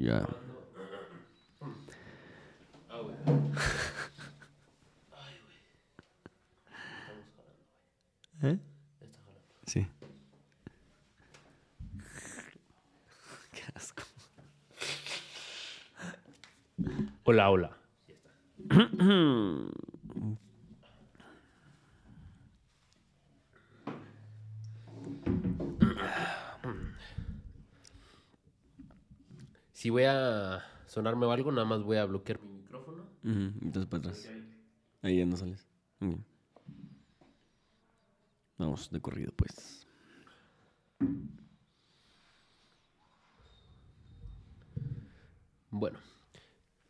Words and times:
Ya. 0.00 0.24
¿Eh? 8.42 8.58
Sí. 9.66 9.86
Qué 13.52 13.62
asco. 13.74 14.02
Hola, 17.24 17.50
hola. 17.50 17.76
Si 29.80 29.88
voy 29.88 30.02
a 30.04 30.62
sonarme 30.84 31.24
o 31.24 31.32
algo, 31.32 31.50
nada 31.52 31.64
más 31.64 31.82
voy 31.82 31.96
a 31.96 32.04
bloquear 32.04 32.38
mi 32.42 32.52
micrófono. 32.52 33.02
Ujú, 33.24 33.64
Entonces 33.64 33.86
para 33.86 34.00
atrás. 34.00 34.30
Ahí 35.00 35.16
ya 35.16 35.24
no 35.24 35.38
sales. 35.38 35.66
Muy 36.00 36.10
bien. 36.10 36.24
Vamos, 38.58 38.90
de 38.90 39.00
corrido, 39.00 39.32
pues. 39.34 39.86
Bueno, 45.70 45.98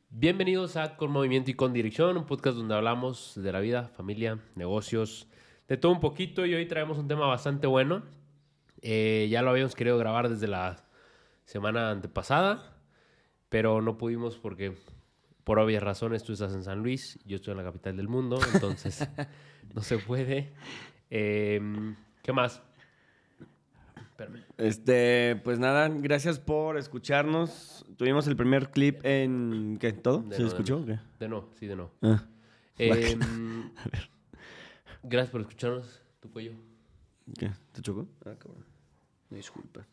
bienvenidos 0.08 0.74
a 0.74 0.96
Con 0.96 1.12
Movimiento 1.12 1.52
y 1.52 1.54
Con 1.54 1.72
Dirección, 1.72 2.16
un 2.16 2.26
podcast 2.26 2.56
donde 2.56 2.74
hablamos 2.74 3.40
de 3.40 3.52
la 3.52 3.60
vida, 3.60 3.86
familia, 3.90 4.40
negocios, 4.56 5.28
de 5.68 5.76
todo 5.76 5.92
un 5.92 6.00
poquito 6.00 6.44
y 6.44 6.54
hoy 6.54 6.66
traemos 6.66 6.98
un 6.98 7.06
tema 7.06 7.28
bastante 7.28 7.68
bueno. 7.68 8.02
Eh, 8.82 9.28
ya 9.30 9.42
lo 9.42 9.50
habíamos 9.50 9.76
querido 9.76 9.96
grabar 9.96 10.28
desde 10.28 10.48
la 10.48 10.82
semana 11.44 11.92
antepasada, 11.92 12.79
pero 13.50 13.82
no 13.82 13.98
pudimos 13.98 14.38
porque 14.38 14.74
por 15.44 15.58
obvias 15.58 15.82
razones 15.82 16.22
tú 16.22 16.32
estás 16.32 16.54
en 16.54 16.62
San 16.62 16.78
Luis, 16.78 17.18
yo 17.26 17.36
estoy 17.36 17.50
en 17.50 17.58
la 17.58 17.64
capital 17.64 17.96
del 17.96 18.08
mundo, 18.08 18.38
entonces 18.54 19.06
no 19.74 19.82
se 19.82 19.98
puede. 19.98 20.52
Eh, 21.10 21.60
¿Qué 22.22 22.32
más? 22.32 22.62
Espérame. 23.96 24.44
Este, 24.56 25.36
pues 25.44 25.58
nada, 25.58 25.88
gracias 25.88 26.38
por 26.38 26.78
escucharnos. 26.78 27.84
Tuvimos 27.96 28.26
el 28.28 28.36
primer 28.36 28.70
clip 28.70 29.00
en. 29.04 29.78
¿Qué? 29.80 29.92
¿Todo? 29.92 30.22
De 30.22 30.36
¿Se 30.36 30.42
no, 30.42 30.48
escuchó? 30.48 30.76
de 30.80 30.82
o 30.82 30.96
qué? 30.96 31.02
De 31.18 31.28
no, 31.28 31.48
sí, 31.58 31.66
de 31.66 31.76
no. 31.76 31.90
Ah, 32.02 32.24
Eh, 32.82 33.18
gracias 35.02 35.30
por 35.30 35.42
escucharnos, 35.42 36.00
tu 36.18 36.30
cuello. 36.30 36.52
¿Qué? 37.38 37.50
¿Te 37.72 37.82
chocó? 37.82 38.08
Ah, 38.24 38.34
cabrón. 38.38 38.64
Disculpa. 39.28 39.86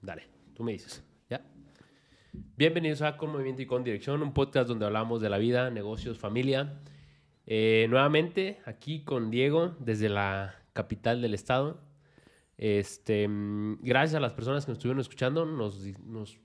Dale, 0.00 0.28
tú 0.54 0.62
me 0.62 0.72
dices. 0.72 1.02
Bienvenidos 2.36 3.02
a 3.02 3.16
Con 3.16 3.32
Movimiento 3.32 3.62
y 3.62 3.66
Con 3.66 3.82
Dirección, 3.82 4.22
un 4.22 4.34
podcast 4.34 4.68
donde 4.68 4.84
hablamos 4.84 5.22
de 5.22 5.30
la 5.30 5.38
vida, 5.38 5.70
negocios, 5.70 6.18
familia. 6.18 6.80
Eh, 7.46 7.86
nuevamente, 7.88 8.60
aquí 8.66 9.04
con 9.04 9.30
Diego, 9.30 9.74
desde 9.78 10.08
la 10.08 10.54
capital 10.72 11.22
del 11.22 11.32
estado. 11.32 11.80
Este, 12.58 13.26
mm, 13.26 13.78
gracias 13.82 14.16
a 14.16 14.20
las 14.20 14.34
personas 14.34 14.66
que 14.66 14.72
nos 14.72 14.78
estuvieron 14.78 15.00
escuchando, 15.00 15.46
nos, 15.46 15.80
nos 16.04 16.38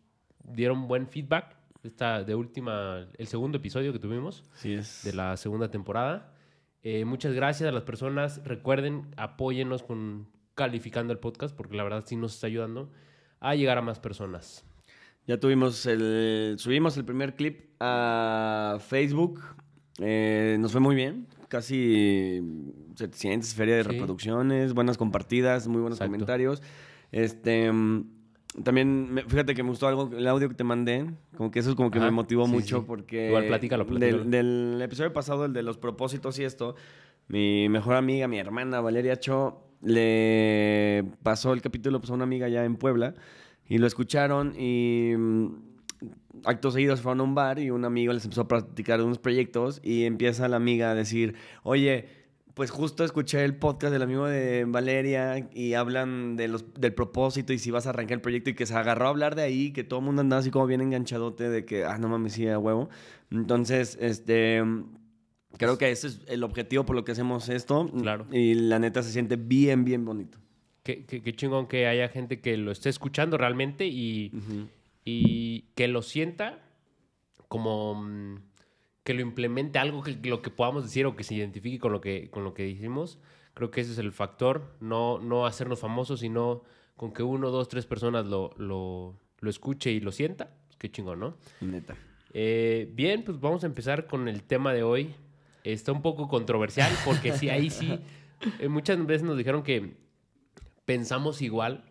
dieron 0.44 0.88
buen 0.88 1.08
feedback. 1.08 1.58
Esta 1.84 2.24
de 2.24 2.36
última, 2.36 3.08
el 3.18 3.28
segundo 3.28 3.58
episodio 3.58 3.92
que 3.92 4.00
tuvimos 4.00 4.44
Sí 4.54 4.74
es. 4.74 5.04
de 5.04 5.14
la 5.14 5.36
segunda 5.36 5.72
temporada. 5.72 6.34
Eh, 6.84 7.06
muchas 7.06 7.34
gracias 7.34 7.68
a 7.68 7.72
las 7.72 7.84
personas. 7.84 8.42
Recuerden, 8.46 9.14
apóyennos 9.18 9.84
con 9.84 10.28
calificando 10.56 11.12
el 11.12 11.20
podcast 11.20 11.56
porque 11.56 11.76
la 11.76 11.84
verdad 11.84 12.04
sí 12.06 12.16
nos 12.16 12.36
está 12.36 12.48
ayudando 12.48 12.92
a 13.40 13.56
llegar 13.56 13.78
a 13.78 13.82
más 13.82 14.00
personas. 14.00 14.64
Ya 15.28 15.40
tuvimos 15.40 15.86
el. 15.86 16.56
Subimos 16.58 16.98
el 16.98 17.06
primer 17.06 17.36
clip 17.36 17.70
a 17.80 18.78
Facebook. 18.86 19.40
Eh, 20.00 20.58
nos 20.60 20.72
fue 20.72 20.82
muy 20.82 20.96
bien. 20.96 21.28
Casi 21.48 22.42
700 22.96 23.54
feria 23.54 23.76
de 23.78 23.84
Sí. 23.84 23.90
reproducciones, 23.90 24.74
buenas 24.74 24.98
compartidas, 24.98 25.68
muy 25.68 25.82
buenos 25.82 25.98
Exacto. 26.00 26.12
comentarios. 26.14 26.62
Este. 27.12 27.70
También, 28.66 29.14
me- 29.14 29.24
fíjate 29.24 29.56
que 29.56 29.64
me 29.64 29.70
gustó 29.70 29.88
algo, 29.88 30.10
el 30.14 30.28
audio 30.28 30.50
que 30.50 30.56
te 30.56 30.66
mandé, 30.66 31.10
como 31.38 31.52
que 31.52 31.60
eso 31.60 31.70
es 31.70 31.76
como 31.78 31.90
que 31.90 32.00
Ajá, 32.00 32.08
me 32.08 32.12
motivó 32.12 32.46
sí, 32.48 32.52
mucho 32.52 32.80
sí. 32.80 32.84
porque... 32.86 33.28
Igual 33.28 33.48
platícalo, 33.48 33.88
platícalo. 33.88 34.26
Del, 34.26 34.30
del 34.74 34.82
episodio 34.82 35.14
pasado, 35.14 35.46
el 35.46 35.54
de 35.54 35.64
los 35.64 35.78
propósitos 35.78 36.38
y 36.38 36.44
esto, 36.44 36.76
mi 37.30 37.70
mejor 37.70 37.96
amiga, 37.96 38.28
mi 38.28 38.40
hermana 38.40 38.82
Valeria 38.82 39.18
Cho, 39.18 39.64
le 39.82 41.06
pasó 41.24 41.54
el 41.54 41.62
capítulo 41.62 42.02
pues, 42.02 42.12
a 42.12 42.14
una 42.14 42.26
amiga 42.26 42.50
ya 42.50 42.66
en 42.66 42.76
Puebla 42.76 43.14
y 43.72 43.78
lo 43.78 43.88
escucharon 43.88 44.54
y 44.60 45.14
mm, 45.18 45.46
actos 46.44 46.74
seguidos 46.74 47.00
fueron 47.00 47.22
a 47.22 47.24
un 47.24 47.36
bar 47.36 47.58
y 47.58 47.70
un 47.70 47.86
amigo 47.86 48.12
les 48.12 48.26
empezó 48.26 48.42
a 48.42 48.48
platicar 48.50 49.00
de 49.00 49.06
unos 49.06 49.18
proyectos 49.18 49.80
y 49.82 50.04
empieza 50.04 50.50
la 50.50 50.58
amiga 50.58 50.92
a 50.92 50.94
decir, 50.94 51.36
oye, 51.64 52.06
pues 52.54 52.70
justo 52.70 53.06
escuché 53.06 53.46
el 53.46 53.56
podcast 53.56 53.94
del 53.94 54.02
amigo 54.02 54.28
de 54.28 54.66
Valeria 54.68 55.48
y 55.54 55.76
hablan 55.76 56.36
de 56.36 56.50
los, 56.50 56.66
del 56.74 56.94
propósito 56.94 57.54
y 57.54 57.60
si 57.60 57.72
vas 57.72 57.88
a 57.88 57.92
arrancar 57.92 58.16
el 58.16 58.22
proyecto 58.22 58.50
y 58.50 58.56
que 58.56 58.66
se 58.66 58.76
agarró 58.76 59.06
a 59.06 59.10
hablar 59.10 59.36
de 59.36 59.44
ahí, 59.44 59.72
que 59.72 59.86
todo 59.86 60.00
el 60.00 60.06
mundo 60.06 60.20
andaba 60.20 60.42
así 60.42 60.52
como 60.52 60.68
bien 60.68 60.82
enganchadote 60.82 61.50
de 61.50 61.64
que, 61.64 61.86
ah, 61.86 61.98
no 61.98 62.10
mames, 62.10 62.34
sí, 62.34 62.50
a 62.50 62.60
huevo. 62.60 62.90
Entonces, 63.32 63.98
este... 64.02 64.62
Creo 65.58 65.78
que 65.78 65.92
ese 65.92 66.08
es 66.08 66.22
el 66.28 66.44
objetivo 66.44 66.86
por 66.86 66.96
lo 66.96 67.04
que 67.04 67.12
hacemos 67.12 67.48
esto. 67.50 67.90
Claro. 67.90 68.26
Y 68.32 68.54
la 68.54 68.80
neta 68.80 69.04
se 69.04 69.12
siente 69.12 69.36
bien, 69.36 69.84
bien 69.84 70.06
bonito. 70.06 70.40
Qué, 70.84 71.06
qué- 71.06 71.22
qué 71.22 71.34
chingón 71.36 71.68
que 71.68 71.86
haya 71.88 72.10
gente 72.10 72.42
que 72.42 72.58
lo 72.58 72.72
esté 72.72 72.90
escuchando 72.90 73.38
realmente 73.38 73.86
y, 73.88 74.32
y 75.06 75.62
que 75.76 75.88
lo 75.88 76.02
sienta 76.02 76.60
como 77.48 77.96
mm, 77.96 78.38
que 79.04 79.14
lo 79.14 79.22
implemente 79.22 79.80
algo 79.80 80.04
que 80.04 80.18
lo 80.24 80.42
que 80.42 80.50
podamos 80.50 80.84
decir 80.84 81.06
o 81.06 81.16
que 81.16 81.24
se 81.24 81.36
identifique 81.36 81.80
con 81.80 81.92
lo 81.92 82.02
que 82.02 82.30
con 82.30 82.44
lo 82.44 82.54
que 82.54 82.64
dijimos. 82.64 83.20
Creo 83.54 83.70
que 83.70 83.82
ese 83.82 83.92
es 83.92 83.98
el 83.98 84.12
factor, 84.14 84.76
no, 84.80 85.20
no 85.20 85.46
hacernos 85.46 85.80
famosos, 85.80 86.22
sino 86.22 86.64
con 86.96 87.12
que 87.14 87.22
uno, 87.24 87.50
dos, 87.52 87.68
tres 87.68 87.86
personas 87.86 88.26
lo, 88.26 88.52
lo, 88.58 89.18
lo 89.40 89.50
escuche 89.50 89.92
y 89.92 90.00
lo 90.00 90.12
sienta. 90.14 90.56
Qué 90.78 90.90
chingón, 90.90 91.20
¿no? 91.20 91.36
Neta. 91.60 91.96
Eh, 92.34 92.90
bien, 92.94 93.24
pues 93.26 93.40
vamos 93.42 93.64
a 93.64 93.68
empezar 93.68 94.08
con 94.08 94.28
el 94.30 94.44
tema 94.44 94.74
de 94.74 94.84
hoy. 94.84 95.14
Está 95.66 95.92
un 95.92 96.02
poco 96.02 96.28
controversial 96.30 96.92
porque 97.04 97.34
sí, 97.34 97.50
ahí 97.50 97.70
sí, 97.70 98.00
eh, 98.60 98.70
muchas 98.70 99.06
veces 99.06 99.24
nos 99.24 99.38
dijeron 99.38 99.64
que 99.64 99.96
pensamos 100.92 101.42
igual, 101.42 101.84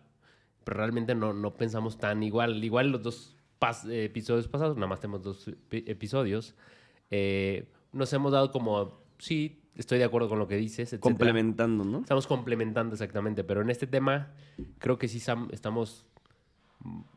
pero 0.63 0.77
realmente 0.77 1.15
no, 1.15 1.33
no 1.33 1.55
pensamos 1.57 1.97
tan 1.97 2.21
igual. 2.23 2.63
Igual 2.63 2.91
los 2.91 3.01
dos 3.01 3.35
pas- 3.59 3.89
episodios 3.91 4.47
pasados, 4.47 4.75
nada 4.75 4.87
más 4.87 4.99
tenemos 4.99 5.21
dos 5.23 5.47
epi- 5.47 5.83
episodios, 5.87 6.53
eh, 7.09 7.65
nos 7.93 8.13
hemos 8.13 8.31
dado 8.31 8.51
como, 8.51 9.01
sí, 9.17 9.59
estoy 9.75 9.97
de 9.97 10.03
acuerdo 10.05 10.29
con 10.29 10.37
lo 10.39 10.47
que 10.47 10.55
dices. 10.57 10.95
Complementando, 10.99 11.83
¿no? 11.83 11.99
Estamos 11.99 12.27
complementando 12.27 12.93
exactamente, 12.93 13.43
pero 13.43 13.61
en 13.61 13.69
este 13.71 13.87
tema 13.87 14.33
creo 14.77 14.97
que 14.99 15.07
sí 15.07 15.17
estamos 15.51 16.05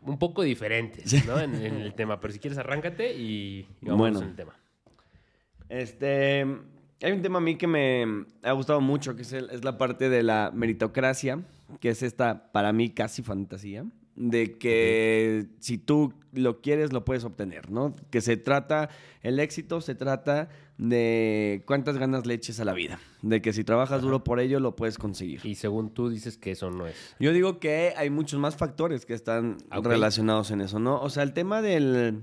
un 0.02 0.18
poco 0.18 0.42
diferentes, 0.42 1.26
¿no? 1.26 1.38
En, 1.40 1.54
en 1.54 1.74
el 1.80 1.94
tema, 1.94 2.18
pero 2.20 2.32
si 2.32 2.38
quieres 2.38 2.58
arráncate 2.58 3.14
y, 3.14 3.66
y 3.82 3.86
vamos 3.86 3.98
Bueno. 3.98 4.20
en 4.22 4.28
el 4.28 4.34
tema. 4.36 4.54
Este, 5.68 6.46
hay 7.02 7.12
un 7.12 7.22
tema 7.22 7.38
a 7.38 7.40
mí 7.40 7.56
que 7.56 7.66
me 7.66 8.24
ha 8.42 8.52
gustado 8.52 8.80
mucho, 8.80 9.16
que 9.16 9.22
es, 9.22 9.32
el- 9.32 9.50
es 9.50 9.64
la 9.64 9.76
parte 9.78 10.08
de 10.08 10.22
la 10.22 10.50
meritocracia, 10.54 11.40
que 11.80 11.90
es 11.90 12.02
esta, 12.02 12.52
para 12.52 12.72
mí, 12.72 12.90
casi 12.90 13.22
fantasía, 13.22 13.84
de 14.16 14.58
que 14.58 15.46
si 15.58 15.76
tú 15.78 16.14
lo 16.32 16.60
quieres, 16.60 16.92
lo 16.92 17.04
puedes 17.04 17.24
obtener, 17.24 17.70
¿no? 17.70 17.94
Que 18.10 18.20
se 18.20 18.36
trata, 18.36 18.88
el 19.22 19.40
éxito 19.40 19.80
se 19.80 19.94
trata 19.96 20.48
de 20.78 21.62
cuántas 21.66 21.98
ganas 21.98 22.24
le 22.26 22.34
eches 22.34 22.60
a 22.60 22.64
la 22.64 22.74
vida, 22.74 23.00
de 23.22 23.40
que 23.42 23.52
si 23.52 23.64
trabajas 23.64 24.02
duro 24.02 24.22
por 24.22 24.38
ello, 24.40 24.60
lo 24.60 24.76
puedes 24.76 24.98
conseguir. 24.98 25.40
Y 25.44 25.54
según 25.56 25.90
tú 25.94 26.10
dices 26.10 26.36
que 26.38 26.52
eso 26.52 26.70
no 26.70 26.86
es. 26.86 26.96
Yo 27.18 27.32
digo 27.32 27.58
que 27.58 27.92
hay 27.96 28.10
muchos 28.10 28.38
más 28.38 28.56
factores 28.56 29.04
que 29.06 29.14
están 29.14 29.56
Ah, 29.70 29.80
relacionados 29.82 30.50
en 30.52 30.60
eso, 30.60 30.78
¿no? 30.78 31.00
O 31.00 31.10
sea, 31.10 31.22
el 31.24 31.32
tema 31.32 31.60
del... 31.62 32.22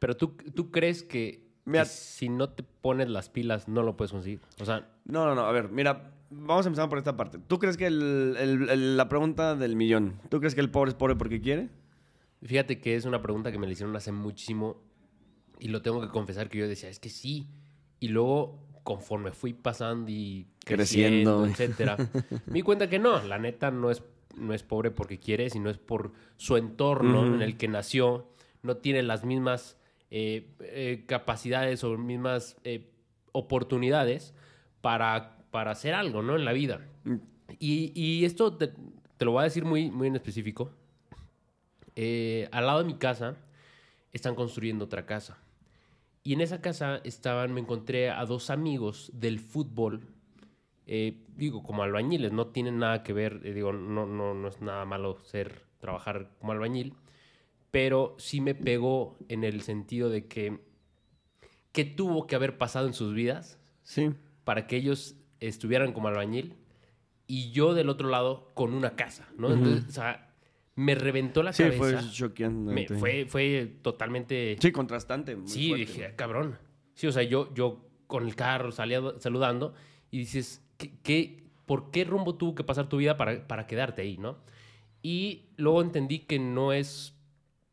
Pero 0.00 0.16
tú, 0.16 0.36
tú 0.54 0.70
crees 0.70 1.02
que, 1.02 1.44
Mira- 1.64 1.82
que 1.84 1.90
si 1.90 2.28
no 2.28 2.50
te 2.50 2.62
pones 2.62 3.08
las 3.08 3.28
pilas 3.28 3.68
no 3.68 3.82
lo 3.82 3.96
puedes 3.96 4.12
conseguir. 4.12 4.40
O 4.60 4.64
sea, 4.64 4.88
No, 5.04 5.24
no, 5.26 5.34
no. 5.34 5.42
A 5.42 5.52
ver, 5.52 5.68
mira, 5.70 6.12
vamos 6.30 6.66
a 6.66 6.68
empezar 6.68 6.88
por 6.88 6.98
esta 6.98 7.16
parte. 7.16 7.38
¿Tú 7.38 7.58
crees 7.58 7.76
que 7.76 7.86
el- 7.86 8.36
el- 8.38 8.68
el- 8.70 8.96
la 8.96 9.08
pregunta 9.08 9.54
del 9.56 9.76
millón, 9.76 10.20
¿tú 10.28 10.38
crees 10.40 10.54
que 10.54 10.60
el 10.60 10.70
pobre 10.70 10.90
es 10.90 10.94
pobre 10.94 11.16
porque 11.16 11.40
quiere? 11.40 11.68
fíjate 12.40 12.78
que 12.80 12.94
es 12.94 13.04
una 13.04 13.20
pregunta 13.20 13.50
que 13.50 13.58
me 13.58 13.66
la 13.66 13.72
hicieron 13.72 13.96
hace 13.96 14.12
muchísimo 14.12 14.80
y 15.58 15.68
lo 15.68 15.82
tengo 15.82 16.00
que 16.00 16.06
confesar 16.08 16.48
que 16.48 16.58
yo 16.58 16.68
decía, 16.68 16.88
es 16.88 17.00
que 17.00 17.08
sí. 17.10 17.48
Y 17.98 18.08
luego, 18.08 18.60
conforme 18.84 19.32
fui 19.32 19.54
pasando 19.54 20.08
y 20.12 20.46
Creciendo. 20.64 21.42
creciendo, 21.42 21.46
etcétera, 21.46 21.96
me 22.46 22.52
di 22.54 22.62
cuenta 22.62 22.88
que 22.88 23.00
no, 23.00 23.20
la 23.24 23.38
neta 23.40 23.72
no 23.72 23.90
es, 23.90 24.04
no 24.36 24.54
es 24.54 24.62
pobre 24.62 24.92
porque 24.92 25.18
quiere, 25.18 25.50
sino 25.50 25.68
es 25.68 25.78
por 25.78 26.12
su 26.36 26.56
entorno 26.56 27.22
Ujú. 27.24 27.34
en 27.34 27.42
el 27.42 27.56
que 27.56 27.66
nació, 27.66 28.28
no 28.62 28.76
tiene 28.76 29.02
las 29.02 29.24
mismas 29.24 29.76
eh, 30.12 30.54
eh, 30.60 31.04
capacidades 31.08 31.82
o 31.82 31.98
mismas 31.98 32.56
eh, 32.62 32.88
oportunidades 33.32 34.32
para, 34.80 35.37
para 35.50 35.70
hacer 35.72 35.94
algo, 35.94 36.22
¿no? 36.22 36.36
En 36.36 36.44
la 36.44 36.52
vida. 36.52 36.80
Y, 37.58 37.92
y 37.94 38.24
esto 38.24 38.56
te, 38.56 38.72
te 39.16 39.24
lo 39.24 39.32
voy 39.32 39.40
a 39.40 39.44
decir 39.44 39.64
muy, 39.64 39.90
muy 39.90 40.08
en 40.08 40.16
específico. 40.16 40.70
eh, 41.96 42.48
al 42.52 42.66
lado 42.66 42.78
de 42.80 42.84
mi 42.84 42.94
casa 42.94 43.36
están 44.12 44.34
construyendo 44.34 44.84
otra 44.84 45.06
casa. 45.06 45.38
Y 46.24 46.34
en 46.34 46.40
esa 46.40 46.60
casa 46.60 47.00
estaban, 47.04 47.52
me 47.54 47.60
encontré 47.60 48.10
a 48.10 48.24
dos 48.26 48.50
amigos 48.50 49.10
del 49.14 49.40
fútbol, 49.40 50.02
eh, 50.86 51.18
digo, 51.36 51.62
como 51.62 51.82
albañiles, 51.82 52.32
no 52.32 52.48
tienen 52.48 52.78
nada 52.78 53.02
que 53.02 53.12
ver, 53.12 53.40
eh, 53.44 53.52
digo, 53.52 53.72
no, 53.72 54.06
no, 54.06 54.34
no 54.34 54.48
es 54.48 54.60
nada 54.60 54.84
malo 54.84 55.18
ser, 55.24 55.62
trabajar 55.80 56.30
como 56.38 56.52
albañil, 56.52 56.94
pero 57.70 58.14
sí 58.18 58.40
me 58.40 58.54
pegó 58.54 59.16
en 59.28 59.44
el 59.44 59.62
sentido 59.62 60.10
de 60.10 60.26
que, 60.26 60.58
¿qué 61.72 61.84
tuvo 61.84 62.26
que 62.26 62.36
haber 62.36 62.58
pasado 62.58 62.86
en 62.86 62.94
sus 62.94 63.14
vidas 63.14 63.58
Sí. 63.82 64.10
para 64.44 64.66
que 64.66 64.76
ellos 64.76 65.14
estuvieran 65.40 65.92
como 65.92 66.08
albañil 66.08 66.54
y 67.26 67.50
yo 67.52 67.74
del 67.74 67.88
otro 67.88 68.08
lado 68.08 68.50
con 68.54 68.72
una 68.74 68.96
casa, 68.96 69.28
¿no? 69.36 69.52
Entonces, 69.52 69.84
o 69.88 69.92
sea, 69.92 70.30
me 70.76 70.94
reventó 70.94 71.42
la 71.42 71.52
Sí, 71.52 71.62
cabeza. 71.64 71.78
fue 71.78 71.92
Me- 71.92 72.10
choqueante. 72.12 72.94
fue, 72.94 73.26
fue 73.26 73.72
totalmente... 73.82 74.56
Sí, 74.60 74.72
contrastante. 74.72 75.36
muy 75.36 75.48
Sí, 75.48 75.68
fuerte, 75.68 75.84
dije, 75.86 75.98
güey. 76.00 76.12
"Ah, 76.12 76.16
cabrón. 76.16 76.58
Sí, 76.94 77.06
o 77.06 77.12
sea, 77.12 77.22
yo, 77.22 77.52
yo 77.54 77.84
con 78.06 78.26
el 78.26 78.34
carro 78.34 78.72
salía 78.72 79.02
saludando 79.18 79.74
y 80.10 80.18
dices, 80.18 80.62
¿qué, 80.78 80.92
qué- 81.02 81.44
por 81.66 81.90
qué 81.90 82.04
rumbo 82.04 82.36
tuvo 82.36 82.54
que 82.54 82.64
pasar 82.64 82.88
tu 82.88 82.96
vida 82.96 83.16
para, 83.16 83.46
para 83.46 83.66
quedarte 83.66 84.00
ahí, 84.02 84.16
no? 84.16 84.38
Y 85.02 85.42
luego 85.56 85.82
entendí 85.82 86.20
que 86.20 86.38
no 86.38 86.72
es, 86.72 87.14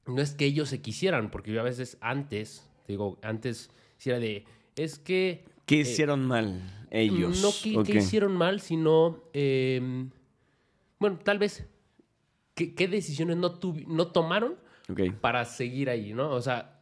no 0.06 0.22
es 0.22 0.34
que 0.34 0.46
ellos 0.46 0.68
se 0.70 0.82
quisieran, 0.82 1.32
porque 1.32 1.52
yo 1.54 1.62
a 1.62 1.64
veces 1.64 1.98
antes, 2.02 2.70
digo, 2.88 3.18
antes 3.22 3.70
sí 3.98 4.10
era 4.10 4.20
de, 4.20 4.44
es 4.76 5.00
que... 5.00 5.46
¿Qué 5.66 5.78
eh, 5.78 5.82
hicieron 5.82 6.26
mal 6.26 6.62
ellos? 6.92 7.42
no 7.42 7.84
que, 7.84 7.98
hicieron 7.98 8.36
mal, 8.36 8.62
sino, 8.62 9.24
eh, 9.34 10.08
bueno, 11.00 11.20
tal 11.24 11.40
vez, 11.40 11.68
¿qué, 12.54 12.88
decisiones 12.88 13.38
no, 13.38 13.60
tuvi- 13.60 13.86
no 13.88 14.08
tomaron 14.08 14.56
para 15.22 15.44
seguir 15.46 15.90
ahí, 15.90 16.14
¿no? 16.14 16.30
O 16.32 16.42
sea, 16.42 16.80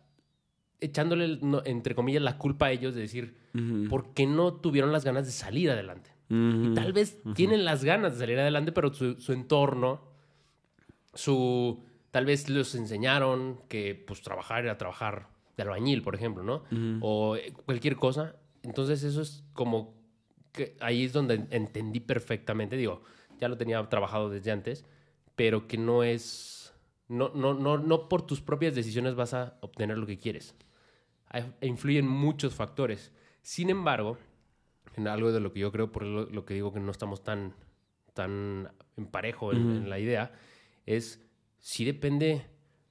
echándole, 0.82 1.40
entre 1.66 1.96
comillas, 1.96 2.22
la 2.22 2.38
culpa 2.38 2.68
a 2.68 2.72
ellos 2.72 2.94
de 2.96 3.02
decir, 3.02 3.38
Ujú. 3.56 3.88
¿por 3.90 4.14
qué 4.14 4.28
no 4.28 4.54
tuvieron 4.56 4.92
las 4.92 5.06
ganas 5.06 5.26
de 5.26 5.32
salir 5.32 5.72
adelante? 5.72 6.12
Y 6.30 6.74
tal 6.74 6.94
vez 6.94 7.20
tienen 7.36 7.64
las 7.64 7.84
ganas 7.84 8.14
de 8.14 8.20
salir 8.20 8.40
adelante, 8.40 8.72
pero 8.72 8.94
su, 8.94 9.20
su 9.22 9.34
entorno, 9.34 10.02
su... 11.14 11.84
Tal 12.12 12.26
vez 12.26 12.48
les 12.50 12.76
enseñaron 12.76 13.60
que, 13.68 13.96
pues, 13.96 14.22
trabajar 14.22 14.64
era 14.66 14.78
trabajar 14.78 15.30
de 15.58 15.64
albañil, 15.64 16.04
por 16.04 16.14
ejemplo, 16.16 16.44
¿no? 16.44 16.64
O 17.02 17.36
eh, 17.36 17.52
cualquier 17.66 17.96
cosa. 17.96 18.36
Entonces, 18.64 19.04
eso 19.04 19.22
es 19.22 19.44
como... 19.54 19.94
que 20.52 20.76
ahí 20.80 21.04
es 21.04 21.14
donde 21.14 21.46
entendí 21.52 22.00
perfectamente. 22.00 22.78
Digo, 22.78 23.04
ya 23.40 23.48
lo 23.50 23.58
tenía 23.58 23.82
trabajado 23.90 24.30
desde 24.30 24.52
antes, 24.52 24.86
pero 25.36 25.68
que 25.68 25.78
no 25.78 26.04
es... 26.04 26.74
No, 27.10 27.30
no, 27.36 27.54
no, 27.54 27.78
no 27.78 28.08
por 28.10 28.26
tus 28.26 28.42
propias 28.42 28.74
decisiones 28.76 29.16
vas 29.16 29.34
a 29.34 29.58
obtener 29.62 29.98
lo 29.98 30.06
que 30.08 30.18
quieres. 30.18 30.56
Hay- 31.28 31.54
Influyen 31.62 32.08
muchos 32.08 32.56
factores. 32.56 33.12
Sin 33.42 33.70
embargo, 33.70 34.18
en 34.96 35.08
algo 35.08 35.32
de 35.32 35.40
lo 35.42 35.52
que 35.52 35.60
yo 35.60 35.72
creo, 35.72 35.92
por 35.92 36.04
lo, 36.04 36.26
lo 36.26 36.46
que 36.46 36.54
digo 36.54 36.72
que 36.74 36.80
no 36.80 36.92
estamos 36.92 37.24
tan, 37.24 37.54
tan 38.14 38.72
en 38.96 39.06
parejo 39.08 39.52
en, 39.52 39.58
en 39.70 39.90
la 39.90 40.00
idea, 40.00 40.32
es 40.86 41.22
si 41.60 41.84
depende, 41.84 42.46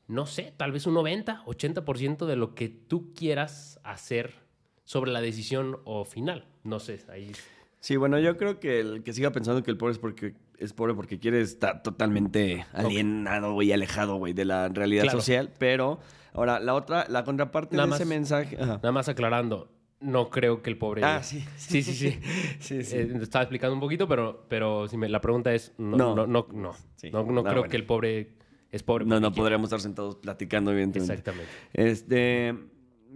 no 0.08 0.26
sé, 0.26 0.52
tal 0.56 0.72
vez 0.72 0.86
un 0.86 0.94
90, 0.94 1.44
80% 1.46 2.26
de 2.26 2.36
lo 2.36 2.54
que 2.54 2.68
tú 2.68 3.14
quieras 3.14 3.80
hacer 3.84 4.41
sobre 4.84 5.10
la 5.12 5.20
decisión 5.20 5.78
o 5.84 6.04
final. 6.04 6.46
No 6.64 6.78
sé, 6.80 7.00
ahí... 7.08 7.32
Sí, 7.80 7.96
bueno, 7.96 8.18
yo 8.20 8.36
creo 8.36 8.60
que 8.60 8.78
el 8.78 9.02
que 9.02 9.12
siga 9.12 9.32
pensando 9.32 9.62
que 9.64 9.70
el 9.72 9.76
pobre 9.76 9.92
es 9.92 9.98
porque 9.98 10.34
es 10.58 10.72
pobre 10.72 10.94
porque 10.94 11.18
quiere 11.18 11.40
estar 11.40 11.82
totalmente 11.82 12.64
alienado 12.72 13.60
y 13.62 13.72
alejado, 13.72 14.16
güey, 14.16 14.32
de 14.32 14.44
la 14.44 14.68
realidad 14.68 15.02
Claro. 15.02 15.18
social. 15.18 15.50
Pero 15.58 15.98
ahora, 16.32 16.60
la 16.60 16.74
otra, 16.74 17.06
la 17.08 17.24
contraparte 17.24 17.74
Nada 17.74 17.86
de 17.86 17.90
más- 17.90 18.00
ese 18.00 18.08
mensaje. 18.08 18.56
Ajá. 18.56 18.74
Nada 18.76 18.92
más 18.92 19.08
aclarando, 19.08 19.68
no 19.98 20.30
creo 20.30 20.62
que 20.62 20.70
el 20.70 20.78
pobre... 20.78 21.02
Ah, 21.02 21.24
sí. 21.24 21.44
Sí, 21.56 21.82
sí, 21.82 21.92
sí. 21.94 22.20
Sí, 22.60 22.84
sí. 22.84 22.96
Eh, 22.96 23.12
estaba 23.20 23.42
explicando 23.42 23.74
un 23.74 23.80
poquito, 23.80 24.06
pero, 24.06 24.46
pero 24.48 24.86
si 24.86 24.96
me- 24.96 25.08
la 25.08 25.20
pregunta 25.20 25.52
es, 25.52 25.72
no, 25.78 25.96
No. 25.96 26.14
no, 26.14 26.26
no, 26.28 26.46
no. 26.52 26.72
Sí. 26.94 27.10
No, 27.10 27.24
no 27.24 27.42
creo 27.42 27.54
bueno. 27.56 27.68
que 27.68 27.76
el 27.76 27.84
pobre 27.84 28.36
es 28.70 28.84
pobre. 28.84 29.04
no, 29.06 29.18
no 29.18 29.30
quiere. 29.30 29.42
podríamos 29.42 29.66
estar 29.66 29.80
sentados 29.80 30.14
platicando, 30.16 30.70
evidentemente. 30.70 31.12
Exactamente. 31.14 31.50
Este. 31.72 32.54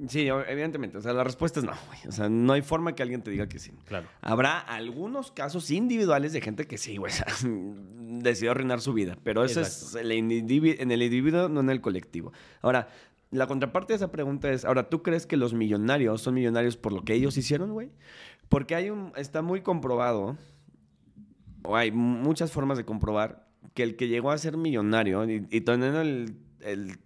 Sí, 0.09 0.29
evidentemente. 0.29 0.99
O 0.99 1.01
sea, 1.01 1.13
la 1.13 1.25
respuesta 1.25 1.61
es 1.61 1.67
no, 1.67 1.73
güey. 1.87 2.01
O 2.07 2.13
sea, 2.13 2.29
no 2.29 2.53
hay 2.53 2.63
forma 2.63 2.95
que 2.95 3.03
alguien 3.03 3.23
te 3.23 3.31
diga 3.31 3.49
que 3.49 3.59
sí. 3.59 3.73
Claro. 3.87 4.07
Habrá 4.21 4.59
algunos 4.59 5.33
casos 5.33 5.71
individuales 5.71 6.33
de 6.33 6.41
gente 6.41 6.67
que 6.67 6.77
sí, 6.77 6.97
güey, 6.97 7.13
o 7.13 7.17
sea, 7.17 7.27
decidió 7.43 8.51
arruinar 8.51 8.81
su 8.81 8.93
vida. 8.93 9.17
Pero 9.23 9.45
eso 9.45 9.61
es 9.61 9.95
el 9.95 10.13
en 10.13 10.91
el 10.91 11.03
individuo, 11.03 11.49
no 11.49 11.61
en 11.61 11.71
el 11.71 11.81
colectivo. 11.81 12.33
Ahora, 12.61 12.89
la 13.31 13.47
contraparte 13.47 13.93
de 13.93 13.97
esa 13.97 14.13
pregunta 14.13 14.51
es, 14.51 14.65
ahora, 14.65 14.89
¿tú 14.89 15.03
crees 15.03 15.27
que 15.27 15.37
los 15.37 15.55
millonarios 15.55 16.21
son 16.21 16.35
millonarios 16.35 16.77
por 16.77 16.93
lo 16.93 17.03
que 17.03 17.15
ellos 17.15 17.37
hicieron, 17.37 17.73
güey? 17.73 17.91
Porque 18.49 18.75
hay 18.75 18.91
un, 18.91 19.13
está 19.17 19.43
muy 19.43 19.63
comprobado, 19.63 20.37
o 21.65 21.75
hay 21.75 21.91
muchas 21.91 22.53
formas 22.53 22.79
de 22.79 22.85
comprobar, 22.85 23.49
que 23.75 23.83
el 23.83 23.97
que 23.97 24.09
llegó 24.09 24.31
a 24.31 24.39
ser 24.39 24.57
millonario, 24.57 25.29
y, 25.29 25.47
y 25.51 25.61
teniendo 25.63 26.01
el, 26.01 26.37
el 26.61 26.99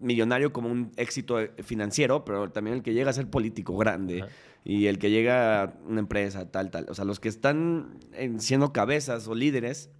millonario 0.00 0.52
como 0.52 0.70
un 0.70 0.92
éxito 0.96 1.38
financiero, 1.62 2.24
pero 2.24 2.50
también 2.50 2.76
el 2.76 2.82
que 2.82 2.94
llega 2.94 3.10
a 3.10 3.12
ser 3.14 3.28
político 3.28 3.76
grande, 3.76 4.22
Ajá. 4.22 4.30
y 4.64 4.86
el 4.86 4.98
que 4.98 5.10
llega 5.10 5.62
a 5.62 5.74
una 5.86 6.00
empresa, 6.00 6.50
tal, 6.50 6.70
tal. 6.70 6.86
O 6.88 6.94
sea, 6.94 7.04
los 7.04 7.20
que 7.20 7.28
están 7.28 7.98
en- 8.12 8.40
siendo 8.40 8.72
cabezas 8.72 9.26
o 9.28 9.34
líderes, 9.34 9.90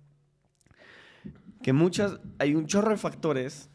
que 1.62 1.72
muchas, 1.72 2.20
hay 2.38 2.54
un 2.54 2.66
chorro 2.66 2.90
de 2.90 2.96
factores 2.96 3.70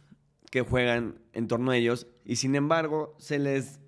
que 0.50 0.62
juegan 0.62 1.20
en 1.34 1.48
torno 1.48 1.72
a 1.72 1.78
ellos 1.78 2.08
y 2.26 2.36
sin 2.38 2.56
embargo 2.56 3.16
se 3.20 3.40
les 3.40 3.80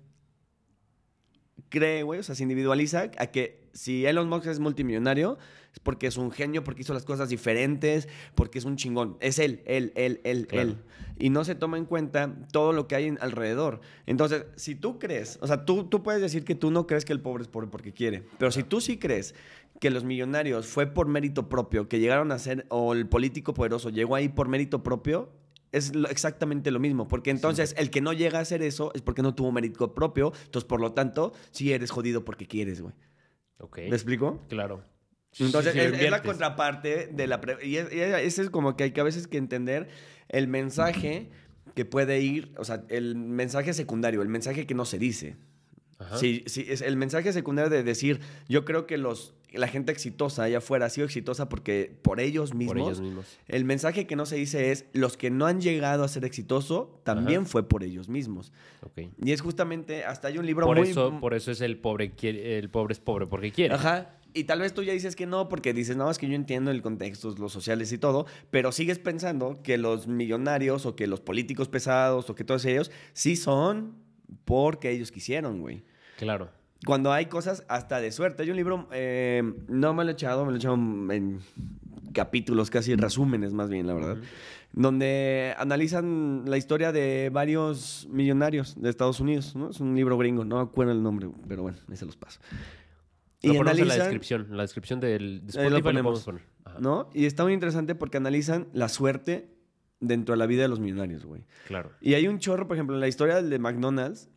cree, 1.68 2.02
güey, 2.02 2.20
o 2.20 2.22
sea, 2.22 2.34
se 2.34 2.42
individualiza 2.42 3.10
a 3.18 3.26
que 3.28 3.68
si 3.72 4.06
Elon 4.06 4.28
Musk 4.28 4.46
es 4.46 4.60
multimillonario 4.60 5.38
es 5.74 5.80
porque 5.80 6.06
es 6.06 6.16
un 6.16 6.30
genio, 6.30 6.64
porque 6.64 6.82
hizo 6.82 6.94
las 6.94 7.04
cosas 7.04 7.28
diferentes, 7.28 8.08
porque 8.34 8.58
es 8.58 8.64
un 8.64 8.76
chingón. 8.76 9.16
Es 9.20 9.38
él, 9.38 9.62
él, 9.66 9.92
él, 9.96 10.20
él, 10.24 10.46
Claro. 10.46 10.70
él. 10.70 10.76
Y 11.18 11.30
no 11.30 11.44
se 11.44 11.54
toma 11.56 11.76
en 11.78 11.84
cuenta 11.84 12.34
todo 12.52 12.72
lo 12.72 12.86
que 12.88 12.94
hay 12.94 13.14
alrededor. 13.20 13.80
Entonces, 14.06 14.46
si 14.56 14.76
tú 14.76 14.98
crees, 14.98 15.38
o 15.42 15.46
sea, 15.46 15.64
tú, 15.64 15.84
tú 15.84 16.02
puedes 16.02 16.22
decir 16.22 16.44
que 16.44 16.54
tú 16.54 16.70
no 16.70 16.86
crees 16.86 17.04
que 17.04 17.12
el 17.12 17.20
pobre 17.20 17.42
es 17.42 17.48
pobre 17.48 17.66
porque 17.68 17.92
quiere, 17.92 18.22
pero 18.38 18.50
si 18.52 18.62
tú 18.62 18.80
sí 18.80 18.98
crees 18.98 19.34
que 19.80 19.90
los 19.90 20.04
millonarios 20.04 20.66
fue 20.66 20.86
por 20.86 21.08
mérito 21.08 21.48
propio, 21.48 21.88
que 21.88 21.98
llegaron 21.98 22.30
a 22.32 22.38
ser, 22.38 22.66
o 22.68 22.92
el 22.94 23.08
político 23.08 23.52
poderoso 23.52 23.90
llegó 23.90 24.14
ahí 24.14 24.28
por 24.28 24.48
mérito 24.48 24.82
propio, 24.84 25.32
es 25.72 25.92
exactamente 26.08 26.70
lo 26.70 26.78
mismo, 26.78 27.08
porque 27.08 27.30
entonces 27.30 27.74
el 27.76 27.90
que 27.90 28.00
no 28.00 28.12
llega 28.12 28.38
a 28.38 28.42
hacer 28.42 28.62
eso 28.62 28.92
es 28.94 29.02
porque 29.02 29.22
no 29.22 29.34
tuvo 29.34 29.50
mérito 29.50 29.92
propio, 29.92 30.32
entonces 30.44 30.68
por 30.68 30.80
lo 30.80 30.92
tanto, 30.92 31.32
sí 31.50 31.72
eres 31.72 31.90
jodido 31.90 32.24
porque 32.24 32.46
quieres, 32.46 32.80
güey. 32.80 32.94
Ok. 33.58 33.78
¿Me 33.78 33.96
explico? 33.96 34.44
Claro. 34.48 34.84
Entonces, 35.38 35.74
es, 35.74 35.92
es 36.00 36.10
la 36.10 36.22
contraparte 36.22 37.08
de 37.08 37.26
la... 37.26 37.40
pre- 37.40 37.64
y 37.66 37.76
es- 37.76 37.92
y 37.92 38.00
ese 38.00 38.42
es 38.42 38.50
como 38.50 38.76
que 38.76 38.84
hay 38.84 38.90
que 38.92 39.00
a 39.00 39.04
veces 39.04 39.26
que 39.26 39.38
entender 39.38 39.88
el 40.28 40.48
mensaje 40.48 41.30
que 41.74 41.84
puede 41.84 42.20
ir, 42.20 42.52
o 42.56 42.64
sea, 42.64 42.84
el 42.88 43.16
mensaje 43.16 43.72
secundario, 43.74 44.22
el 44.22 44.28
mensaje 44.28 44.66
que 44.66 44.74
no 44.74 44.84
se 44.84 44.98
dice. 44.98 45.36
Ajá. 45.98 46.18
Sí, 46.18 46.42
sí, 46.46 46.66
es 46.68 46.82
el 46.82 46.96
mensaje 46.96 47.32
secundario 47.32 47.70
de 47.70 47.82
decir, 47.82 48.20
yo 48.48 48.64
creo 48.64 48.86
que 48.86 48.98
los, 48.98 49.34
la 49.52 49.68
gente 49.68 49.92
exitosa 49.92 50.42
allá 50.44 50.58
afuera 50.58 50.86
ha 50.86 50.90
sido 50.90 51.04
exitosa 51.04 51.48
porque 51.48 51.96
por 52.02 52.20
ellos 52.20 52.52
mismos. 52.52 52.74
Por 52.74 52.82
ellos 52.82 53.00
mismos. 53.00 53.38
El 53.48 53.64
mensaje 53.64 54.06
que 54.06 54.16
no 54.16 54.26
se 54.26 54.36
dice 54.36 54.72
es, 54.72 54.86
los 54.92 55.16
que 55.16 55.30
no 55.30 55.46
han 55.46 55.60
llegado 55.60 56.02
a 56.04 56.08
ser 56.08 56.24
exitoso 56.24 57.00
también 57.04 57.42
Ajá. 57.42 57.48
fue 57.48 57.68
por 57.68 57.84
ellos 57.84 58.08
mismos. 58.08 58.52
Y 59.24 59.32
es 59.32 59.40
justamente, 59.40 60.04
hasta 60.04 60.28
hay 60.28 60.38
un 60.38 60.46
libro 60.46 60.66
Por 60.66 60.78
muy... 60.78 60.88
eso, 60.90 61.18
por 61.20 61.32
eso 61.34 61.50
es 61.52 61.60
el 61.60 61.78
pobre, 61.78 62.12
el 62.22 62.70
pobre 62.70 62.92
es 62.92 63.00
pobre 63.00 63.26
porque 63.26 63.50
quiere. 63.52 63.74
Ajá. 63.74 64.16
Y 64.34 64.44
tal 64.44 64.60
vez 64.60 64.74
tú 64.74 64.82
ya 64.82 64.92
dices 64.92 65.14
que 65.14 65.26
no, 65.26 65.48
porque 65.48 65.72
dices, 65.72 65.96
no, 65.96 66.10
es 66.10 66.18
que 66.18 66.28
yo 66.28 66.34
entiendo 66.34 66.72
el 66.72 66.82
contexto, 66.82 67.34
los 67.38 67.52
sociales 67.52 67.92
y 67.92 67.98
todo, 67.98 68.26
pero 68.50 68.72
sigues 68.72 68.98
pensando 68.98 69.62
que 69.62 69.78
los 69.78 70.08
millonarios 70.08 70.86
o 70.86 70.96
que 70.96 71.06
los 71.06 71.20
políticos 71.20 71.68
pesados 71.68 72.28
o 72.28 72.34
que 72.34 72.42
todos 72.42 72.64
ellos 72.64 72.90
sí 73.12 73.36
son 73.36 73.94
porque 74.44 74.90
ellos 74.90 75.12
quisieron, 75.12 75.60
güey. 75.60 75.84
Claro. 76.18 76.50
Cuando 76.84 77.12
hay 77.12 77.26
cosas 77.26 77.64
hasta 77.68 78.00
de 78.00 78.10
suerte. 78.10 78.42
Hay 78.42 78.50
un 78.50 78.56
libro, 78.56 78.88
eh, 78.92 79.42
no 79.68 79.94
me 79.94 80.04
lo 80.04 80.10
he 80.10 80.12
echado, 80.14 80.44
me 80.44 80.50
lo 80.50 80.56
he 80.56 80.58
echado 80.58 80.74
en 80.74 81.40
capítulos, 82.12 82.70
casi 82.70 82.94
resúmenes 82.94 83.52
más 83.52 83.70
bien, 83.70 83.86
la 83.86 83.94
verdad, 83.94 84.16
donde 84.72 85.54
analizan 85.58 86.44
la 86.46 86.56
historia 86.56 86.92
de 86.92 87.30
varios 87.32 88.08
millonarios 88.10 88.80
de 88.80 88.90
Estados 88.90 89.20
Unidos, 89.20 89.54
¿no? 89.54 89.70
Es 89.70 89.80
un 89.80 89.94
libro 89.94 90.16
gringo, 90.18 90.44
no 90.44 90.56
me 90.56 90.62
acuerdo 90.62 90.92
el 90.92 91.02
nombre, 91.02 91.28
pero 91.48 91.62
bueno, 91.62 91.78
ahí 91.88 91.96
se 91.96 92.06
los 92.06 92.16
paso. 92.16 92.40
Lo 93.48 93.54
ponemos 93.54 93.78
en 93.80 93.88
la 93.88 93.94
descripción. 93.96 94.46
En 94.50 94.56
la 94.56 94.62
descripción 94.62 95.00
del 95.00 95.46
de 95.46 95.52
lo 95.54 95.60
Spotify 95.60 95.70
lo, 95.76 95.82
ponemos. 95.82 96.28
Ajá. 96.64 96.78
¿no? 96.80 97.08
Y 97.14 97.26
está 97.26 97.44
muy 97.44 97.52
interesante 97.52 97.94
porque 97.94 98.16
analizan 98.16 98.66
la 98.72 98.88
suerte 98.88 99.48
dentro 100.00 100.32
de 100.34 100.38
la 100.38 100.46
vida 100.46 100.62
de 100.62 100.68
los 100.68 100.80
millonarios, 100.80 101.24
güey. 101.24 101.42
Claro. 101.66 101.90
Y 102.00 102.14
hay 102.14 102.26
un 102.28 102.38
chorro, 102.38 102.66
por 102.66 102.76
ejemplo, 102.76 102.96
en 102.96 103.00
la 103.00 103.08
historia 103.08 103.36
del 103.36 103.48
de 103.50 103.58
McDonald's, 103.58 104.28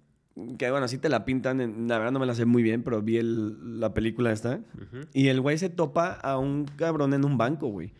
que 0.59 0.69
bueno, 0.69 0.85
así 0.85 0.97
te 0.97 1.09
la 1.09 1.25
pintan, 1.25 1.61
en- 1.61 1.87
la 1.87 1.97
verdad 1.97 2.11
no 2.11 2.19
me 2.19 2.25
la 2.27 2.35
sé 2.35 2.45
muy 2.45 2.61
bien, 2.63 2.83
pero 2.83 3.01
vi 3.01 3.17
el- 3.17 3.79
la 3.79 3.93
película 3.93 4.31
esta. 4.31 4.61
Ujú. 4.75 5.07
Y 5.13 5.27
el 5.29 5.41
güey 5.41 5.57
se 5.57 5.69
topa 5.69 6.11
a 6.13 6.37
un 6.37 6.65
cabrón 6.65 7.13
en 7.13 7.25
un 7.25 7.37
banco, 7.37 7.67
güey. 7.67 7.93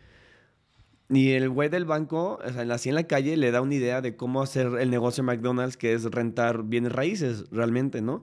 Y 1.10 1.30
el 1.32 1.48
güey 1.48 1.68
del 1.70 1.86
banco, 1.86 2.38
o 2.44 2.52
sea, 2.52 2.62
así 2.74 2.90
en 2.90 2.94
la 2.94 3.04
calle, 3.04 3.36
le 3.38 3.50
da 3.50 3.62
una 3.62 3.74
idea 3.74 4.02
de 4.02 4.14
cómo 4.14 4.42
hacer 4.42 4.68
el 4.78 4.90
negocio 4.90 5.22
de 5.22 5.26
McDonald's, 5.26 5.76
que 5.78 5.94
es 5.94 6.04
rentar 6.04 6.64
bienes 6.64 6.92
raíces, 6.92 7.46
realmente, 7.50 8.02
¿no? 8.02 8.22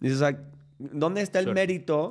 Dices, 0.00 0.16
o 0.16 0.20
sea, 0.20 0.40
¿dónde 0.92 1.20
está 1.22 1.38
el 1.40 1.52
mérito 1.54 2.10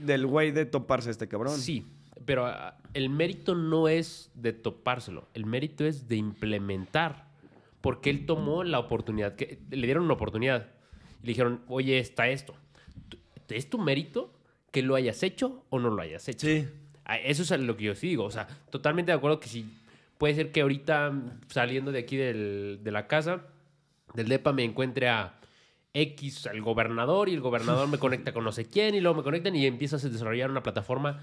del 0.00 0.26
güey 0.26 0.50
de 0.50 0.64
toparse 0.66 1.08
a 1.10 1.12
este 1.12 1.28
cabrón? 1.28 1.56
Sí, 1.58 1.86
pero 2.24 2.46
ah, 2.46 2.76
el 2.94 3.10
mérito 3.10 3.54
no 3.54 3.88
es 3.88 4.30
de 4.34 4.52
topárselo, 4.52 5.28
el 5.34 5.46
mérito 5.46 5.84
es 5.84 6.08
de 6.08 6.16
implementar, 6.16 7.26
porque 7.80 8.10
él 8.10 8.26
tomó 8.26 8.64
la 8.64 8.78
oportunidad, 8.78 9.34
que 9.36 9.58
le 9.70 9.86
dieron 9.86 10.04
una 10.04 10.14
oportunidad 10.14 10.68
y 11.22 11.26
le 11.26 11.28
dijeron, 11.32 11.60
oye, 11.68 11.98
está 11.98 12.28
esto. 12.28 12.54
¿Tú- 13.08 13.18
¿Es 13.48 13.68
tu 13.68 13.78
mérito 13.78 14.32
que 14.70 14.82
lo 14.82 14.94
hayas 14.94 15.22
hecho 15.22 15.64
o 15.70 15.78
no 15.78 15.90
lo 15.90 16.00
hayas 16.02 16.26
hecho? 16.28 16.46
Sí. 16.46 16.66
Ah, 17.04 17.18
Eso 17.18 17.42
es 17.42 17.60
lo 17.60 17.76
que 17.76 17.84
yo 17.84 17.94
sí 17.94 18.08
digo. 18.08 18.24
O 18.24 18.30
sea, 18.30 18.46
totalmente 18.70 19.12
de 19.12 19.16
acuerdo 19.18 19.38
que 19.40 19.48
sí. 19.48 19.66
Puede 20.16 20.34
ser 20.34 20.52
que 20.52 20.62
ahorita 20.62 21.12
saliendo 21.48 21.92
de 21.92 21.98
aquí 21.98 22.16
del- 22.16 22.80
de 22.82 22.90
la 22.90 23.06
casa, 23.06 23.42
del 24.14 24.28
DEPA, 24.28 24.52
me 24.54 24.64
encuentre 24.64 25.08
a 25.08 25.38
X, 25.94 26.46
al 26.48 26.60
gobernador, 26.60 27.28
y 27.28 27.34
el 27.34 27.40
gobernador 27.40 27.88
me 27.88 27.98
conecta 27.98 28.32
con 28.32 28.44
no 28.44 28.52
sé 28.52 28.66
quién, 28.66 28.94
y 28.94 29.00
luego 29.00 29.18
me 29.18 29.22
conectan 29.22 29.54
y 29.54 29.64
empiezas 29.66 30.04
a 30.04 30.08
desarrollar 30.08 30.50
una 30.50 30.62
plataforma 30.62 31.22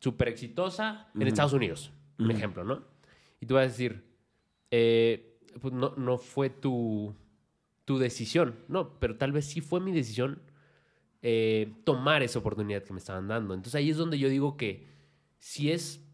súper 0.00 0.28
exitosa 0.28 1.08
en 1.14 1.28
Estados 1.28 1.52
Unidos. 1.52 1.92
Un 2.18 2.30
ejemplo, 2.30 2.64
¿no? 2.64 2.82
Y 3.40 3.46
tú 3.46 3.54
vas 3.54 3.62
a 3.64 3.68
decir, 3.68 4.04
eh, 4.70 5.38
pues 5.60 5.72
no, 5.72 5.94
no 5.96 6.18
fue 6.18 6.50
tu, 6.50 7.14
tu 7.84 7.98
decisión. 7.98 8.56
No, 8.68 8.98
pero 8.98 9.16
tal 9.16 9.32
vez 9.32 9.46
sí 9.46 9.60
fue 9.60 9.80
mi 9.80 9.92
decisión 9.92 10.42
eh, 11.22 11.72
tomar 11.84 12.22
esa 12.22 12.40
oportunidad 12.40 12.82
que 12.82 12.92
me 12.92 12.98
estaban 12.98 13.28
dando. 13.28 13.54
Entonces 13.54 13.76
ahí 13.76 13.90
es 13.90 13.96
donde 13.96 14.18
yo 14.18 14.28
digo 14.28 14.56
que 14.56 14.86
si 15.38 15.70
es, 15.70 16.04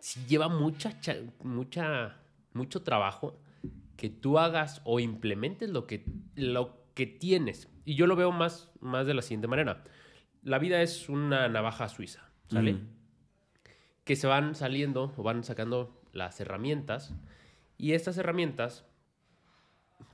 si 0.00 0.24
lleva 0.26 0.48
mucha, 0.48 0.98
cha- 1.00 1.16
mucha, 1.42 2.16
mucho 2.54 2.82
trabajo 2.82 3.38
que 3.96 4.08
tú 4.08 4.38
hagas 4.38 4.80
o 4.84 5.00
implementes 5.00 5.68
lo 5.70 5.86
que, 5.86 6.04
lo 6.34 6.77
que 6.98 7.06
tienes. 7.06 7.68
Y 7.84 7.94
yo 7.94 8.08
lo 8.08 8.16
veo 8.16 8.32
más, 8.32 8.72
más 8.80 9.06
de 9.06 9.14
la 9.14 9.22
siguiente 9.22 9.46
manera. 9.46 9.84
La 10.42 10.58
vida 10.58 10.82
es 10.82 11.08
una 11.08 11.48
navaja 11.48 11.88
suiza, 11.88 12.28
¿sale? 12.50 12.76
Que 14.02 14.16
se 14.16 14.26
van 14.26 14.56
saliendo 14.56 15.14
o 15.16 15.22
van 15.22 15.44
sacando 15.44 16.02
las 16.12 16.40
herramientas. 16.40 17.14
Y 17.76 17.92
estas 17.92 18.18
herramientas 18.18 18.84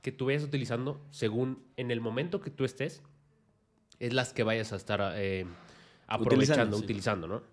que 0.03 0.11
tú 0.11 0.27
vayas 0.27 0.43
utilizando 0.43 1.03
según 1.09 1.63
en 1.75 1.89
el 1.89 2.01
momento 2.01 2.39
que 2.39 2.51
tú 2.51 2.65
estés, 2.65 3.01
es 3.99 4.13
las 4.13 4.31
que 4.31 4.43
vayas 4.43 4.71
a 4.71 4.75
estar 4.75 5.01
eh, 5.15 5.47
aprovechando, 6.05 6.77
Utilizando, 6.77 6.77
sí. 6.77 6.83
utilizando, 6.83 7.27
¿no? 7.27 7.43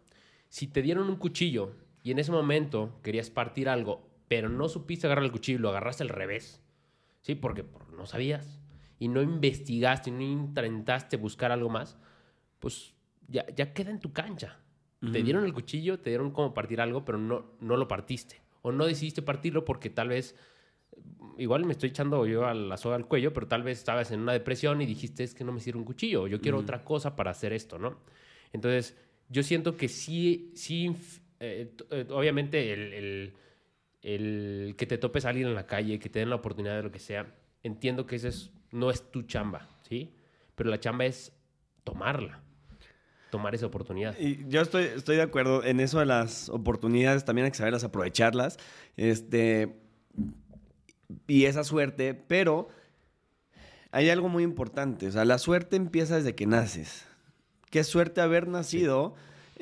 Si 0.51 0.67
te 0.67 0.83
dieron 0.83 1.09
un 1.09 1.17
cuchillo 1.17 1.73
y 2.03 2.11
en 2.11 2.19
ese 2.19 2.33
momento 2.33 3.01
querías 3.03 3.31
partir 3.31 3.71
algo, 3.71 4.07
pero 4.29 4.51
no 4.51 4.69
supiste 4.69 5.07
agarrar 5.07 5.25
el 5.25 5.33
cuchillo 5.33 5.59
y 5.59 5.63
lo 5.63 5.71
agarraste 5.71 6.03
al 6.03 6.11
revés, 6.11 6.61
¿sí? 7.23 7.35
Porque 7.35 7.65
por- 7.65 7.91
no 7.95 8.05
sabías 8.05 8.59
y 9.03 9.09
no 9.09 9.21
investigaste, 9.21 10.11
no 10.11 10.23
intentaste 10.23 11.17
buscar 11.17 11.51
algo 11.51 11.69
más, 11.69 11.99
pues 12.61 12.95
ya, 13.29 13.45
ya 13.57 13.73
queda 13.73 13.91
en 13.91 13.99
tu 14.01 14.13
cancha. 14.13 14.59
Te 15.11 15.23
dieron 15.25 15.45
el 15.45 15.53
cuchillo, 15.53 15.99
te 15.99 16.11
dieron 16.11 16.31
como 16.31 16.55
partir 16.55 16.81
algo, 16.81 17.05
pero 17.05 17.19
no, 17.19 17.57
no 17.61 17.77
lo 17.77 17.89
partiste. 17.89 18.41
O 18.63 18.71
no 18.71 18.87
decidiste 18.87 19.21
partirlo 19.23 19.65
porque 19.65 19.91
tal 19.91 20.09
vez 20.09 20.37
igual 21.39 21.65
me 21.65 21.73
estoy 21.73 21.89
echando 21.89 22.25
yo 22.27 22.47
a 22.47 22.55
la 22.55 22.77
soga 22.77 22.95
al 22.95 23.07
cuello, 23.09 23.33
pero 23.33 23.49
tal 23.49 23.65
vez 23.65 23.79
estabas 23.79 24.13
en 24.13 24.21
una 24.21 24.33
depresión 24.33 24.81
y 24.81 24.87
dijiste, 24.87 25.25
es 25.25 25.35
que 25.35 25.43
no 25.43 25.51
me 25.53 25.59
sirve 25.61 25.79
un 25.81 25.85
cuchillo, 25.85 26.29
yo 26.29 26.41
quiero 26.41 26.59
otra 26.59 26.85
cosa 26.85 27.17
para 27.17 27.33
hacer 27.33 27.53
esto, 27.53 27.79
¿no? 27.81 27.99
Entonces, 28.53 28.97
yo 29.29 29.43
siento 29.43 29.77
que 29.77 29.89
sí, 29.89 30.53
sí, 30.55 30.95
eh, 31.41 31.75
eh, 31.91 32.07
obviamente 32.11 32.73
el, 32.73 32.93
el- 32.93 33.33
el 34.03 34.75
que 34.77 34.87
te 34.87 34.99
topes 34.99 35.25
a 35.25 35.31
alguien 35.31 35.49
en 35.49 35.55
la 35.55 35.67
calle, 35.67 35.99
que 35.99 36.09
te 36.09 36.19
den 36.21 36.31
la 36.31 36.37
oportunidad 36.37 36.77
de 36.77 36.83
lo 36.83 36.91
que 36.93 36.99
sea, 36.99 37.35
entiendo 37.63 38.07
que 38.07 38.17
ese 38.17 38.29
es, 38.29 38.53
no 38.73 38.91
es 38.91 39.11
tu 39.11 39.23
chamba, 39.23 39.69
¿sí? 39.89 40.13
Pero 40.55 40.71
la 40.71 40.81
chamba 40.81 41.05
es 41.05 41.33
tomarla, 41.85 42.41
tomar 43.31 43.55
esa 43.55 43.67
oportunidad. 43.67 44.19
Y 44.19 44.49
yo 44.49 44.61
estoy, 44.61 44.85
estoy 44.85 45.17
de 45.17 45.23
acuerdo 45.23 45.63
en 45.63 45.79
eso 45.79 46.01
de 46.01 46.07
las 46.07 46.49
oportunidades, 46.49 47.25
también 47.25 47.45
hay 47.45 47.53
que 47.53 47.59
saberlas 47.59 47.85
aprovecharlas. 47.85 48.59
Este, 48.97 49.77
y 51.27 51.45
esa 51.45 51.65
suerte, 51.65 52.15
pero 52.15 52.69
hay 53.91 54.11
algo 54.11 54.29
muy 54.29 54.43
importante. 54.43 55.07
O 55.07 55.13
sea, 55.13 55.25
la 55.25 55.39
suerte 55.39 55.77
empieza 55.77 56.17
desde 56.17 56.35
que 56.35 56.47
naces. 56.47 57.07
Qué 57.71 57.85
suerte 57.85 58.21
haber 58.21 58.49
nacido 58.49 59.15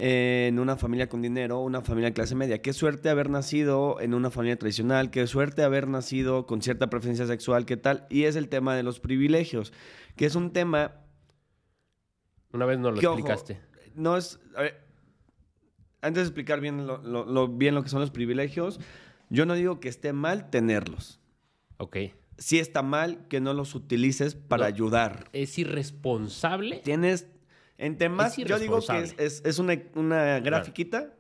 en 0.02 0.59
una 0.59 0.76
familia 0.76 1.09
con 1.11 1.21
dinero, 1.21 1.61
una 1.61 1.83
familia 1.83 2.09
de 2.09 2.14
clase 2.14 2.35
media. 2.35 2.62
Qué 2.62 2.73
suerte 2.73 3.11
haber 3.11 3.28
nacido 3.28 4.00
en 4.00 4.14
una 4.14 4.30
familia 4.30 4.57
tradicional. 4.59 5.11
Qué 5.11 5.26
suerte 5.26 5.62
haber 5.62 5.87
nacido 5.88 6.47
con 6.47 6.62
cierta 6.62 6.88
preferencia 6.88 7.26
sexual. 7.26 7.66
¿Qué 7.66 7.76
tal? 7.76 8.07
Y 8.09 8.25
es 8.25 8.35
el 8.37 8.49
tema 8.49 8.75
de 8.75 8.83
los 8.83 8.99
privilegios, 8.99 9.73
que 10.16 10.25
es 10.25 10.35
un 10.37 10.52
tema 10.52 10.95
Una 12.52 12.64
vez 12.64 12.78
nos 12.78 12.95
lo 12.95 13.00
que, 13.00 13.07
ojo, 13.07 13.19
explicaste. 13.19 13.61
no 13.95 14.16
es. 14.16 14.40
a 14.57 14.62
ver, 14.62 14.80
antes 16.00 16.23
de 16.23 16.28
explicar 16.28 16.61
bien 16.61 16.87
lo, 16.87 16.99
lo- 17.02 17.26
lo- 17.26 17.49
bien 17.49 17.75
lo 17.75 17.83
que 17.83 17.90
son 17.90 18.00
los 18.00 18.11
privilegios, 18.11 18.80
yo 19.28 19.45
no 19.45 19.52
digo 19.54 19.80
que 19.80 19.90
esté 19.90 20.12
mal 20.14 20.49
tenerlos. 20.49 21.21
Ok. 21.76 21.97
Sí 22.38 22.59
está 22.59 22.83
mal 22.83 23.28
que 23.28 23.38
no 23.40 23.52
los 23.52 23.75
utilices 23.75 24.35
para 24.35 24.62
No. 24.62 24.75
ayudar. 24.75 25.28
Es 25.35 25.59
irresponsable. 25.59 26.78
Tienes. 26.83 27.26
Entre 27.83 28.09
más. 28.09 28.37
Yo 28.37 28.59
digo 28.59 28.79
que 28.79 28.83
es, 28.85 28.89
irresponsable. 28.91 29.27
es- 29.27 29.43
es 29.45 29.59
una, 29.59 29.77
una 29.95 30.41
grafiquita 30.41 31.15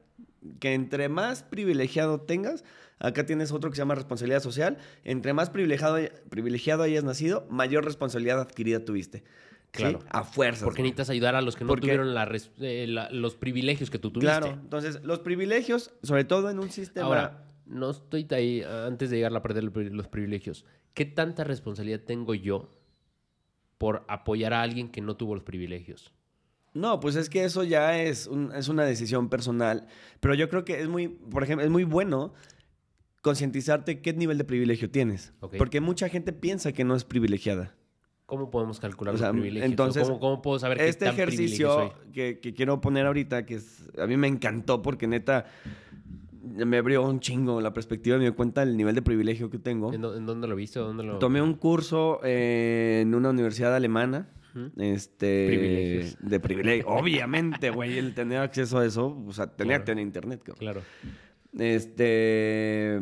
que 0.58 0.74
entre 0.74 1.08
más 1.08 1.42
privilegiado 1.42 2.20
tengas. 2.20 2.64
Acá 2.98 3.24
tienes 3.24 3.50
otro 3.50 3.70
que 3.70 3.76
se 3.76 3.80
llama 3.82 3.94
responsabilidad 3.94 4.40
social. 4.42 4.76
Entre 5.04 5.32
más 5.32 5.48
privilegiado, 5.50 5.98
privilegiado 6.28 6.82
hayas 6.82 7.02
nacido, 7.04 7.46
mayor 7.50 7.84
responsabilidad 7.84 8.40
adquirida 8.40 8.84
tuviste. 8.84 9.18
¿sí? 9.20 9.24
Claro. 9.72 10.00
A 10.10 10.22
fuerzas. 10.24 10.64
Porque 10.64 10.82
necesitas 10.82 11.08
ayudar 11.10 11.34
a 11.34 11.40
los 11.40 11.56
que 11.56 11.64
no 11.64 11.68
Porque- 11.68 11.82
tuvieron 11.86 12.12
la 12.12 12.24
res- 12.26 12.50
eh, 12.60 12.86
la- 12.88 13.08
los 13.10 13.36
privilegios 13.36 13.88
que 13.88 13.98
tú 13.98 14.10
tuviste. 14.10 14.26
Claro. 14.36 14.48
Entonces, 14.48 15.02
los 15.02 15.20
privilegios, 15.20 15.92
sobre 16.02 16.24
todo 16.24 16.50
en 16.50 16.58
un 16.58 16.70
sistema. 16.70 17.06
Ahora, 17.06 17.44
no 17.66 17.88
estoy 17.90 18.26
ahí 18.32 18.62
antes 18.62 19.08
de 19.10 19.16
llegar 19.16 19.34
a 19.34 19.42
pri- 19.42 19.90
los 19.90 20.08
privilegios. 20.08 20.66
¿Qué 20.92 21.04
tanta 21.06 21.44
responsabilidad 21.44 22.00
tengo 22.00 22.34
yo 22.34 22.68
por 23.78 24.04
apoyar 24.08 24.52
a 24.52 24.60
alguien 24.62 24.88
que 24.90 25.00
no 25.00 25.16
tuvo 25.16 25.34
los 25.34 25.44
privilegios? 25.44 26.12
No, 26.72 27.00
pues 27.00 27.16
es 27.16 27.28
que 27.28 27.44
eso 27.44 27.64
ya 27.64 28.00
es, 28.00 28.26
un- 28.26 28.52
es 28.54 28.68
una 28.68 28.84
decisión 28.84 29.28
personal. 29.28 29.86
Pero 30.20 30.34
yo 30.34 30.48
creo 30.48 30.64
que 30.64 30.80
es 30.80 30.88
muy, 30.88 31.08
por 31.08 31.42
ejemplo, 31.42 31.64
es 31.64 31.70
muy 31.70 31.84
bueno 31.84 32.32
concientizarte 33.22 34.00
qué 34.00 34.12
nivel 34.12 34.38
de 34.38 34.44
privilegio 34.44 34.90
tienes. 34.90 35.32
Porque 35.58 35.80
mucha 35.80 36.08
gente 36.08 36.32
piensa 36.32 36.72
que 36.72 36.84
no 36.84 36.94
es 36.94 37.04
privilegiada. 37.04 37.74
¿Cómo 38.26 38.48
podemos 38.50 38.78
calcular 38.78 39.14
O 39.14 39.18
sea, 39.18 39.28
los 39.28 39.32
privilegios? 39.34 39.68
entonces, 39.70 40.04
¿Cómo, 40.04 40.20
cómo 40.20 40.40
puedo 40.42 40.58
saber 40.60 40.78
qué 40.78 40.88
Este 40.88 41.06
tan 41.06 41.14
ejercicio 41.14 41.72
soy? 41.74 42.12
que, 42.12 42.38
que 42.38 42.54
quiero 42.54 42.80
poner 42.80 43.04
ahorita, 43.06 43.44
que 43.44 43.56
es- 43.56 43.88
a 43.98 44.06
mí 44.06 44.16
me 44.16 44.28
encantó 44.28 44.80
porque 44.82 45.08
neta 45.08 45.46
me 46.42 46.78
abrió 46.78 47.02
un 47.02 47.18
chingo 47.20 47.60
la 47.60 47.74
perspectiva 47.74 48.16
y 48.16 48.18
me 48.20 48.24
dio 48.26 48.36
cuenta 48.36 48.64
del 48.64 48.76
nivel 48.76 48.94
de 48.94 49.02
privilegio 49.02 49.50
que 49.50 49.58
tengo. 49.58 49.92
¿En, 49.92 50.00
dó- 50.00 50.16
en 50.16 50.24
dónde 50.26 50.46
lo 50.46 50.54
viste? 50.54 50.78
¿Dónde 50.78 51.02
lo... 51.02 51.18
Tomé 51.18 51.42
un 51.42 51.54
curso 51.54 52.20
eh, 52.22 53.00
en 53.02 53.14
una 53.14 53.30
universidad 53.30 53.74
alemana. 53.74 54.28
Ujú. 54.54 54.70
Este. 54.78 55.46
Privilegios. 55.48 56.16
De 56.20 56.40
privilegio. 56.40 56.86
Obviamente, 56.88 57.70
güey, 57.70 57.98
el 57.98 58.14
tener 58.14 58.38
acceso 58.38 58.78
a 58.78 58.86
eso. 58.86 59.16
O 59.26 59.32
sea, 59.32 59.46
tenía 59.46 59.72
Claro. 59.76 59.84
que 59.84 59.86
tener 59.92 60.02
internet, 60.04 60.40
cabrón. 60.42 60.58
Claro, 60.58 60.82
Este. 61.58 63.00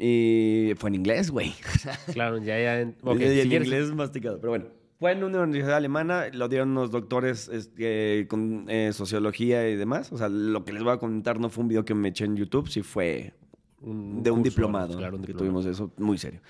Y 0.00 0.72
fue 0.76 0.90
en 0.90 0.94
inglés, 0.94 1.30
güey. 1.30 1.52
claro, 2.12 2.38
ya, 2.38 2.58
ya... 2.60 2.80
en- 2.80 2.96
ok, 3.02 3.18
y 3.20 3.24
en 3.24 3.42
si 3.42 3.48
quieres- 3.48 3.66
inglés 3.68 3.94
masticado. 3.94 4.38
Pero 4.40 4.50
bueno. 4.50 4.66
Fue 5.00 5.12
en 5.12 5.22
una 5.22 5.42
universidad 5.42 5.76
alemana, 5.76 6.26
lo 6.32 6.48
dieron 6.48 6.70
unos 6.70 6.90
doctores 6.90 7.48
este, 7.48 8.26
con 8.28 8.64
eh, 8.68 8.92
sociología 8.92 9.68
y 9.68 9.76
demás. 9.76 10.10
O 10.12 10.18
sea, 10.18 10.28
lo 10.28 10.64
que 10.64 10.72
les 10.72 10.82
voy 10.82 10.92
a 10.92 10.96
contar 10.98 11.38
no 11.38 11.50
fue 11.50 11.62
un 11.62 11.68
video 11.68 11.84
que 11.84 11.94
me 11.94 12.08
eché 12.08 12.24
en 12.24 12.34
YouTube, 12.36 12.68
sí 12.68 12.82
fue 12.82 13.32
un 13.80 14.24
de 14.24 14.32
un 14.32 14.38
curso, 14.40 14.50
diplomado 14.50 14.96
claro, 14.98 15.14
un 15.16 15.22
que 15.22 15.28
diplomado. 15.28 15.60
tuvimos 15.62 15.66
eso 15.72 15.92
muy 15.98 16.18
serio. 16.18 16.40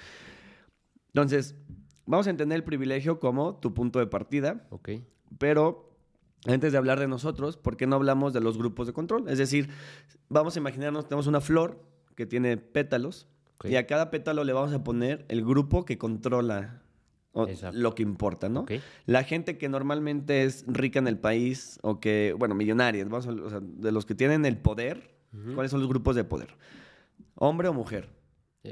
Entonces, 1.08 1.54
vamos 2.08 2.26
a 2.26 2.30
entender 2.30 2.56
el 2.56 2.64
privilegio 2.64 3.20
como 3.20 3.56
tu 3.56 3.74
punto 3.74 3.98
de 3.98 4.06
partida, 4.06 4.66
Ok. 4.70 4.90
pero 5.38 5.90
antes 6.46 6.72
de 6.72 6.78
hablar 6.78 6.98
de 7.00 7.06
nosotros, 7.08 7.56
¿por 7.56 7.76
qué 7.76 7.86
no 7.86 7.96
hablamos 7.96 8.32
de 8.32 8.40
los 8.40 8.56
grupos 8.58 8.86
de 8.86 8.92
control? 8.92 9.28
Es 9.28 9.38
decir, 9.38 9.68
vamos 10.28 10.56
a 10.56 10.58
imaginarnos, 10.60 11.06
tenemos 11.06 11.26
una 11.26 11.40
flor 11.40 11.80
que 12.14 12.26
tiene 12.26 12.56
pétalos 12.56 13.28
y 13.64 13.74
a 13.76 13.86
cada 13.86 14.10
pétalo 14.10 14.44
le 14.44 14.52
vamos 14.52 14.72
a 14.72 14.82
poner 14.84 15.24
el 15.28 15.44
grupo 15.44 15.84
que 15.84 15.98
controla 15.98 16.82
lo 17.72 17.94
que 17.94 18.02
importa, 18.02 18.48
¿no? 18.48 18.64
La 19.06 19.22
gente 19.22 19.58
que 19.58 19.68
normalmente 19.68 20.42
es 20.44 20.64
rica 20.66 20.98
en 20.98 21.06
el 21.08 21.18
país 21.18 21.78
o 21.82 22.00
que, 22.00 22.34
bueno, 22.38 22.54
millonarias, 22.56 23.08
vamos 23.08 23.26
a- 23.28 23.32
o 23.32 23.50
sea, 23.50 23.60
de 23.62 23.92
los 23.92 24.06
que 24.06 24.14
tienen 24.14 24.44
el 24.46 24.56
poder. 24.58 25.16
¿cuáles 25.54 25.70
son 25.70 25.80
los 25.80 25.88
grupos 25.90 26.16
de 26.16 26.24
poder? 26.24 26.48
¿Hombre 27.34 27.68
o 27.68 27.74
mujer? 27.74 28.08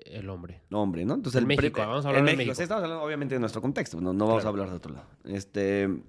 Eh, 0.05 0.19
El 0.19 0.29
hombre. 0.29 0.61
Hombre, 0.73 1.05
¿no? 1.05 1.15
Entonces, 1.15 1.39
En 1.43 1.51
el 1.51 1.57
México, 1.57 1.81
vamos 1.81 2.05
a 2.05 2.09
hablar 2.09 2.21
en 2.21 2.27
de 2.27 2.33
México. 2.33 2.39
México. 2.51 2.55
Sí, 2.57 2.63
estamos 2.63 2.85
hablando 2.85 3.05
obviamente 3.05 3.35
de 3.35 3.41
nuestro 3.41 3.61
contexto, 3.63 4.01
no, 4.01 4.13
no 4.13 4.27
vamos 4.27 4.45
a 4.45 4.49
hablar 4.49 4.69
de 4.71 4.77
otro 4.77 4.93
lado. 4.95 5.07
Este, 5.25 5.83
en, 5.83 6.05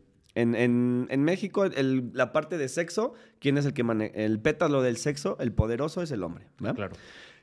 en- 0.55 1.07
en 1.09 1.23
México, 1.23 1.65
el- 1.65 2.11
la 2.13 2.31
parte 2.33 2.57
de 2.57 2.67
sexo, 2.69 3.13
¿quién 3.39 3.57
es 3.57 3.65
el 3.65 3.73
que 3.73 3.83
maneja? 3.83 4.13
El 4.15 4.39
pétalo 4.39 4.81
del 4.81 4.97
sexo, 4.97 5.37
el 5.39 5.51
poderoso 5.51 6.01
es 6.01 6.11
el 6.11 6.23
hombre, 6.23 6.45
¿va? 6.63 6.73
Claro. 6.73 6.95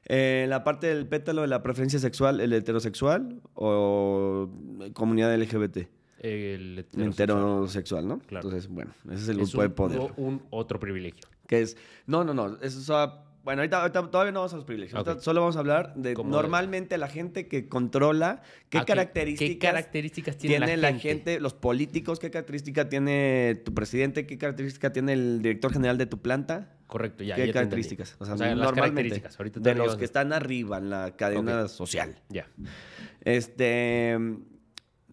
Eh, 0.06 0.44
la 0.50 0.64
parte 0.64 0.86
del 0.88 1.06
pétalo 1.06 1.40
de 1.42 1.48
la 1.48 1.62
preferencia 1.62 1.98
sexual, 1.98 2.40
el 2.40 2.52
heterosexual 2.52 3.40
o 3.54 4.50
comunidad 4.92 5.34
LGBT. 5.34 5.88
El 6.20 6.78
heterosexual. 6.78 7.12
Heterosexual, 7.12 8.08
¿no? 8.08 8.18
Claro. 8.20 8.46
Entonces, 8.48 8.68
bueno, 8.70 8.92
ese 9.06 9.14
es 9.22 9.28
el 9.28 9.40
Es 9.40 9.50
grupo 9.52 9.62
de 9.62 9.68
un- 9.68 9.74
poder. 9.74 10.12
Un, 10.16 10.42
otro 10.50 10.78
privilegio. 10.78 11.26
Que 11.46 11.62
es. 11.62 11.76
No, 12.06 12.22
no, 12.24 12.32
no. 12.34 12.56
Eso 12.62 12.78
es. 12.80 13.10
Ah, 13.44 13.46
Bueno, 13.46 13.60
ahorita, 13.60 13.80
ahorita 13.82 14.10
todavía 14.10 14.32
no 14.32 14.40
vamos 14.40 14.52
a 14.54 14.56
los 14.56 14.64
privilegios. 14.64 15.00
Ok. 15.00 15.06
Ahorita 15.06 15.22
solo 15.22 15.40
vamos 15.40 15.56
a 15.56 15.58
hablar 15.60 15.94
de 15.94 16.14
normalmente 16.14 16.96
la 16.98 17.08
gente 17.08 17.46
que 17.46 17.68
controla 17.68 18.42
qué 18.70 18.78
Ah, 18.78 18.84
características. 18.84 19.48
¿Qué 19.54 19.58
características 19.58 20.38
tiene, 20.38 20.56
tiene 20.66 20.76
la 20.76 20.92
gente. 20.98 21.40
los 21.40 21.54
políticos, 21.54 22.18
qué 22.18 22.30
característica 22.30 22.88
tiene 22.88 23.60
tu 23.64 23.74
presidente, 23.74 24.26
qué 24.26 24.38
característica 24.38 24.92
tiene 24.92 25.12
el 25.12 25.42
director 25.42 25.72
general 25.72 25.98
de 25.98 26.06
tu 26.06 26.18
planta, 26.20 26.72
Correcto, 26.86 27.24
ya. 27.24 27.34
qué 27.36 27.46
ya 27.46 27.52
características. 27.52 28.16
O 28.18 28.24
sea, 28.24 28.34
O 28.34 28.38
sea, 28.38 28.46
las 28.48 28.56
normalmente 28.56 28.80
características. 29.02 29.38
Ahorita 29.38 29.60
de 29.60 29.74
los 29.74 29.96
que 29.96 30.04
están 30.04 30.32
arriba 30.32 30.78
en 30.78 30.90
la 30.90 31.16
cadena 31.16 31.68
social. 31.68 32.18
Ya. 32.28 32.48
Este, 33.22 34.18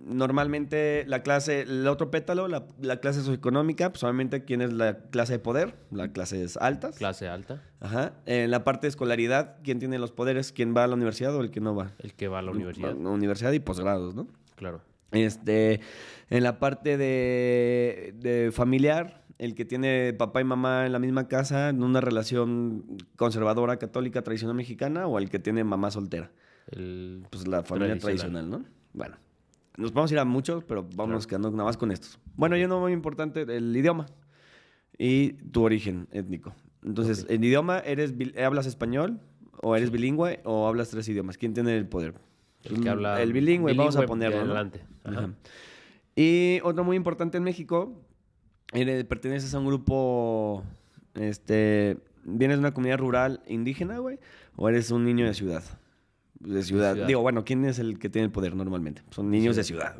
normalmente 0.05 1.03
la 1.07 1.23
clase, 1.23 1.61
el 1.61 1.87
otro 1.87 2.11
pétalo, 2.11 2.47
la, 2.47 2.65
la 2.79 2.99
clase 2.99 3.19
socioeconómica, 3.19 3.91
pues 3.91 4.03
obviamente 4.03 4.43
quién 4.43 4.61
es 4.61 4.73
la 4.73 4.99
clase 5.09 5.33
de 5.33 5.39
poder, 5.39 5.75
las 5.91 6.09
clases 6.09 6.57
altas. 6.57 6.97
Clase 6.97 7.27
alta. 7.27 7.61
Ajá. 7.79 8.13
En 8.25 8.51
la 8.51 8.63
parte 8.63 8.87
de 8.87 8.89
escolaridad, 8.89 9.57
quién 9.63 9.79
tiene 9.79 9.99
los 9.99 10.11
poderes, 10.11 10.51
quién 10.51 10.75
va 10.75 10.83
a 10.83 10.87
la 10.87 10.95
universidad 10.95 11.35
o 11.35 11.41
el 11.41 11.51
que 11.51 11.59
no 11.61 11.75
va. 11.75 11.91
El 11.99 12.13
que 12.13 12.27
va 12.27 12.39
a 12.39 12.41
la 12.41 12.51
universidad. 12.51 12.95
La 12.95 13.09
universidad 13.09 13.51
y 13.51 13.59
posgrados, 13.59 14.15
¿no? 14.15 14.27
Claro. 14.55 14.81
Este, 15.11 15.81
en 16.29 16.43
la 16.43 16.59
parte 16.59 16.97
de, 16.97 18.13
de 18.17 18.51
familiar, 18.51 19.23
el 19.39 19.55
que 19.55 19.65
tiene 19.65 20.13
papá 20.13 20.39
y 20.39 20.43
mamá 20.43 20.85
en 20.85 20.91
la 20.91 20.99
misma 20.99 21.27
casa, 21.27 21.69
en 21.69 21.83
una 21.83 21.99
relación 21.99 22.85
conservadora, 23.15 23.77
católica, 23.77 24.21
tradicional 24.21 24.55
mexicana, 24.55 25.07
o 25.07 25.17
el 25.17 25.29
que 25.29 25.39
tiene 25.39 25.63
mamá 25.63 25.91
soltera. 25.91 26.31
El... 26.67 27.25
Pues 27.29 27.47
la 27.47 27.63
familia 27.63 27.97
Tradicional. 27.97 28.31
tradicional, 28.45 28.49
¿no? 28.49 28.65
Bueno, 28.93 29.17
nos 29.77 29.93
vamos 29.93 30.11
a 30.11 30.13
ir 30.15 30.19
a 30.19 30.25
muchos, 30.25 30.63
pero 30.63 30.87
vamos 30.95 31.27
quedando 31.27 31.51
nada 31.51 31.65
más 31.65 31.77
con 31.77 31.91
estos. 31.91 32.19
Bueno, 32.35 32.57
yo 32.57 32.67
no 32.67 32.79
muy 32.79 32.93
importante, 32.93 33.41
el 33.41 33.75
idioma 33.75 34.07
y 34.97 35.33
tu 35.33 35.63
origen 35.63 36.07
étnico. 36.11 36.53
Entonces, 36.83 37.25
en 37.29 37.43
idioma, 37.43 37.79
eres 37.79 38.13
¿hablas 38.43 38.65
español 38.65 39.19
o 39.61 39.75
eres 39.75 39.91
bilingüe 39.91 40.41
o 40.43 40.67
hablas 40.67 40.89
tres 40.89 41.07
idiomas? 41.09 41.37
¿Quién 41.37 41.53
tiene 41.53 41.77
el 41.77 41.87
poder? 41.87 42.15
El 42.63 42.81
que 42.81 42.89
habla... 42.89 43.21
El 43.21 43.33
bilingüe, 43.33 43.73
vamos 43.73 43.95
a 43.95 44.05
ponerlo. 44.05 44.39
Adelante. 44.39 44.83
Ajá. 45.03 45.29
Y 46.15 46.59
otro 46.63 46.83
muy 46.83 46.97
importante 46.97 47.37
en 47.37 47.43
México, 47.43 47.93
eres- 48.73 49.05
perteneces 49.05 49.53
a 49.53 49.59
un 49.59 49.65
grupo, 49.67 50.63
este, 51.15 51.97
vienes 52.23 52.57
de 52.57 52.59
una 52.59 52.73
comunidad 52.73 52.97
rural 52.99 53.41
indígena, 53.47 53.97
güey, 53.99 54.19
o 54.55 54.67
eres 54.69 54.91
un 54.91 55.05
niño 55.05 55.25
de 55.25 55.33
ciudad. 55.33 55.63
De 56.43 56.63
ciudad. 56.63 56.93
ciudad. 56.93 57.07
Digo, 57.07 57.21
bueno, 57.21 57.43
¿quién 57.45 57.65
es 57.65 57.79
el 57.79 57.99
que 57.99 58.09
tiene 58.09 58.25
el 58.25 58.31
poder 58.31 58.55
normalmente? 58.55 59.01
Son 59.11 59.29
niños 59.29 59.55
de 59.55 59.63
ciudad. 59.63 59.95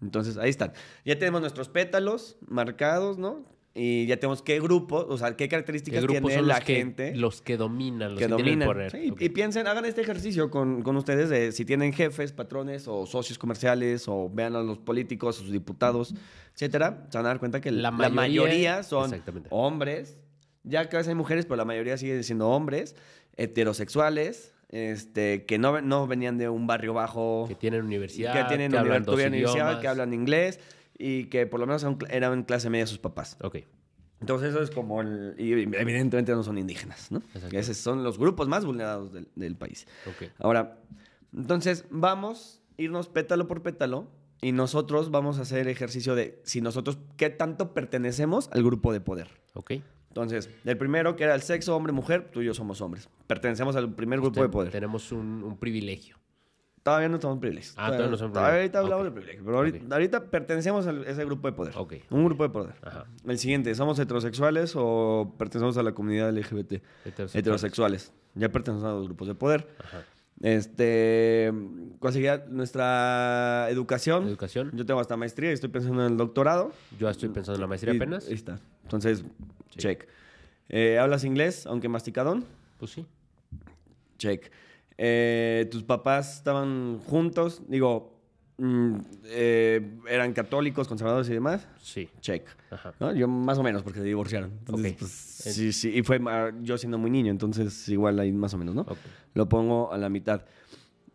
Entonces, 0.00 0.36
ahí 0.38 0.50
están. 0.50 0.72
Ya 1.04 1.18
tenemos 1.18 1.40
nuestros 1.40 1.68
pétalos 1.68 2.36
marcados, 2.46 3.18
¿no? 3.18 3.44
Y 3.74 4.04
ya 4.04 4.18
tenemos 4.18 4.42
qué 4.42 4.60
grupo, 4.60 4.96
o 5.08 5.16
sea, 5.16 5.30
qué 5.30 5.36
¿Qué 5.44 5.48
características 5.48 6.02
grupos 6.02 6.24
tiene 6.28 6.34
son 6.40 6.48
la 6.48 6.60
que, 6.60 6.74
gente 6.74 7.14
los 7.16 7.40
que 7.40 7.56
dominan, 7.56 8.10
los 8.10 8.18
que 8.18 8.26
que, 8.26 8.30
dominan. 8.30 8.68
poder? 8.68 8.90
Sí. 8.90 9.14
Y 9.18 9.28
piensen, 9.30 9.66
hagan 9.66 9.86
este 9.86 10.02
ejercicio 10.02 10.50
con, 10.50 10.82
con 10.82 10.94
ustedes 10.98 11.30
de 11.30 11.52
si 11.52 11.64
tienen 11.64 11.94
jefes, 11.94 12.32
patrones 12.32 12.86
o 12.86 13.06
socios 13.06 13.38
comerciales 13.38 14.04
o 14.08 14.28
vean 14.28 14.56
a 14.56 14.60
los 14.62 14.76
políticos, 14.78 15.38
a 15.38 15.40
sus 15.42 15.52
diputados, 15.52 16.14
etcétera, 16.52 17.06
se 17.08 17.16
van 17.16 17.24
a 17.24 17.28
dar 17.30 17.38
cuenta 17.38 17.62
que 17.62 17.70
La 17.70 17.90
la 17.90 17.90
mayoría- 17.92 18.14
mayoría, 18.42 18.82
son 18.82 19.10
hombres, 19.48 20.18
ya 20.64 20.84
cada 20.90 20.98
vez 20.98 21.08
hay 21.08 21.14
mujeres, 21.14 21.46
pero 21.46 21.56
la 21.56 21.64
mayoría 21.64 21.96
sigue 21.96 22.22
siendo 22.24 22.50
hombres, 22.50 22.94
heterosexuales, 23.38 24.52
este, 24.72 25.44
que 25.44 25.58
no, 25.58 25.80
no 25.80 26.06
venían 26.08 26.36
de 26.38 26.48
un 26.48 26.66
barrio 26.66 26.94
bajo, 26.94 27.44
Que 27.46 27.54
tienen 27.54 27.84
universidad, 27.84 28.32
que 28.34 28.44
tienen 28.48 28.72
que 28.72 28.78
hablan 28.78 29.02
univer- 29.02 29.04
dos 29.06 29.14
tuvieron 29.14 29.34
universidad, 29.34 29.80
que 29.80 29.86
hablan 29.88 30.12
inglés 30.12 30.58
y 30.98 31.26
que 31.26 31.46
por 31.46 31.60
lo 31.60 31.66
menos 31.66 31.82
eran, 31.82 31.98
eran 32.10 32.42
clase 32.42 32.68
media 32.70 32.86
sus 32.86 32.98
papás. 32.98 33.36
Ok. 33.42 33.58
Entonces 34.20 34.50
eso 34.50 34.62
es 34.62 34.70
como 34.70 35.00
el... 35.00 35.34
Y 35.36 35.52
evidentemente 35.52 36.32
no 36.32 36.42
son 36.44 36.56
indígenas, 36.56 37.10
¿no? 37.10 37.22
Esos 37.50 37.76
son 37.76 38.04
los 38.04 38.18
grupos 38.18 38.46
más 38.48 38.64
vulnerados 38.64 39.12
del, 39.12 39.28
del 39.34 39.56
país. 39.56 39.86
Ok. 40.06 40.30
Ahora, 40.38 40.78
entonces 41.36 41.84
vamos 41.90 42.62
a 42.78 42.82
irnos 42.82 43.08
pétalo 43.08 43.48
por 43.48 43.62
pétalo 43.62 44.08
y 44.40 44.52
nosotros 44.52 45.10
vamos 45.10 45.38
a 45.38 45.42
hacer 45.42 45.66
ejercicio 45.68 46.14
de 46.14 46.40
si 46.44 46.60
nosotros 46.60 46.98
qué 47.16 47.30
tanto 47.30 47.74
pertenecemos 47.74 48.48
al 48.52 48.62
grupo 48.62 48.92
de 48.92 49.00
poder. 49.00 49.28
Ok. 49.54 49.72
Entonces, 50.12 50.50
el 50.66 50.76
primero 50.76 51.16
que 51.16 51.24
era 51.24 51.34
el 51.34 51.40
sexo 51.40 51.74
hombre-mujer, 51.74 52.28
tú 52.30 52.42
y 52.42 52.44
yo 52.44 52.52
somos 52.52 52.82
hombres. 52.82 53.08
Pertenecemos 53.26 53.76
al 53.76 53.94
primer 53.94 54.20
grupo 54.20 54.42
de 54.42 54.50
poder. 54.50 54.70
Tenemos 54.70 55.10
un, 55.10 55.42
un 55.42 55.56
privilegio. 55.56 56.16
Todavía 56.82 57.08
no 57.08 57.18
somos 57.18 57.38
privilegios. 57.38 57.74
Ah, 57.78 57.86
todavía 57.86 58.08
no 58.08 58.16
somos 58.18 58.32
privilegios. 58.32 58.58
ahorita 58.60 58.78
hablamos 58.80 59.04
de 59.04 59.10
privilegio, 59.12 59.42
pero 59.44 59.56
ahorita, 59.56 59.94
ahorita 59.94 60.24
pertenecemos 60.30 60.86
a 60.86 60.90
ese 61.06 61.24
grupo 61.24 61.48
de 61.48 61.52
poder. 61.54 61.72
Ok. 61.78 61.94
Un 62.10 62.24
grupo 62.26 62.42
de 62.42 62.50
poder. 62.50 62.74
Ajá. 62.82 63.06
El 63.26 63.38
siguiente, 63.38 63.74
¿somos 63.74 63.98
heterosexuales 63.98 64.74
o 64.76 65.34
pertenecemos 65.38 65.78
a 65.78 65.82
la 65.82 65.92
comunidad 65.92 66.30
LGBT? 66.36 66.72
Heterosexuales. 67.04 67.34
Heterosexuales. 67.36 68.12
Ya 68.34 68.50
pertenecemos 68.50 68.84
a 68.90 68.94
los 68.96 69.06
grupos 69.06 69.28
de 69.28 69.34
poder. 69.34 69.68
Ajá. 69.82 70.02
Este, 70.42 71.52
¿cuál 72.00 72.12
sería 72.12 72.44
nuestra 72.48 73.68
educación? 73.70 74.26
Educación. 74.26 74.72
Yo 74.74 74.84
tengo 74.84 75.00
hasta 75.00 75.16
maestría 75.16 75.50
y 75.50 75.54
estoy 75.54 75.70
pensando 75.70 76.04
en 76.04 76.12
el 76.12 76.18
doctorado. 76.18 76.72
Yo 76.98 77.08
estoy 77.08 77.28
pensando 77.28 77.54
en 77.54 77.60
la 77.62 77.66
maestría 77.68 77.94
Y- 77.94 77.96
apenas. 77.96 78.26
Ahí 78.26 78.34
está. 78.34 78.58
Entonces, 78.82 79.24
Sí. 79.72 79.78
check. 79.78 80.06
Eh, 80.68 80.98
¿Hablas 80.98 81.24
inglés, 81.24 81.66
aunque 81.66 81.88
masticadón? 81.88 82.44
Pues 82.78 82.92
sí. 82.92 83.04
Check. 84.18 84.50
Eh, 84.98 85.68
¿Tus 85.70 85.82
papás 85.82 86.36
estaban 86.36 86.98
juntos? 87.00 87.62
Digo, 87.68 88.18
mm, 88.58 88.96
eh, 89.26 89.98
¿eran 90.08 90.32
católicos, 90.32 90.86
conservadores 90.88 91.28
y 91.28 91.32
demás? 91.34 91.66
Sí. 91.80 92.08
Check. 92.20 92.46
Ajá. 92.70 92.94
¿No? 93.00 93.12
Yo 93.14 93.26
más 93.28 93.58
o 93.58 93.62
menos, 93.62 93.82
porque 93.82 93.98
se 93.98 94.04
divorciaron. 94.04 94.50
Entonces, 94.60 94.92
Ok. 94.92 94.98
pues, 95.00 95.10
sí, 95.10 95.72
sí. 95.72 95.90
Y 95.94 96.02
fue 96.02 96.20
ah, 96.26 96.52
yo 96.62 96.78
siendo 96.78 96.98
muy 96.98 97.10
niño, 97.10 97.30
entonces 97.30 97.88
igual 97.88 98.18
ahí 98.20 98.32
más 98.32 98.54
o 98.54 98.58
menos, 98.58 98.74
¿no? 98.74 98.82
Ok. 98.82 98.98
Lo 99.34 99.48
pongo 99.48 99.92
a 99.92 99.98
la 99.98 100.08
mitad. 100.08 100.44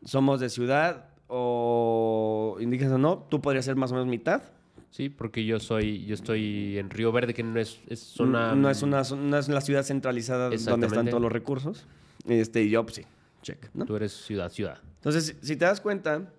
¿Somos 0.04 0.40
de 0.40 0.50
ciudad 0.50 1.10
o 1.28 2.58
indígenas 2.60 2.94
o 2.94 2.98
no? 2.98 3.26
Tú 3.30 3.42
podrías 3.42 3.66
ser 3.66 3.76
más 3.76 3.92
o 3.92 3.96
menos 3.96 4.08
mitad. 4.08 4.42
Sí, 4.90 5.10
porque 5.10 5.46
yo 5.46 5.60
soy, 5.60 6.06
yo 6.06 6.14
estoy 6.16 6.78
en 6.80 6.90
Río 6.90 7.12
Verde, 7.12 7.34
que 7.34 7.44
no 7.44 7.60
es, 7.60 7.80
es 7.88 8.00
zona. 8.00 8.56
No 8.56 8.70
es, 8.70 8.82
una, 8.82 9.04
no 9.04 9.38
es 9.38 9.48
la 9.48 9.62
ciudad 9.62 9.84
centralizada 9.84 10.50
donde 10.50 10.88
están 10.88 11.08
todos 11.10 11.22
los 11.22 11.32
recursos. 11.32 11.86
Este, 12.26 12.64
y 12.64 12.70
yo, 12.70 12.84
pues 12.84 12.96
sí, 12.96 13.04
check, 13.42 13.70
¿no? 13.74 13.86
Tú 13.86 13.96
eres 13.96 14.12
ciudad, 14.14 14.50
ciudad. 14.50 14.80
Entonces, 14.96 15.36
si, 15.42 15.56
te 15.56 15.66
das 15.66 15.82
cuenta, 15.82 16.34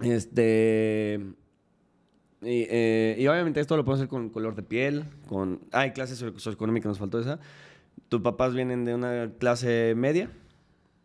este... 0.00 1.20
Y, 2.42 2.66
eh, 2.70 3.16
y 3.18 3.26
obviamente 3.28 3.60
esto 3.60 3.76
lo 3.76 3.84
podemos 3.84 4.00
hacer 4.00 4.08
con 4.08 4.28
color 4.30 4.54
de 4.56 4.62
piel, 4.62 5.04
con... 5.28 5.60
Ah, 5.70 5.86
y 5.86 5.92
clase 5.92 6.14
socio- 6.16 6.38
socioeconómica, 6.38 6.88
nos 6.88 6.98
faltó 6.98 7.20
esa. 7.20 7.38
¿Tus 8.08 8.20
papás 8.20 8.54
vienen 8.54 8.84
de 8.84 8.94
una 8.94 9.30
clase 9.38 9.94
media? 9.96 10.30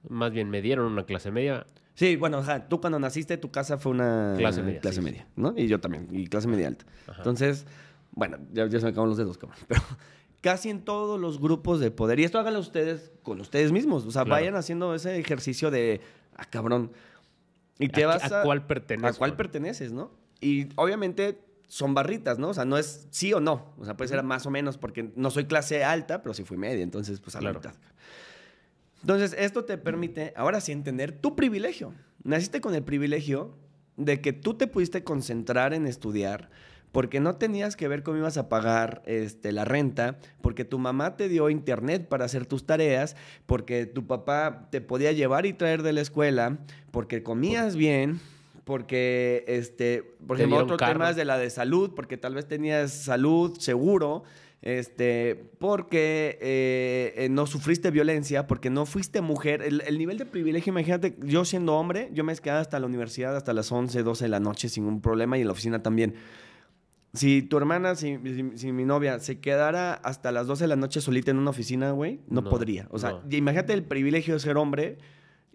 Más 0.10 0.32
bien 0.32 0.50
me 0.50 0.62
dieron 0.62 0.92
una 0.92 1.06
clase 1.06 1.32
media. 1.32 1.66
Sí, 1.98 2.16
bueno, 2.16 2.38
ajá, 2.38 2.68
tú 2.70 2.80
cuando 2.80 3.00
naciste 3.00 3.38
tu 3.38 3.50
casa 3.50 3.80
fue 3.80 3.92
una 3.92 4.36
Clase 4.38 4.62
media, 4.62 4.80
clase 4.82 4.98
sí, 4.98 5.02
media, 5.02 5.28
¿no? 5.36 5.54
Y 5.58 5.68
yo 5.68 5.80
también, 5.80 6.08
y 6.12 6.28
clase 6.28 6.48
media 6.48 6.68
alta. 6.68 6.86
Ajá. 7.08 7.18
Entonces, 7.18 7.66
bueno, 8.12 8.38
ya, 8.54 8.68
ya 8.68 8.78
se 8.80 8.86
me 8.86 8.92
acaban 8.92 9.10
los 9.10 9.18
dedos, 9.18 9.40
cabrón. 9.40 9.58
Pero 9.68 9.82
casi 10.42 10.70
en 10.70 10.82
todos 10.86 11.20
los 11.20 11.40
grupos 11.42 11.80
de 11.80 11.90
poder, 11.90 12.20
y 12.20 12.24
esto 12.24 12.38
háganlo 12.38 12.60
ustedes 12.60 13.12
con 13.24 13.42
ustedes 13.42 13.72
mismos, 13.72 14.06
o 14.06 14.12
sea, 14.12 14.24
Claro. 14.26 14.40
vayan 14.42 14.56
haciendo 14.56 14.94
ese 14.94 15.18
ejercicio 15.18 15.72
de, 15.72 16.02
ah, 16.36 16.46
cabrón. 16.46 16.92
Y 17.80 17.90
te 17.90 18.04
¿A, 18.04 18.08
vas 18.08 18.32
a 18.32 18.42
a... 18.42 18.44
cuál 18.44 18.68
perteneces? 18.68 19.16
¿A 19.16 19.18
cuál 19.18 19.36
perteneces, 19.36 19.92
no? 19.92 20.12
Y 20.40 20.68
obviamente 20.76 21.42
son 21.68 21.96
barritas, 21.96 22.38
¿no? 22.38 22.50
O 22.50 22.54
sea, 22.54 22.64
no 22.64 22.78
es 22.78 23.08
sí 23.10 23.34
o 23.34 23.40
no. 23.40 23.74
O 23.80 23.86
sea, 23.86 23.98
puede 23.98 24.08
ser 24.10 24.22
más 24.24 24.46
o 24.46 24.52
menos, 24.52 24.78
porque 24.78 25.12
no 25.16 25.32
soy 25.32 25.46
clase 25.46 25.84
alta, 25.84 26.22
pero 26.22 26.36
sí 26.36 26.44
fui 26.44 26.58
media, 26.58 26.84
entonces, 26.84 27.20
pues 27.20 27.36
a 27.36 27.40
la 27.42 27.52
Claro. 27.52 27.60
mitad. 27.60 27.74
Entonces, 29.08 29.38
esto 29.40 29.64
te 29.64 29.78
permite, 29.78 30.34
ahora 30.36 30.60
sí, 30.60 30.74
entender 30.74 31.14
tu 31.14 31.34
privilegio. 31.34 31.94
Naciste 32.26 32.60
con 32.60 32.76
el 32.76 32.84
privilegio 32.84 33.56
de 33.96 34.20
que 34.20 34.34
tú 34.34 34.56
te 34.56 34.68
pudiste 34.68 35.06
concentrar 35.06 35.74
en 35.74 35.88
estudiar 35.88 36.50
porque 36.92 37.22
no 37.22 37.38
tenías 37.38 37.78
que 37.78 37.88
ver 37.88 38.04
cómo 38.04 38.18
ibas 38.18 38.38
a 38.38 38.50
pagar 38.50 39.04
este, 39.06 39.54
la 39.54 39.64
renta, 39.64 40.20
porque 40.42 40.66
tu 40.66 40.78
mamá 40.78 41.16
te 41.16 41.30
dio 41.30 41.50
internet 41.50 42.10
para 42.10 42.26
hacer 42.26 42.46
tus 42.46 42.66
tareas, 42.66 43.16
porque 43.46 43.86
tu 43.86 44.06
papá 44.08 44.68
te 44.72 44.82
podía 44.82 45.14
llevar 45.14 45.46
y 45.46 45.54
traer 45.54 45.84
de 45.84 45.94
la 45.94 46.02
escuela, 46.02 46.58
porque 46.92 47.24
comías 47.24 47.78
bien, 47.78 48.20
porque, 48.66 49.46
este, 49.48 50.04
por 50.28 50.36
ejemplo, 50.36 50.58
dieron 50.58 50.64
otro 50.66 50.76
carro. 50.76 50.92
tema 50.92 51.10
es 51.12 51.16
de 51.16 51.24
la 51.24 51.38
de 51.38 51.50
salud, 51.50 51.94
porque 51.96 52.18
tal 52.18 52.36
vez 52.36 52.46
tenías 52.46 52.92
salud, 52.92 53.58
seguro, 53.58 54.24
este, 54.62 55.36
porque 55.60 56.38
eh, 56.42 57.14
eh, 57.16 57.30
no 57.30 57.46
sufriste 57.46 57.92
violencia, 57.92 58.48
porque 58.48 58.70
no 58.70 58.86
fuiste 58.86 59.22
mujer. 59.22 59.62
El, 59.62 59.82
el 59.86 59.98
nivel 59.98 60.18
de 60.18 60.26
privilegio, 60.26 60.72
imagínate, 60.72 61.16
yo 61.24 61.46
siendo 61.46 61.76
hombre, 61.76 62.10
yo 62.14 62.24
me 62.24 62.36
quedaba 62.36 62.60
hasta 62.62 62.80
la 62.80 62.86
universidad 62.88 63.36
hasta 63.36 63.54
las 63.54 63.72
11, 63.72 64.04
12 64.04 64.26
de 64.26 64.30
la 64.30 64.40
noche 64.40 64.68
sin 64.70 64.86
un 64.86 65.02
problema 65.02 65.38
y 65.38 65.42
en 65.42 65.48
la 65.48 65.54
oficina 65.54 65.82
también. 65.84 66.16
Si 67.14 67.42
tu 67.42 67.58
hermana, 67.58 67.96
si, 67.96 68.18
si- 68.24 68.58
si 68.58 68.72
mi 68.72 68.84
novia 68.86 69.20
se 69.20 69.40
quedara 69.40 69.94
hasta 69.94 70.32
las 70.32 70.46
12 70.48 70.66
de 70.66 70.68
la 70.68 70.76
noche 70.76 71.02
solita 71.02 71.32
en 71.32 71.38
una 71.38 71.50
oficina, 71.52 71.92
güey, 71.92 72.20
no, 72.28 72.42
No, 72.42 72.50
podría. 72.50 72.88
O 72.92 73.00
sea, 73.00 73.12
no. 73.12 73.22
imagínate 73.30 73.74
el 73.74 73.84
privilegio 73.84 74.34
de 74.34 74.40
ser 74.40 74.58
hombre. 74.58 74.98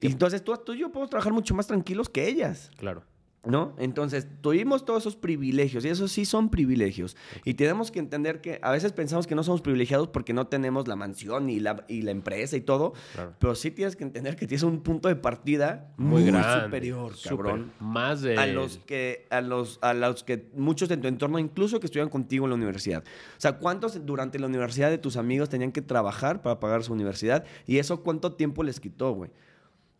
Y 0.00 0.06
entonces 0.06 0.42
tú, 0.42 0.56
tú 0.56 0.72
y 0.74 0.78
yo 0.78 0.90
podemos 0.90 1.10
trabajar 1.10 1.32
mucho 1.32 1.54
más 1.54 1.66
tranquilos 1.68 2.08
que 2.08 2.26
ellas. 2.26 2.70
Claro. 2.78 3.04
¿No? 3.44 3.74
Entonces, 3.76 4.28
tuvimos 4.40 4.84
todos 4.84 5.02
esos 5.02 5.16
privilegios 5.16 5.84
y 5.84 5.88
esos 5.88 6.12
sí 6.12 6.24
son 6.24 6.48
privilegios. 6.48 7.16
Y 7.44 7.54
tenemos 7.54 7.90
que 7.90 7.98
entender 7.98 8.40
que 8.40 8.60
a 8.62 8.70
veces 8.70 8.92
pensamos 8.92 9.26
que 9.26 9.34
no 9.34 9.42
somos 9.42 9.62
privilegiados 9.62 10.06
porque 10.06 10.32
no 10.32 10.46
tenemos 10.46 10.86
la 10.86 10.94
mansión 10.94 11.50
y 11.50 11.58
la, 11.58 11.84
y 11.88 12.02
la 12.02 12.12
empresa 12.12 12.56
y 12.56 12.60
todo, 12.60 12.92
Claro. 13.14 13.34
pero 13.40 13.56
sí 13.56 13.72
tienes 13.72 13.96
que 13.96 14.04
entender 14.04 14.36
que 14.36 14.46
tienes 14.46 14.62
un 14.62 14.80
punto 14.80 15.08
de 15.08 15.16
partida 15.16 15.92
Muy, 15.96 16.22
muy, 16.22 16.30
grande. 16.30 16.66
superior, 16.66 17.12
cabrón. 17.24 17.72
Más 17.80 18.22
de... 18.22 18.36
A 18.38 18.46
los 18.46 18.78
que 18.78 19.26
a 19.30 19.40
los 19.40 19.80
a 19.82 19.92
los 19.92 20.22
que 20.22 20.48
muchos 20.54 20.88
de 20.88 20.96
tu 20.98 21.08
entorno 21.08 21.40
incluso 21.40 21.80
que 21.80 21.86
estudian 21.86 22.10
contigo 22.10 22.44
en 22.44 22.50
la 22.50 22.54
universidad. 22.56 23.02
O 23.02 23.40
sea, 23.40 23.58
¿cuántos 23.58 24.06
durante 24.06 24.38
la 24.38 24.46
universidad 24.46 24.88
de 24.88 24.98
tus 24.98 25.16
amigos 25.16 25.48
tenían 25.48 25.72
que 25.72 25.82
trabajar 25.82 26.42
para 26.42 26.60
pagar 26.60 26.84
su 26.84 26.92
universidad 26.92 27.44
y 27.66 27.78
eso 27.78 28.04
cuánto 28.04 28.34
tiempo 28.34 28.62
les 28.62 28.78
quitó, 28.78 29.12
güey? 29.14 29.30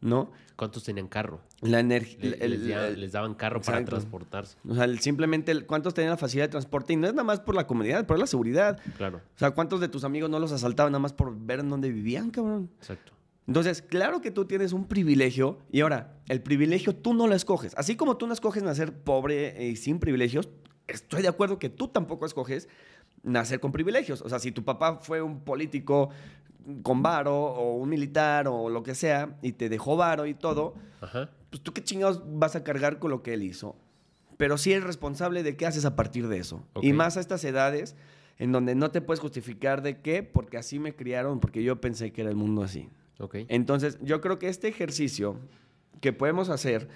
¿No? 0.03 0.31
¿Cuántos 0.57 0.85
tenían 0.85 1.09
carro? 1.09 1.41
La 1.63 1.81
energía 1.81 2.19
Le- 2.37 2.49
les, 2.49 2.99
les 2.99 3.13
daban 3.13 3.35
carro 3.35 3.61
para 3.63 3.83
transportarse. 3.85 4.57
O 4.69 4.75
sea, 4.75 4.87
simplemente 4.99 5.65
cuántos 5.65 5.95
tenían 5.95 6.11
la 6.11 6.17
facilidad 6.19 6.45
de 6.47 6.51
transporte 6.51 6.93
y 6.93 6.97
no 6.97 7.07
es 7.07 7.15
nada 7.15 7.25
más 7.25 7.41
por 7.41 7.55
la 7.55 7.67
comodidad, 7.67 8.05
por 8.07 8.19
la 8.19 8.27
seguridad. 8.27 8.79
Claro, 8.99 9.19
O 9.35 9.39
sea, 9.39 9.53
cuántos 9.53 9.81
de 9.81 9.89
tus 9.89 10.05
amigos 10.05 10.29
no 10.29 10.39
los 10.39 10.53
asaltaban 10.53 10.93
nada 10.93 11.01
más 11.01 11.13
por 11.15 11.35
ver 11.39 11.61
en 11.61 11.71
dónde 11.71 11.91
vivían, 11.91 12.31
cabrón. 12.31 12.69
exacto. 12.79 13.13
Entonces, 13.47 13.83
claro 13.83 14.21
que 14.21 14.31
tú 14.31 14.45
tienes 14.45 14.73
un 14.73 14.87
privilegio 14.87 15.59
y 15.73 15.81
ahora, 15.81 16.17
el 16.29 16.43
privilegio 16.43 16.95
tú 16.95 17.13
no 17.15 17.27
lo 17.27 17.35
escoges. 17.35 17.75
Así 17.77 17.97
como 17.97 18.17
tú 18.17 18.27
no 18.29 18.33
escoges 18.35 18.63
nacer 18.63 18.93
pobre 18.93 19.65
y 19.69 19.75
sin 19.77 19.99
privilegios, 19.99 20.49
estoy 20.89 21.23
de 21.23 21.29
acuerdo 21.29 21.59
que 21.59 21.69
tú 21.69 21.89
tampoco 21.89 22.27
escoges 22.27 22.69
nacer 23.23 23.61
con 23.61 23.73
privilegios. 23.73 24.23
O 24.23 24.29
sea, 24.29 24.39
si 24.39 24.53
tu 24.53 24.65
papá 24.65 24.97
fue 25.03 25.23
un 25.23 25.41
político 25.41 26.11
con 26.83 27.03
varo 27.03 27.35
o 27.35 27.77
un 27.77 27.89
militar 27.89 28.47
o 28.49 28.69
lo 28.69 28.83
que 28.83 28.95
sea 28.95 29.37
y 29.43 29.53
te 29.53 29.69
dejó 29.69 29.97
varo 29.97 30.27
y 30.27 30.35
todo, 30.35 30.75
Ajá. 31.01 31.31
pues 31.51 31.63
tú 31.63 31.73
qué 31.73 31.83
chingados 31.83 32.23
vas 32.39 32.57
a 32.57 32.65
cargar 32.65 32.99
con 32.99 33.11
lo 33.11 33.23
que 33.23 33.35
él 33.35 33.43
hizo. 33.43 33.77
Pero 34.37 34.59
sí 34.59 34.73
eres 34.73 34.85
responsable 34.85 35.43
de 35.43 35.57
qué 35.57 35.67
haces 35.67 35.85
a 35.85 35.95
partir 35.95 36.29
de 36.29 36.39
eso. 36.39 36.65
Y 36.81 36.93
más 36.93 37.17
a 37.17 37.21
estas 37.21 37.45
edades 37.45 37.97
en 38.39 38.51
donde 38.51 38.75
no 38.75 38.91
te 38.91 39.01
puedes 39.01 39.21
justificar 39.21 39.83
de 39.83 40.01
qué, 40.01 40.23
porque 40.23 40.57
así 40.57 40.79
me 40.79 40.97
criaron, 40.97 41.39
porque 41.39 41.63
yo 41.63 41.81
pensé 41.81 42.13
que 42.13 42.23
era 42.23 42.31
el 42.31 42.37
mundo 42.37 42.63
así. 42.63 42.89
Entonces, 43.49 43.99
yo 44.03 44.21
creo 44.21 44.41
que 44.41 44.49
este 44.49 44.67
ejercicio 44.67 45.37
que 46.01 46.13
podemos 46.13 46.49
hacer 46.49 46.89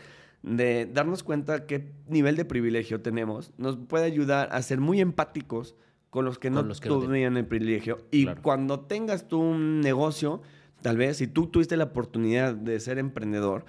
de 0.46 0.86
darnos 0.86 1.22
cuenta 1.22 1.66
qué 1.66 1.92
nivel 2.08 2.36
de 2.36 2.44
privilegio 2.44 3.00
tenemos, 3.02 3.52
nos 3.58 3.76
puede 3.76 4.04
ayudar 4.06 4.48
a 4.52 4.62
ser 4.62 4.80
muy 4.80 5.00
empáticos 5.00 5.74
con 6.10 6.24
los 6.24 6.38
que 6.38 6.48
Con 6.48 6.54
no 6.54 6.62
los 6.62 6.80
que 6.80 6.88
no 6.88 6.94
tienen. 6.94 7.08
tuvieron 7.10 7.36
el 7.36 7.46
privilegio. 7.46 7.98
Y 8.10 8.22
Claro. 8.24 8.40
cuando 8.42 8.80
tengas 8.80 9.26
tú 9.28 9.40
un 9.40 9.80
negocio, 9.80 10.40
tal 10.82 10.96
vez, 10.96 11.16
si 11.18 11.26
tú 11.26 11.48
tuviste 11.48 11.76
la 11.76 11.84
oportunidad 11.84 12.54
de 12.54 12.78
ser 12.80 12.98
emprendedor, 12.98 13.64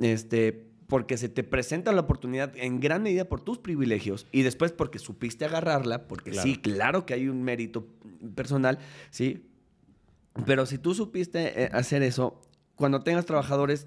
este, 0.00 0.66
porque 0.88 1.16
se 1.18 1.28
te 1.28 1.44
presenta 1.44 1.92
la 1.92 2.00
oportunidad 2.00 2.52
en 2.56 2.80
gran 2.80 3.02
medida 3.02 3.26
por 3.26 3.40
tus 3.42 3.58
privilegios 3.58 4.26
y 4.32 4.42
después 4.42 4.72
porque 4.72 4.98
supiste 4.98 5.44
agarrarla, 5.44 6.08
porque 6.08 6.30
Claro. 6.30 6.48
sí, 6.48 6.56
claro 6.56 7.06
que 7.06 7.14
hay 7.14 7.28
un 7.28 7.42
mérito 7.42 7.86
personal, 8.34 8.78
sí, 9.10 9.46
pero 10.46 10.66
si 10.66 10.78
tú 10.78 10.94
supiste 10.94 11.64
eh, 11.64 11.68
hacer 11.72 12.02
eso, 12.02 12.40
cuando 12.76 13.02
tengas 13.02 13.24
trabajadores, 13.26 13.86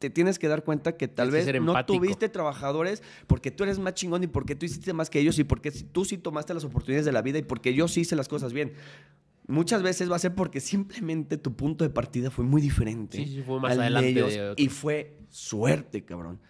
te 0.00 0.08
tienes 0.08 0.38
que 0.38 0.48
dar 0.48 0.64
cuenta 0.64 0.96
que 0.96 1.08
tal 1.08 1.28
Tienes 1.28 1.46
vez 1.46 1.62
no 1.62 1.84
tuviste 1.84 2.30
trabajadores 2.30 3.02
porque 3.26 3.50
tú 3.50 3.64
eres 3.64 3.78
más 3.78 3.92
chingón 3.94 4.24
y 4.24 4.26
porque 4.28 4.56
tú 4.56 4.64
hiciste 4.64 4.94
más 4.94 5.10
que 5.10 5.20
ellos 5.20 5.38
y 5.38 5.44
porque 5.44 5.70
tú 5.70 6.06
sí 6.06 6.16
tomaste 6.16 6.54
las 6.54 6.64
oportunidades 6.64 7.04
de 7.04 7.12
la 7.12 7.20
vida 7.20 7.38
y 7.38 7.42
porque 7.42 7.74
yo 7.74 7.86
sí 7.86 8.00
hice 8.00 8.16
las 8.16 8.26
cosas 8.26 8.54
bien. 8.54 8.72
Muchas 9.46 9.82
veces 9.82 10.10
va 10.10 10.16
a 10.16 10.18
ser 10.18 10.34
porque 10.34 10.60
simplemente 10.60 11.36
tu 11.36 11.54
punto 11.54 11.84
de 11.84 11.90
partida 11.90 12.30
fue 12.30 12.46
muy 12.46 12.62
diferente. 12.62 13.18
Sí, 13.18 13.26
sí, 13.26 13.42
fue 13.42 13.60
más 13.60 13.72
al 13.72 13.78
de 13.78 13.82
adelante 13.84 14.10
ellos 14.10 14.32
de 14.32 14.54
y 14.56 14.68
fue 14.68 15.18
suerte, 15.28 16.02
cabrón. 16.02 16.40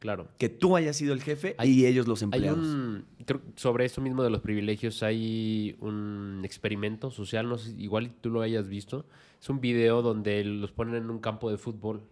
Claro. 0.00 0.28
Que 0.38 0.50
tú 0.50 0.76
hayas 0.76 0.94
sido 0.96 1.14
el 1.14 1.22
jefe 1.22 1.54
Hay- 1.58 1.70
y 1.70 1.86
ellos 1.86 2.06
los 2.06 2.20
Hay 2.20 2.26
empleados. 2.26 2.58
un... 2.58 3.04
Creo 3.24 3.40
sobre 3.56 3.86
eso 3.86 4.00
mismo 4.02 4.22
de 4.22 4.28
los 4.30 4.42
privilegios 4.42 5.02
hay 5.02 5.76
un 5.80 6.42
experimento 6.44 7.10
social, 7.10 7.48
no 7.48 7.56
sé, 7.58 7.74
igual 7.78 8.12
tú 8.20 8.28
lo 8.30 8.42
hayas 8.42 8.68
visto. 8.68 9.06
Es 9.40 9.48
un 9.48 9.60
video 9.60 10.02
donde 10.02 10.44
los 10.44 10.72
ponen 10.72 10.94
en 10.96 11.08
un 11.10 11.18
campo 11.20 11.50
de 11.50 11.56
fútbol 11.56 12.02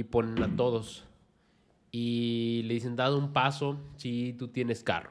y 0.00 0.04
ponen 0.04 0.42
a 0.42 0.56
todos. 0.56 1.06
Y 1.92 2.62
le 2.66 2.74
dicen, 2.74 2.96
da 2.96 3.14
un 3.14 3.32
paso 3.32 3.78
si 3.96 4.34
tú 4.38 4.48
tienes 4.48 4.82
carro. 4.82 5.10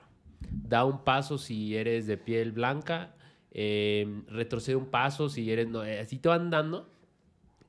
Da 0.63 0.85
un 0.85 1.03
paso 1.03 1.37
si 1.37 1.75
eres 1.75 2.07
de 2.07 2.17
piel 2.17 2.51
blanca. 2.51 3.15
eh, 3.51 4.21
retrocede 4.27 4.75
un 4.75 4.85
paso 4.85 5.27
si 5.27 5.51
eres... 5.51 5.67
no, 5.67 5.83
eh, 5.83 5.99
así 5.99 6.17
te 6.19 6.29
van 6.29 6.49
dando. 6.51 6.87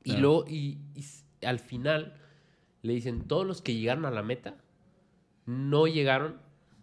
Y 0.05 0.11
Claro. 0.11 0.21
luego, 0.21 0.45
y, 0.49 0.79
al 1.45 1.59
final, 1.59 2.15
le 2.83 2.93
dicen, 2.93 3.23
todos 3.27 3.47
los 3.47 3.63
que 3.63 3.75
llegaron 3.75 4.05
a 4.05 4.11
la 4.11 4.23
meta 4.23 4.57
no 5.47 5.87
llegaron 5.87 6.37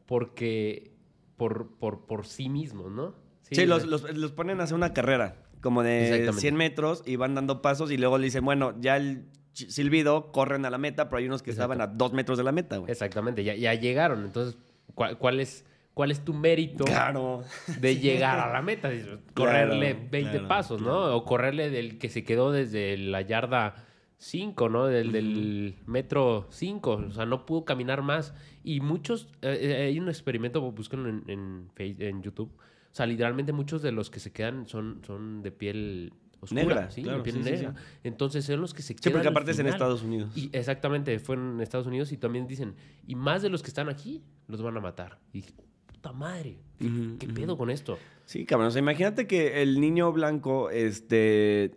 porque... 0.06 0.93
Por, 1.38 1.76
por, 1.78 2.08
por 2.08 2.26
sí 2.26 2.50
mismos, 2.50 2.91
¿no? 2.91 3.13
Sí, 3.43 3.67
los, 3.67 3.86
los- 3.86 4.12
los 4.17 4.32
ponen 4.32 4.60
a 4.60 4.63
hacer 4.63 4.73
una 4.76 4.91
carrera, 4.93 5.43
como 5.62 5.84
de 5.84 6.02
Exactamente. 6.06 6.41
100 6.41 6.56
metros, 6.56 7.04
y 7.06 7.15
van 7.15 7.36
dando 7.36 7.62
pasos, 7.62 7.91
y 7.91 7.97
luego 7.97 8.17
le 8.17 8.26
dicen, 8.26 8.43
bueno, 8.43 8.73
ya 8.82 8.97
el 8.97 9.28
silbido, 9.67 10.32
corren 10.32 10.65
a 10.65 10.70
la 10.70 10.78
meta, 10.78 11.10
pero 11.10 11.17
hay 11.20 11.26
unos 11.28 11.41
que 11.43 11.52
Exacto. 11.52 11.74
estaban 11.74 11.89
a 11.89 11.93
dos 11.96 12.13
metros 12.13 12.38
de 12.38 12.43
la 12.43 12.52
meta, 12.52 12.78
güey. 12.78 12.91
Exactamente, 12.91 13.43
ya, 13.43 13.56
ya 13.56 13.74
llegaron. 13.74 14.24
Entonces, 14.24 14.58
¿cuál, 14.96 15.17
cuál 15.17 15.39
es, 15.39 15.65
¿cuál 15.93 16.12
es 16.12 16.24
tu 16.24 16.34
mérito 16.34 16.86
Claro. 16.86 17.43
de 17.80 17.96
llegar 18.00 18.39
a 18.39 18.54
la 18.54 18.62
meta? 18.62 18.89
Correrle 19.34 19.93
Claro, 19.96 20.08
20 20.12 20.32
claro, 20.32 20.48
pasos, 20.48 20.82
¿no? 20.82 21.15
O 21.15 21.26
correrle 21.26 21.70
del 21.70 21.98
que 21.98 22.10
se 22.10 22.24
quedó 22.24 22.52
desde 22.52 22.98
la 22.98 23.22
yarda 23.22 23.84
5, 24.20 24.70
¿no? 24.70 24.86
Del, 24.88 25.12
del 25.12 25.76
metro 25.86 26.48
5. 26.50 26.91
O 27.10 27.12
sea, 27.12 27.26
no 27.26 27.46
pudo 27.46 27.65
caminar 27.65 28.02
más. 28.02 28.34
Y 28.63 28.80
muchos, 28.82 29.28
eh, 29.41 29.58
eh, 29.62 29.84
hay 29.88 30.00
un 30.00 30.10
experimento, 30.10 30.60
búsquenlo 30.72 31.10
en, 31.10 31.70
en 31.78 32.22
YouTube. 32.24 32.52
O 32.91 32.96
sea, 32.98 33.06
literalmente 33.06 33.54
muchos 33.54 33.84
de 33.84 33.91
los 33.91 34.10
que 34.10 34.20
se 34.20 34.32
quedan 34.32 34.67
son, 34.67 35.02
son 35.06 35.43
de 35.43 35.52
piel 35.52 36.13
oscura, 36.41 36.63
Negra, 36.63 36.91
¿sí? 36.91 37.04
claro, 37.04 37.23
piel 37.23 37.38
sí, 37.38 37.43
sí, 37.43 37.50
negra. 37.50 37.76
Entonces 38.04 38.45
son 38.45 38.62
los 38.62 38.73
que 38.73 38.82
se 38.82 38.93
Sí, 38.93 38.95
quedan. 38.95 39.13
porque 39.13 39.28
al 39.28 39.34
aparte 39.34 39.52
es 39.52 39.60
en. 39.60 39.67
Estados 39.67 40.04
Unidos. 40.04 40.36
Y 40.36 40.50
exactamente, 40.54 41.19
fue 41.19 41.36
en 41.36 41.60
Estados 41.62 41.88
Unidos 41.88 42.12
y 42.12 42.17
también 42.17 42.47
dicen, 42.47 42.76
y 43.06 43.15
más 43.15 43.41
de 43.41 43.50
los 43.50 43.62
que 43.63 43.69
están 43.69 43.89
aquí 43.89 44.23
los 44.47 44.62
van 44.62 44.78
a 44.78 44.80
matar. 44.80 45.19
Y 45.34 45.41
dije, 45.41 45.54
puta 45.88 46.13
madre, 46.13 46.60
¿qué, 46.80 47.28
pedo 47.28 47.58
con 47.58 47.69
esto? 47.69 47.97
Sí, 48.26 48.45
cabrón. 48.45 48.67
O 48.67 48.71
sea, 48.71 48.80
imagínate 48.80 49.28
que 49.28 49.62
el 49.62 49.80
niño 49.80 50.12
blanco, 50.12 50.69
este, 50.69 51.71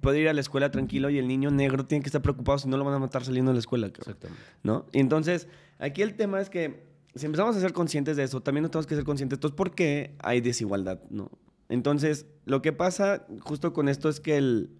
puede 0.00 0.20
ir 0.20 0.28
a 0.28 0.32
la 0.32 0.40
escuela 0.40 0.70
tranquilo 0.70 1.08
y 1.10 1.18
el 1.18 1.26
niño 1.26 1.50
negro 1.50 1.86
tiene 1.86 2.02
que 2.02 2.08
estar 2.08 2.22
preocupado 2.22 2.58
si 2.58 2.68
no 2.68 2.76
lo 2.76 2.84
van 2.84 2.94
a 2.94 2.98
matar 2.98 3.24
saliendo 3.24 3.50
de 3.50 3.54
la 3.54 3.60
escuela, 3.60 3.90
cabrón. 3.90 4.14
Exactamente. 4.16 4.42
¿no? 4.62 4.86
Y 4.92 5.00
entonces, 5.00 5.48
aquí 5.78 6.02
el 6.02 6.14
tema 6.14 6.40
es 6.40 6.50
que 6.50 6.94
si 7.14 7.26
empezamos 7.26 7.56
a 7.56 7.60
ser 7.60 7.72
conscientes 7.72 8.16
de 8.16 8.24
eso, 8.24 8.40
también 8.42 8.62
nos 8.62 8.70
tenemos 8.70 8.86
que 8.86 8.96
ser 8.96 9.04
conscientes 9.04 9.40
de 9.40 9.48
por 9.50 9.74
qué 9.74 10.14
hay 10.18 10.40
desigualdad, 10.40 11.00
¿no? 11.10 11.30
Entonces, 11.68 12.26
lo 12.44 12.62
que 12.62 12.72
pasa 12.72 13.26
justo 13.40 13.72
con 13.72 13.88
esto 13.88 14.08
es 14.08 14.20
que 14.20 14.36
el, 14.36 14.70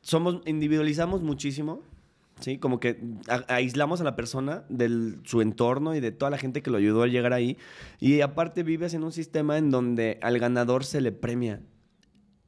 somos, 0.00 0.40
individualizamos 0.46 1.22
muchísimo, 1.22 1.82
¿sí? 2.40 2.58
Como 2.58 2.80
que 2.80 3.00
aislamos 3.48 4.00
a 4.00 4.04
la 4.04 4.16
persona 4.16 4.64
de 4.68 5.14
su 5.24 5.40
entorno 5.40 5.94
y 5.94 6.00
de 6.00 6.12
toda 6.12 6.30
la 6.30 6.38
gente 6.38 6.62
que 6.62 6.70
lo 6.70 6.78
ayudó 6.78 7.02
a 7.02 7.06
llegar 7.06 7.32
ahí. 7.32 7.56
Y 8.00 8.20
aparte 8.20 8.62
vives 8.62 8.94
en 8.94 9.04
un 9.04 9.12
sistema 9.12 9.58
en 9.58 9.70
donde 9.70 10.18
al 10.22 10.38
ganador 10.38 10.84
se 10.84 11.00
le 11.00 11.12
premia. 11.12 11.60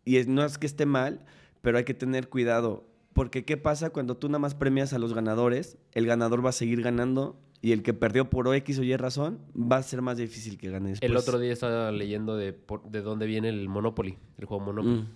Y 0.04 0.18
no 0.24 0.44
es 0.44 0.58
que 0.58 0.66
esté 0.66 0.86
mal, 0.86 1.24
pero 1.62 1.78
hay 1.78 1.84
que 1.84 1.94
tener 1.94 2.28
cuidado. 2.28 2.86
Porque 3.12 3.44
¿qué 3.44 3.56
pasa 3.56 3.90
cuando 3.90 4.16
tú 4.16 4.28
nada 4.28 4.40
más 4.40 4.54
premias 4.54 4.92
a 4.92 4.98
los 4.98 5.14
ganadores? 5.14 5.78
El 5.92 6.06
ganador 6.06 6.44
va 6.44 6.50
a 6.50 6.52
seguir 6.52 6.82
ganando 6.82 7.40
y 7.64 7.72
el 7.72 7.82
que 7.82 7.94
perdió 7.94 8.28
por 8.28 8.54
X 8.54 8.78
o 8.78 8.82
Y 8.82 8.94
razón 8.94 9.38
va 9.56 9.78
a 9.78 9.82
ser 9.82 10.02
más 10.02 10.18
difícil 10.18 10.58
que 10.58 10.68
gane 10.68 10.90
después. 10.90 11.10
El 11.10 11.16
otro 11.16 11.38
día 11.38 11.50
estaba 11.50 11.90
leyendo 11.92 12.36
de, 12.36 12.52
por- 12.52 12.82
de 12.90 13.00
dónde 13.00 13.24
viene 13.24 13.48
el 13.48 13.70
Monopoly, 13.70 14.18
el 14.36 14.44
juego 14.44 14.66
Monopoly. 14.66 14.96
Mm. 14.96 15.08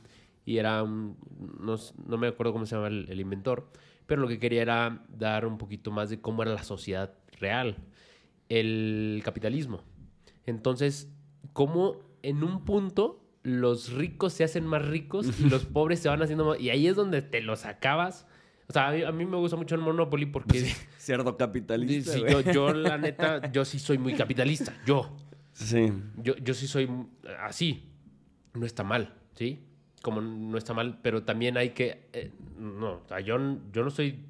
Y 0.47 0.57
era 0.57 0.83
un, 0.83 1.19
no, 1.61 1.77
no 2.07 2.17
me 2.17 2.27
acuerdo 2.29 2.55
cómo 2.55 2.65
se 2.65 2.75
llama 2.75 2.87
el, 2.87 3.05
el 3.11 3.21
inventor, 3.21 3.71
pero 4.07 4.23
lo 4.23 4.29
que 4.29 4.39
quería 4.39 4.63
era 4.63 5.05
dar 5.11 5.45
un 5.45 5.59
poquito 5.59 5.91
más 5.91 6.09
de 6.09 6.23
cómo 6.23 6.43
era 6.43 6.55
la 6.55 6.63
sociedad 6.63 7.13
real, 7.39 7.77
el 8.49 9.21
capitalismo. 9.27 9.83
Entonces, 10.47 11.13
cómo 11.53 11.97
en 12.23 12.43
un 12.43 12.65
punto 12.65 13.23
los 13.43 13.93
ricos 13.93 14.33
se 14.33 14.45
hacen 14.45 14.67
más 14.67 14.89
ricos 14.89 15.39
y 15.39 15.45
los 15.51 15.67
pobres 15.67 16.01
se 16.01 16.09
van 16.09 16.23
haciendo 16.23 16.47
más... 16.47 16.61
Y 16.61 16.71
ahí 16.71 16.87
es 16.87 16.97
donde 16.97 17.21
te 17.21 17.43
los 17.43 17.67
acabas. 17.67 18.27
O 18.69 18.73
sea, 18.73 18.89
a 18.89 18.93
mí, 18.93 19.03
a 19.03 19.13
mí 19.13 19.27
me 19.27 19.37
gusta 19.37 19.57
mucho 19.59 19.75
el 19.75 19.83
Monopoly 19.83 20.25
porque... 20.25 20.73
Cerdo 21.09 21.39
capitalista. 21.39 22.13
Sí, 22.13 22.23
yo, 22.29 22.41
yo, 22.43 22.75
la 22.75 22.99
neta, 22.99 23.51
yo 23.51 23.65
sí 23.65 23.79
soy 23.79 23.97
muy 23.97 24.13
capitalista. 24.15 24.75
Yo. 24.85 25.17
Sí. 25.53 25.91
Yo, 26.23 26.37
yo 26.37 26.53
sí 26.53 26.67
soy 26.67 26.87
así. 27.41 27.89
No 28.53 28.67
está 28.67 28.85
mal, 28.85 29.15
¿sí? 29.35 29.59
Como 30.03 30.21
no 30.21 30.59
está 30.59 30.75
mal, 30.75 30.99
pero 31.03 31.23
también 31.23 31.57
hay 31.57 31.71
que... 31.71 32.09
eh, 32.13 32.31
no, 32.59 33.01
yo, 33.25 33.39
yo 33.73 33.85
no 33.85 33.91
soy... 33.91 34.23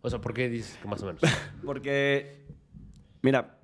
O 0.00 0.08
sea, 0.08 0.18
¿por 0.22 0.32
qué 0.32 0.48
dices 0.48 0.78
que 0.80 0.88
más 0.88 1.02
o 1.02 1.06
menos? 1.06 1.20
Porque, 1.66 2.46
mira, 3.20 3.58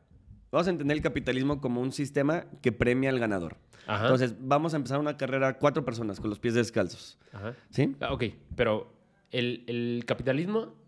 vamos 0.51 0.67
a 0.67 0.71
entender 0.71 0.95
el 0.95 1.03
capitalismo 1.03 1.59
como 1.61 1.81
un 1.81 1.93
sistema 1.93 2.45
que 2.61 2.71
premia 2.71 3.09
al 3.09 3.19
ganador. 3.19 3.57
Ajá. 3.87 4.03
Entonces, 4.05 4.35
vamos 4.39 4.75
a 4.75 4.77
empezar 4.77 5.01
una 5.01 5.17
carrera 5.17 5.59
cuatro 5.59 5.87
personas 5.87 6.21
con 6.21 6.29
los 6.29 6.39
pies 6.39 6.53
descalzos. 6.53 7.19
Ajá. 7.33 7.55
¿Sí? 7.71 7.97
Ah, 8.01 8.13
Ok, 8.13 8.25
pero 8.57 8.93
el, 9.31 9.65
el 9.67 10.05
capitalismo 10.07 10.82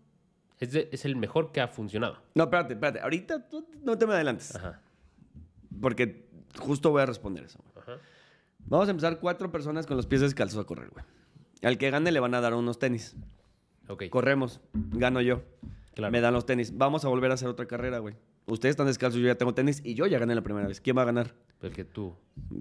es, 0.59 0.71
de- 0.71 0.89
es 0.91 1.05
el 1.05 1.15
mejor 1.15 1.51
que 1.51 1.61
ha 1.61 1.67
funcionado. 1.67 2.17
No, 2.33 2.43
espérate, 2.45 2.73
espérate. 2.73 2.99
Ahorita 3.01 3.47
tú 3.47 3.67
no 3.83 3.97
te 3.97 4.05
me 4.07 4.13
adelantes. 4.13 4.55
Ajá. 4.55 4.79
Porque 5.81 6.25
justo 6.59 6.91
voy 6.91 7.01
a 7.01 7.05
responder 7.05 7.43
eso. 7.45 7.59
Ajá. 7.75 7.93
Vamos 8.67 8.87
a 8.87 8.91
empezar 8.91 9.19
cuatro 9.19 9.51
personas 9.51 9.85
con 9.85 9.97
los 9.97 10.05
pies 10.07 10.21
descalzos 10.21 10.59
a 10.59 10.63
correr, 10.65 10.89
güey. 10.89 11.05
Al 11.61 11.77
que 11.77 11.89
gane 11.89 12.11
le 12.11 12.19
van 12.19 12.33
a 12.33 12.41
dar 12.41 12.53
unos 12.53 12.79
tenis. 12.79 13.15
Ok. 13.87 14.03
Corremos, 14.09 14.61
gano 14.73 15.21
yo. 15.21 15.41
Claro. 15.93 16.11
Me 16.11 16.21
dan 16.21 16.33
los 16.33 16.45
tenis. 16.45 16.77
Vamos 16.77 17.05
a 17.05 17.07
volver 17.09 17.31
a 17.31 17.35
hacer 17.35 17.47
otra 17.47 17.65
carrera, 17.67 17.99
güey. 17.99 18.15
Ustedes 18.47 18.73
están 18.73 18.85
descalzos, 18.85 19.19
yo 19.19 19.25
ya 19.27 19.35
tengo 19.35 19.53
tenis 19.55 19.81
y 19.83 19.95
yo 19.95 20.05
ya 20.05 20.19
gané 20.19 20.35
la 20.35 20.41
primera 20.41 20.67
vez. 20.67 20.79
¿Quién 20.79 20.95
va 20.97 21.01
a 21.01 21.05
ganar? 21.05 21.33
El 21.61 21.71
que 21.71 21.83
tú. 21.83 22.13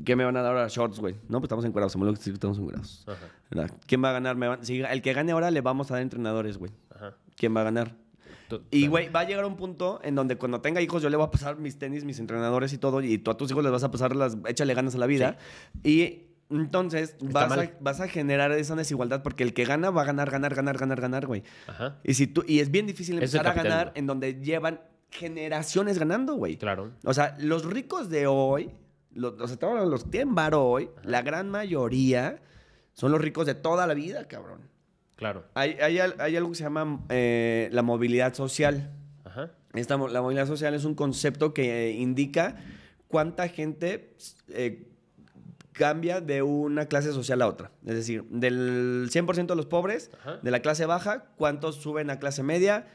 ¿Qué 0.05 0.17
me 0.17 0.25
van 0.25 0.37
a 0.37 0.41
dar 0.43 0.53
ahora? 0.53 0.69
Shorts, 0.69 0.99
güey. 0.99 1.15
No, 1.29 1.41
pues 1.41 1.45
estamos 1.45 1.65
encuerados. 1.67 1.93
Somos 1.93 2.09
los 2.09 2.19
que 2.19 2.31
estamos 2.31 2.59
encuerados. 2.59 3.05
Ajá. 3.07 3.27
¿Verdad? 3.51 3.77
¿Quién 3.87 4.03
va 4.03 4.11
a 4.11 4.13
ganar? 4.13 4.37
Me 4.37 4.49
van- 4.49 4.65
si 4.65 4.81
el 4.81 5.03
que 5.03 5.13
gane 5.13 5.33
ahora 5.33 5.51
le 5.51 5.61
vamos 5.61 5.91
a 5.91 5.95
dar 5.95 6.03
entrenadores, 6.03 6.57
güey. 6.57 6.73
Ajá. 6.95 7.15
¿Quién 7.37 7.57
va 7.57 7.63
a 7.63 7.65
ganar? 7.65 7.97
Y, 8.71 8.87
güey, 8.87 9.09
va 9.09 9.21
a 9.21 9.25
llegar 9.25 9.45
un 9.45 9.57
punto 9.57 10.01
en 10.05 10.15
donde 10.15 10.37
cuando 10.37 10.61
tenga 10.61 10.81
hijos 10.81 11.03
yo 11.03 11.11
le 11.11 11.17
voy 11.17 11.27
a 11.27 11.31
pasar 11.31 11.57
mis 11.57 11.79
tenis, 11.79 12.05
mis 12.05 12.19
entrenadores 12.19 12.73
y 12.73 12.79
todo, 12.79 13.01
y 13.01 13.19
tú 13.19 13.31
a 13.31 13.37
tus 13.37 13.51
hijos 13.51 13.63
les 13.65 13.73
vas 13.73 13.85
a 13.85 13.91
pasar 13.91 14.15
las... 14.15 14.37
Échale 14.47 14.75
ganas 14.75 14.95
a 14.95 14.99
la 14.99 15.07
vida. 15.07 15.39
Y 15.83 16.27
entonces 16.51 17.17
vas 17.21 17.51
a, 17.51 17.57
mal. 17.57 17.77
vas 17.81 18.01
a 18.01 18.09
generar 18.09 18.53
esa 18.53 18.77
desigualdad 18.77 19.23
porque 19.23 19.43
el 19.43 19.55
que 19.55 19.65
gana 19.65 19.91
va 19.91 20.03
a 20.03 20.05
ganar, 20.05 20.31
ganar, 20.31 20.55
ganar, 20.55 20.79
ganar, 20.79 21.01
ganar, 21.01 21.27
güey. 21.27 21.43
Ajá. 21.67 21.99
Y, 22.05 22.15
si 22.15 22.27
tú, 22.27 22.45
y 22.47 22.61
es 22.61 22.71
bien 22.71 22.87
difícil 22.87 23.17
empezar 23.17 23.47
a 23.47 23.55
ganar 23.55 23.93
en 23.95 24.07
donde 24.07 24.35
llevan 24.41 24.81
generaciones 25.11 25.99
ganando, 25.99 26.35
güey. 26.35 26.57
Claro. 26.57 26.93
O 27.05 27.15
sea, 27.15 27.37
los 27.39 27.65
ricos 27.65 28.11
de 28.11 28.27
hoy, 28.27 28.71
los, 29.13 29.41
o 29.41 29.49
sea, 29.49 29.57
todos 29.57 29.89
los 29.89 30.05
que 30.05 30.11
tienen 30.11 30.35
varo 30.35 30.65
hoy, 30.65 30.91
la 31.03 31.23
gran 31.23 31.51
mayoría 31.51 32.41
son 32.93 33.11
los 33.11 33.21
ricos 33.21 33.47
de 33.47 33.55
toda 33.55 33.87
la 33.87 33.95
vida, 33.95 34.27
cabrón. 34.29 34.74
Claro. 35.17 35.45
Hay, 35.55 35.73
hay 35.81 35.99
al- 35.99 36.17
hay 36.19 36.37
algo 36.37 36.51
que 36.51 36.57
se 36.57 36.65
llama 36.65 37.01
eh, 37.09 37.69
la 37.73 37.83
movilidad 37.83 38.35
social. 38.35 38.91
Ajá. 39.25 39.51
Esta, 39.75 39.97
la 39.97 40.23
movilidad 40.23 40.47
social 40.47 40.75
es 40.75 40.85
un 40.85 40.95
concepto 40.95 41.53
que 41.55 41.89
eh, 41.89 41.93
indica 41.93 42.57
cuánta 43.09 43.49
gente 43.49 44.15
eh, 44.49 44.87
cambia 45.73 46.21
de 46.21 46.43
una 46.43 46.87
clase 46.87 47.13
social 47.13 47.43
a 47.43 47.49
otra. 47.49 47.71
Es 47.87 47.95
decir, 47.95 48.25
del 48.31 49.09
100% 49.11 49.47
de 49.47 49.57
los 49.57 49.67
pobres, 49.67 50.11
Ajá. 50.21 50.39
de 50.43 50.51
la 50.51 50.61
clase 50.61 50.87
baja, 50.87 51.27
cuántos 51.37 51.77
suben 51.77 52.11
a 52.11 52.19
clase 52.19 52.43
media, 52.43 52.87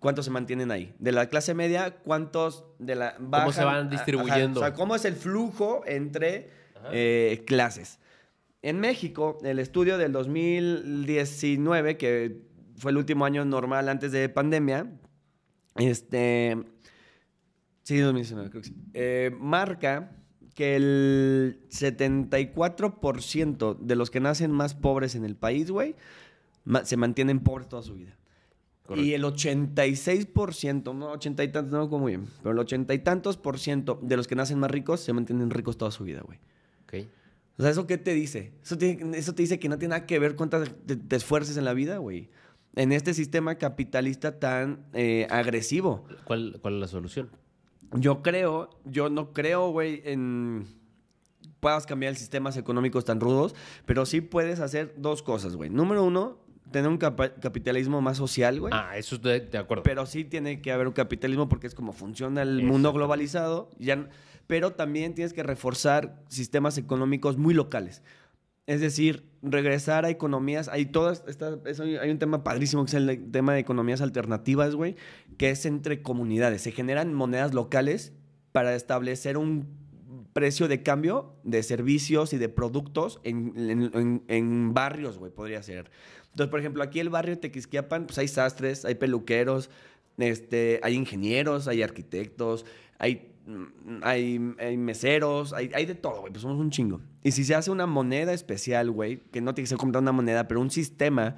cuántos 0.00 0.24
se 0.26 0.30
mantienen 0.30 0.70
ahí. 0.70 0.94
De 0.98 1.12
la 1.12 1.26
clase 1.28 1.54
media, 1.54 1.96
cuántos 1.96 2.64
de 2.78 2.94
la 2.96 3.16
baja. 3.18 3.52
se 3.52 3.64
van 3.64 3.88
distribuyendo? 3.88 4.60
O 4.60 4.62
sea, 4.62 4.74
cómo 4.74 4.94
es 4.94 5.04
el 5.06 5.14
flujo 5.14 5.82
entre 5.86 6.50
eh, 6.92 7.42
clases. 7.46 7.98
En 8.66 8.80
México, 8.80 9.38
el 9.44 9.60
estudio 9.60 9.96
del 9.96 10.10
2019, 10.10 11.96
que 11.96 12.42
fue 12.74 12.90
el 12.90 12.96
último 12.96 13.24
año 13.24 13.44
normal 13.44 13.88
antes 13.88 14.10
de 14.10 14.28
pandemia, 14.28 14.90
este. 15.76 16.58
Sí, 17.84 17.98
2019, 17.98 18.50
creo 18.50 18.62
que 18.62 18.68
sí. 18.68 18.74
eh, 18.92 19.30
marca 19.38 20.16
que 20.56 20.74
el 20.74 21.60
74% 21.70 23.78
de 23.78 23.94
los 23.94 24.10
que 24.10 24.18
nacen 24.18 24.50
más 24.50 24.74
pobres 24.74 25.14
en 25.14 25.24
el 25.24 25.36
país, 25.36 25.70
güey, 25.70 25.94
se 26.82 26.96
mantienen 26.96 27.38
pobres 27.38 27.68
toda 27.68 27.84
su 27.84 27.94
vida. 27.94 28.18
Y 28.96 29.12
el 29.12 29.22
86%, 29.22 30.92
no, 30.92 31.12
80 31.12 31.44
y 31.44 31.52
tantos, 31.52 31.72
no 31.72 31.88
como 31.88 32.02
muy 32.02 32.16
bien, 32.16 32.26
pero 32.38 32.50
el 32.50 32.58
80 32.58 32.92
y 32.94 32.98
tantos 32.98 33.36
por 33.36 33.60
ciento 33.60 34.00
de 34.02 34.16
los 34.16 34.26
que 34.26 34.34
nacen 34.34 34.58
más 34.58 34.72
ricos 34.72 34.98
se 34.98 35.12
mantienen 35.12 35.50
ricos 35.50 35.78
toda 35.78 35.92
su 35.92 36.02
vida, 36.02 36.22
güey. 36.22 36.40
Ok. 36.82 37.06
O 37.58 37.62
sea, 37.62 37.70
¿eso 37.70 37.86
qué 37.86 37.98
te 37.98 38.12
dice? 38.12 38.52
Eso 38.62 38.76
te, 38.76 38.98
eso 39.14 39.34
te 39.34 39.42
dice 39.42 39.58
que 39.58 39.68
no 39.68 39.78
tiene 39.78 39.94
nada 39.94 40.06
que 40.06 40.18
ver 40.18 40.36
cuántas 40.36 40.70
te, 40.86 40.96
te 40.96 41.16
esfuerces 41.16 41.56
en 41.56 41.64
la 41.64 41.72
vida, 41.72 41.98
güey. 41.98 42.28
En 42.74 42.92
este 42.92 43.14
sistema 43.14 43.54
capitalista 43.54 44.38
tan 44.38 44.86
eh, 44.92 45.26
agresivo. 45.30 46.04
¿Cuál, 46.24 46.58
¿Cuál 46.60 46.74
es 46.74 46.80
la 46.80 46.88
solución? 46.88 47.30
Yo 47.92 48.22
creo, 48.22 48.70
yo 48.84 49.08
no 49.08 49.32
creo, 49.32 49.70
güey, 49.70 50.02
en 50.04 50.66
puedas 51.60 51.86
cambiar 51.86 52.14
sistemas 52.14 52.56
económicos 52.56 53.04
tan 53.04 53.20
rudos, 53.20 53.54
pero 53.86 54.06
sí 54.06 54.20
puedes 54.20 54.60
hacer 54.60 54.94
dos 54.98 55.22
cosas, 55.22 55.56
güey. 55.56 55.70
Número 55.70 56.04
uno, 56.04 56.38
tener 56.70 56.90
un 56.90 56.98
capitalismo 56.98 58.00
más 58.00 58.16
social, 58.16 58.60
güey. 58.60 58.72
Ah, 58.74 58.96
eso 58.96 59.16
estoy 59.16 59.40
de 59.40 59.58
acuerdo. 59.58 59.82
Pero 59.82 60.04
sí 60.06 60.24
tiene 60.24 60.60
que 60.60 60.72
haber 60.72 60.86
un 60.86 60.92
capitalismo 60.92 61.48
porque 61.48 61.66
es 61.66 61.74
como 61.74 61.92
funciona 61.92 62.42
el 62.42 62.62
mundo 62.62 62.92
globalizado. 62.92 63.70
Ya, 63.78 64.08
pero 64.46 64.72
también 64.72 65.14
tienes 65.14 65.32
que 65.32 65.42
reforzar 65.42 66.22
sistemas 66.28 66.78
económicos 66.78 67.36
muy 67.36 67.54
locales. 67.54 68.02
Es 68.66 68.80
decir, 68.80 69.24
regresar 69.42 70.04
a 70.04 70.10
economías. 70.10 70.68
Hay 70.68 70.86
todas 70.86 71.22
eso- 71.66 71.82
hay 71.84 72.10
un 72.10 72.18
tema 72.18 72.42
padrísimo 72.42 72.84
que 72.84 72.88
es 72.88 72.94
el 72.94 73.30
tema 73.30 73.52
de 73.54 73.60
economías 73.60 74.00
alternativas, 74.00 74.74
güey, 74.74 74.96
que 75.38 75.50
es 75.50 75.66
entre 75.66 76.02
comunidades. 76.02 76.62
Se 76.62 76.72
generan 76.72 77.14
monedas 77.14 77.54
locales 77.54 78.12
para 78.50 78.74
establecer 78.74 79.36
un 79.38 79.68
precio 80.32 80.66
de 80.68 80.82
cambio 80.82 81.36
de 81.44 81.62
servicios 81.62 82.32
y 82.32 82.38
de 82.38 82.48
productos 82.48 83.20
en, 83.22 83.52
en- 83.56 83.90
en- 83.94 84.22
en 84.28 84.74
barrios, 84.74 85.16
güey, 85.18 85.30
podría 85.32 85.62
ser. 85.62 85.90
Entonces, 86.36 86.50
por 86.50 86.60
ejemplo, 86.60 86.82
aquí 86.82 87.00
el 87.00 87.08
barrio 87.08 87.38
Tequisquiapan, 87.38 88.04
pues 88.04 88.18
hay 88.18 88.28
sastres, 88.28 88.84
hay 88.84 88.96
peluqueros, 88.96 89.70
este, 90.18 90.80
hay 90.82 90.92
ingenieros, 90.92 91.66
hay 91.66 91.82
arquitectos, 91.82 92.66
hay, 92.98 93.32
mm, 93.46 94.00
hay, 94.02 94.54
hay 94.58 94.76
meseros, 94.76 95.54
hay, 95.54 95.70
hay 95.72 95.86
de 95.86 95.94
todo, 95.94 96.20
güey, 96.20 96.34
pues 96.34 96.42
somos 96.42 96.58
un 96.60 96.68
chingo. 96.68 97.00
Y 97.22 97.30
si 97.30 97.42
se 97.42 97.54
hace 97.54 97.70
una 97.70 97.86
moneda 97.86 98.34
especial, 98.34 98.90
güey, 98.90 99.22
que 99.32 99.40
no 99.40 99.54
tiene 99.54 99.64
que 99.64 99.70
ser 99.70 99.78
comprar 99.78 100.02
una 100.02 100.12
moneda, 100.12 100.46
pero 100.46 100.60
un 100.60 100.70
sistema 100.70 101.36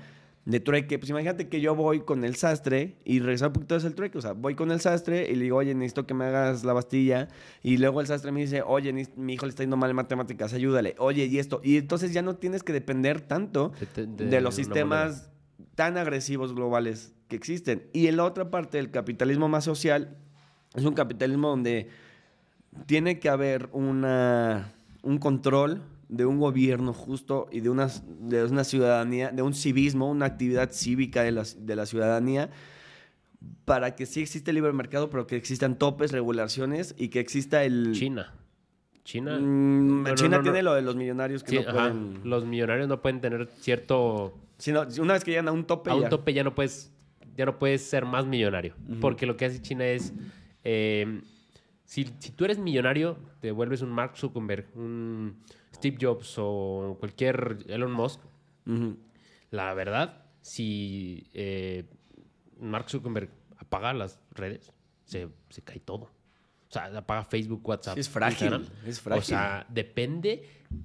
de 0.49 0.61
trueque, 0.61 0.99
pues 0.99 1.11
imagínate 1.11 1.49
que 1.49 1.61
yo 1.61 1.75
voy 1.75 2.01
con 2.01 2.25
el 2.25 2.35
sastre 2.35 2.97
y 3.05 3.21
regresar 3.21 3.49
un 3.49 3.53
poquito 3.53 3.77
es 3.77 3.85
el 3.85 3.95
trueque, 3.95 4.17
o 4.17 4.23
sea, 4.23 4.33
voy 4.33 4.55
con 4.55 4.71
el 4.71 4.81
sastre 4.81 5.31
y 5.31 5.35
le 5.37 5.45
digo, 5.45 5.59
oye, 5.59 5.75
necesito 5.75 6.07
que 6.07 6.15
me 6.15 6.25
hagas 6.25 6.65
la 6.65 6.73
bastilla, 6.73 7.29
y 7.63 7.77
luego 7.77 8.01
el 8.01 8.07
sastre 8.07 8.33
me 8.33 8.41
dice, 8.41 8.63
oye, 8.63 8.93
mi 9.17 9.35
hijo 9.35 9.45
le 9.45 9.51
está 9.51 9.63
yendo 9.63 9.77
mal 9.77 9.91
en 9.91 9.97
matemáticas, 9.97 10.55
ayúdale, 10.55 10.95
oye, 10.99 11.27
y 11.27 11.39
esto, 11.39 11.61
y 11.63 11.77
entonces 11.77 12.15
ya 12.15 12.23
no 12.23 12.37
tienes 12.37 12.63
que 12.63 12.73
depender 12.73 13.21
tanto 13.21 13.73
De- 13.95 14.07
de- 14.07 14.07
de, 14.25 14.31
de 14.31 14.41
los 14.41 14.55
sistemas 14.55 15.29
tan 15.75 15.99
agresivos 15.99 16.55
globales 16.55 17.13
que 17.29 17.37
existen. 17.37 17.83
Y 17.93 18.07
en 18.07 18.17
la 18.17 18.25
otra 18.25 18.51
parte, 18.51 18.79
el 18.79 18.91
capitalismo 18.91 19.49
más 19.49 19.65
social, 19.65 20.17
es 20.75 20.85
un 20.85 20.95
capitalismo 20.95 21.49
donde 21.51 21.89
tiene 22.87 23.19
que 23.19 23.29
haber 23.29 23.69
una, 23.73 24.73
un 25.03 25.19
control 25.19 25.83
de 26.09 26.25
un 26.27 26.39
gobierno 26.39 26.93
justo 26.93 27.49
y 27.53 27.61
de 27.61 27.69
una, 27.71 27.89
de 28.21 28.45
una 28.45 28.65
ciudadanía, 28.65 29.31
de 29.31 29.43
un 29.43 29.55
civismo, 29.55 30.11
una 30.11 30.27
actividad 30.27 30.71
cívica 30.73 31.23
de 31.23 31.33
la, 31.33 31.45
de 31.57 31.77
la 31.77 31.85
ciudadanía, 31.87 32.51
para 33.65 33.95
que 33.95 34.07
sí 34.07 34.21
existe 34.23 34.51
el 34.51 34.57
libre 34.57 34.73
mercado, 34.73 35.11
pero 35.11 35.27
que 35.27 35.37
existan 35.37 35.79
topes, 35.79 36.11
regulaciones 36.13 36.95
y 36.99 37.09
que 37.09 37.21
exista 37.21 37.63
el... 37.65 37.93
China. 37.93 38.33
China. 39.05 39.39
Mm, 39.39 40.03
No, 40.03 40.15
China 40.15 40.29
no, 40.31 40.37
no. 40.39 40.43
tiene 40.43 40.63
lo 40.63 40.75
de 40.75 40.83
los 40.83 40.97
millonarios 40.97 41.43
que 41.45 41.51
Sí, 41.51 41.57
no 41.57 41.63
ajá. 41.63 41.73
pueden... 41.73 42.21
Los 42.25 42.45
millonarios 42.47 42.89
no 42.89 43.01
pueden 43.01 43.21
tener 43.21 43.49
cierto. 43.61 44.39
una 45.01 45.13
vez 45.15 45.25
que 45.25 45.31
llegan 45.31 45.49
a 45.49 45.53
un 45.53 45.65
tope 45.67 45.91
A 45.91 45.95
un 45.95 46.03
ya. 46.03 46.09
tope 46.09 46.33
ya 46.33 46.43
no 46.45 46.55
puedes. 46.55 46.91
Ya 47.37 47.47
no 47.47 47.59
puedes 47.59 47.83
ser 47.83 48.05
más 48.05 48.27
millonario. 48.27 48.75
Porque 49.01 49.25
lo 49.25 49.37
que 49.37 49.45
hace 49.45 49.63
China 49.63 49.87
es. 49.87 50.13
eh, 50.65 51.21
si, 51.85 52.11
si 52.19 52.33
tú 52.33 52.45
eres 52.45 52.59
millonario, 52.59 53.17
te 53.41 53.51
vuelves 53.53 53.81
un 53.81 53.91
Mark 53.91 54.17
Zuckerberg, 54.17 54.67
un 54.75 55.37
Steve 55.79 55.97
Jobs 56.01 56.35
o 56.39 56.97
cualquier 56.99 57.59
Elon 57.69 57.93
Musk. 57.93 58.21
La 59.51 59.73
verdad, 59.75 60.25
si 60.43 61.29
eh, 61.33 61.85
Mark 62.61 62.91
Zuckerberg 62.91 63.31
apaga 63.57 63.95
las 63.95 64.21
redes, 64.33 64.73
se, 65.05 65.29
se 65.49 65.63
cae 65.63 65.81
todo. 65.81 66.11
O 66.69 66.71
sea, 66.71 66.85
apaga 66.97 67.25
Facebook, 67.25 67.67
WhatsApp. 67.67 67.95
Sí, 67.95 68.01
es 68.01 68.09
frágil, 68.09 68.53
Instagram. 68.53 68.67
es 68.87 69.01
frágil. 69.01 69.23
O 69.23 69.25
sea, 69.25 69.67
depende 69.71 70.45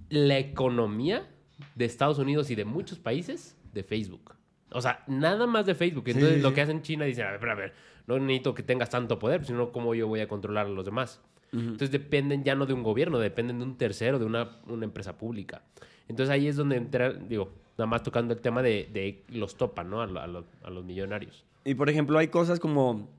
la 0.09 0.37
economía 0.37 1.29
de 1.75 1.85
Estados 1.85 2.19
Unidos 2.19 2.49
y 2.51 2.55
de 2.55 2.63
muchos 2.63 2.99
países 2.99 3.57
de 3.73 3.83
Facebook. 3.83 4.35
O 4.71 4.81
sea, 4.81 5.03
nada 5.07 5.45
más 5.45 5.65
de 5.65 5.75
Facebook. 5.75 6.05
Entonces, 6.07 6.35
sí, 6.35 6.41
lo 6.41 6.53
que 6.53 6.61
hacen 6.61 6.81
China, 6.81 7.05
dicen, 7.05 7.25
a 7.25 7.31
ver, 7.31 7.49
a 7.49 7.55
ver, 7.55 7.73
no 8.07 8.17
necesito 8.17 8.53
que 8.53 8.63
tengas 8.63 8.89
tanto 8.89 9.19
poder, 9.19 9.45
sino 9.45 9.71
cómo 9.71 9.93
yo 9.93 10.07
voy 10.07 10.21
a 10.21 10.27
controlar 10.27 10.67
a 10.67 10.69
los 10.69 10.85
demás. 10.85 11.21
Entonces, 11.53 11.91
dependen 11.91 12.43
ya 12.43 12.55
no 12.55 12.65
de 12.65 12.73
un 12.73 12.81
gobierno, 12.83 13.19
dependen 13.19 13.59
de 13.59 13.65
un 13.65 13.77
tercero, 13.77 14.17
de 14.17 14.25
una, 14.25 14.57
una 14.67 14.85
empresa 14.85 15.17
pública. 15.17 15.61
Entonces, 16.07 16.31
ahí 16.33 16.47
es 16.47 16.55
donde 16.55 16.77
entra, 16.77 17.13
digo, 17.13 17.51
nada 17.77 17.85
más 17.85 18.01
tocando 18.03 18.33
el 18.33 18.41
tema 18.41 18.61
de, 18.63 18.89
de 18.91 19.23
los 19.29 19.55
topan, 19.55 19.89
¿no? 19.89 20.01
A, 20.01 20.07
lo- 20.07 20.19
a 20.19 20.27
los- 20.27 20.45
a 20.63 20.69
los 20.71 20.83
millonarios. 20.83 21.45
Y 21.63 21.75
por 21.75 21.89
ejemplo, 21.89 22.17
hay 22.17 22.27
cosas 22.29 22.59
como. 22.59 23.09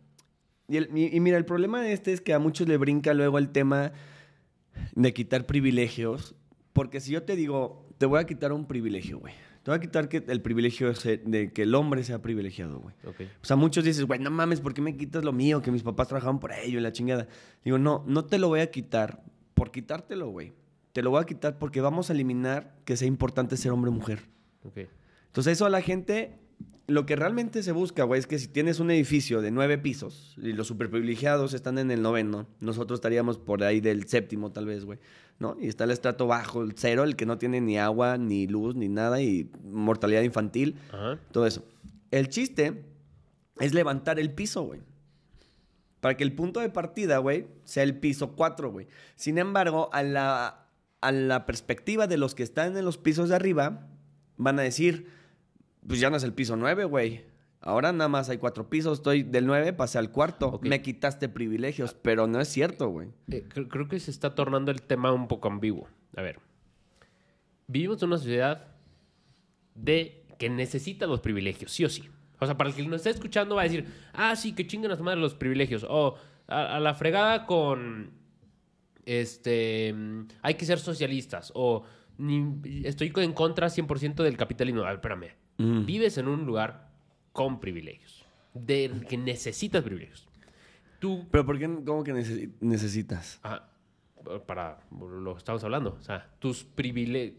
Y, 0.69 0.79
el- 0.79 0.91
y- 0.97 1.17
y 1.17 1.21
mira, 1.21 1.37
el 1.39 1.45
problema 1.45 1.81
de 1.81 1.93
este 1.93 2.13
es 2.13 2.21
que 2.21 2.35
a 2.35 2.39
muchos 2.39 2.67
le 2.69 2.77
brinca 2.77 3.15
luego 3.15 3.39
el 3.39 3.51
tema 3.51 3.93
de 4.95 5.13
quitar 5.15 5.47
privilegios. 5.47 6.35
Porque 6.73 6.99
si 7.01 7.13
yo 7.13 7.23
te 7.23 7.37
digo, 7.37 7.87
te 7.99 8.07
voy 8.07 8.19
a 8.21 8.25
quitar 8.27 8.53
un 8.53 8.67
privilegio, 8.67 9.21
güey. 9.21 9.33
Te 9.65 9.71
voy 9.71 9.79
a 9.79 9.81
quitar 9.81 10.11
que 10.11 10.23
el 10.29 10.43
privilegio 10.43 10.93
de, 10.93 11.51
que 11.51 11.63
el 11.63 11.75
hombre 11.75 12.05
sea 12.05 12.21
privilegiado, 12.21 12.81
güey. 12.81 12.95
O 13.07 13.45
sea, 13.45 13.57
muchos 13.57 13.83
dices, 13.83 14.05
güey, 14.05 14.21
no 14.21 14.31
mames, 14.31 14.61
¿por 14.61 14.75
qué 14.75 14.83
me 14.83 14.95
quitas 14.95 15.25
lo 15.25 15.33
mío? 15.33 15.63
Que 15.63 15.71
mis 15.71 15.83
papás 15.83 16.07
trabajaban 16.07 16.39
por 16.39 16.53
ello 16.53 16.79
y 16.79 16.83
la 16.83 16.93
chingada. 16.93 17.29
Digo, 17.65 17.79
no, 17.79 18.05
no 18.07 18.27
te 18.27 18.37
lo 18.39 18.49
voy 18.49 18.61
a 18.61 18.71
quitar 18.71 19.25
por 19.55 19.71
quitártelo, 19.71 20.29
güey. 20.29 20.53
Te 20.93 21.01
lo 21.01 21.09
voy 21.09 21.23
a 21.23 21.25
quitar 21.25 21.59
porque 21.59 21.81
vamos 21.81 22.11
a 22.11 22.13
eliminar 22.13 22.77
que 22.85 22.99
sea 22.99 23.09
importante 23.09 23.57
ser 23.57 23.73
hombre 23.73 23.89
o 23.89 23.95
mujer. 23.95 24.29
Ok. 24.65 24.81
Entonces, 25.29 25.55
eso 25.55 25.65
a 25.65 25.71
la 25.71 25.81
gente, 25.81 26.39
lo 26.87 27.07
que 27.07 27.17
realmente 27.17 27.63
se 27.63 27.73
busca, 27.73 28.05
güey, 28.05 28.19
es 28.19 28.27
que 28.27 28.39
si 28.39 28.49
tienes 28.49 28.79
un 28.79 28.91
edificio 28.91 29.41
de 29.41 29.51
nueve 29.51 29.79
pisos 29.79 30.35
y 30.37 30.53
los 30.53 30.67
superprivilegiados 30.67 31.55
están 31.55 31.79
en 31.79 31.91
el 31.91 32.03
noveno, 32.03 32.47
nosotros 32.61 32.99
estaríamos 32.99 33.39
por 33.39 33.63
ahí 33.65 33.81
del 33.81 34.07
séptimo, 34.07 34.53
tal 34.53 34.67
vez, 34.67 34.85
güey, 34.85 34.99
¿no? 35.39 35.57
Y 35.59 35.69
está 35.69 35.85
el 35.85 35.93
estrato 35.93 36.27
bajo, 36.27 36.63
el 36.63 36.75
cero, 36.77 37.05
el 37.05 37.17
que 37.17 37.25
no 37.25 37.39
tiene 37.39 37.61
ni 37.63 37.79
agua, 37.79 38.19
ni 38.19 38.47
luz, 38.47 38.77
ni 38.77 38.89
nada, 38.89 39.23
y 39.23 39.51
mortalidad 39.65 40.23
infantil, 40.23 40.77
Ajá. 40.93 41.19
todo 41.33 41.47
eso. 41.47 41.65
El 42.11 42.29
chiste 42.29 42.85
es 43.59 43.73
levantar 43.73 44.19
el 44.19 44.31
piso, 44.33 44.63
güey. 44.63 44.81
Para 46.01 46.19
que 46.19 46.25
el 46.25 46.35
punto 46.35 46.61
de 46.61 46.69
partida, 46.69 47.17
güey, 47.17 47.47
sea 47.65 47.83
el 47.83 47.99
piso 47.99 48.37
4, 48.37 48.71
güey. 48.71 48.89
Sin 49.17 49.39
embargo, 49.39 49.89
a 49.95 50.03
la, 50.03 50.67
a 51.01 51.13
la 51.13 51.47
perspectiva 51.47 52.07
de 52.07 52.19
los 52.19 52.35
que 52.35 52.43
están 52.43 52.77
en 52.77 52.85
los 52.85 52.99
pisos 52.99 53.31
de 53.31 53.37
arriba, 53.37 53.89
van 54.37 54.59
a 54.59 54.63
decir, 54.63 55.09
pues 55.87 56.01
ya 56.01 56.11
no 56.11 56.17
es 56.17 56.23
el 56.25 56.33
piso 56.33 56.57
9, 56.57 56.85
güey. 56.85 57.25
Ahora 57.61 57.93
nada 57.93 58.09
más 58.09 58.29
hay 58.29 58.37
cuatro 58.37 58.69
pisos, 58.69 58.99
estoy 58.99 59.23
del 59.23 59.47
9, 59.47 59.73
pasé 59.73 59.99
al 59.99 60.11
cuarto. 60.11 60.61
Me 60.63 60.83
quitaste 60.83 61.31
privilegios, 61.31 61.95
pero 61.95 62.27
no 62.27 62.41
es 62.41 62.49
cierto, 62.49 62.89
güey. 62.89 63.09
Eh, 63.31 63.47
creo, 63.49 63.89
que 63.89 63.99
se 64.01 64.11
está 64.11 64.35
tornando 64.35 64.71
el 64.71 64.83
tema 64.83 65.13
un 65.13 65.29
poco 65.29 65.49
ambiguo. 65.49 65.89
A 66.15 66.21
ver. 66.23 66.41
Vivimos 67.67 68.03
en 68.03 68.09
una 68.09 68.19
sociedad 68.19 68.67
de 69.75 70.27
que 70.39 70.51
necesita 70.51 71.07
los 71.07 71.21
privilegios, 71.21 71.73
sí 71.73 71.85
o 71.85 71.89
sí. 71.89 72.09
O 72.39 72.45
sea, 72.47 72.57
para 72.59 72.69
el 72.69 72.77
que 72.77 72.83
nos 72.83 72.97
está 72.97 73.11
escuchando 73.11 73.55
va 73.55 73.63
a 73.63 73.65
decir, 73.65 73.87
ah, 74.13 74.37
sí, 74.37 74.55
que 74.55 74.67
chingan 74.67 74.93
a 74.93 74.97
madre 74.97 75.19
los 75.21 75.35
privilegios. 75.35 75.87
O 75.89 76.17
a, 76.47 76.77
a 76.77 76.81
la 76.81 76.93
fregada 76.93 77.47
con, 77.47 78.11
este, 79.07 79.95
hay 80.43 80.55
que 80.55 80.67
ser 80.67 80.79
socialistas. 80.79 81.51
O 81.55 81.85
ni- 82.19 82.61
estoy 82.85 83.11
en 83.17 83.33
contra 83.33 83.69
100% 83.69 84.23
del 84.23 84.37
capitalismo. 84.37 84.83
A 84.83 84.87
ver, 84.89 84.95
espérame. 84.97 85.31
Mm. 85.59 85.85
Vives 85.87 86.19
en 86.19 86.29
un 86.29 86.45
lugar 86.47 86.91
con 87.33 87.61
privilegios. 87.61 88.25
De 88.55 88.91
que 89.09 89.17
necesitas 89.17 89.83
privilegios. 89.83 90.27
Tú 91.01 91.27
Pero 91.31 91.45
¿por 91.45 91.59
qué, 91.59 91.65
cómo 91.85 92.03
que 92.05 92.13
necesi- 92.15 92.53
necesitas? 92.61 93.41
Ajá. 93.43 93.69
Para 94.47 94.79
lo 94.91 95.35
que 95.35 95.39
estamos 95.39 95.63
hablando. 95.65 95.97
O 96.01 96.03
sea, 96.03 96.31
tus 96.39 96.65
privilegios. 96.65 97.37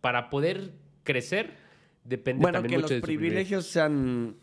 Para 0.00 0.28
poder 0.30 0.72
crecer, 1.02 1.54
depende 2.04 2.42
Bueno, 2.42 2.58
también 2.58 2.70
que 2.72 2.76
mucho 2.76 2.82
los 2.82 2.90
de 2.90 3.00
tus 3.00 3.06
privilegios 3.06 3.66
sean... 3.66 4.36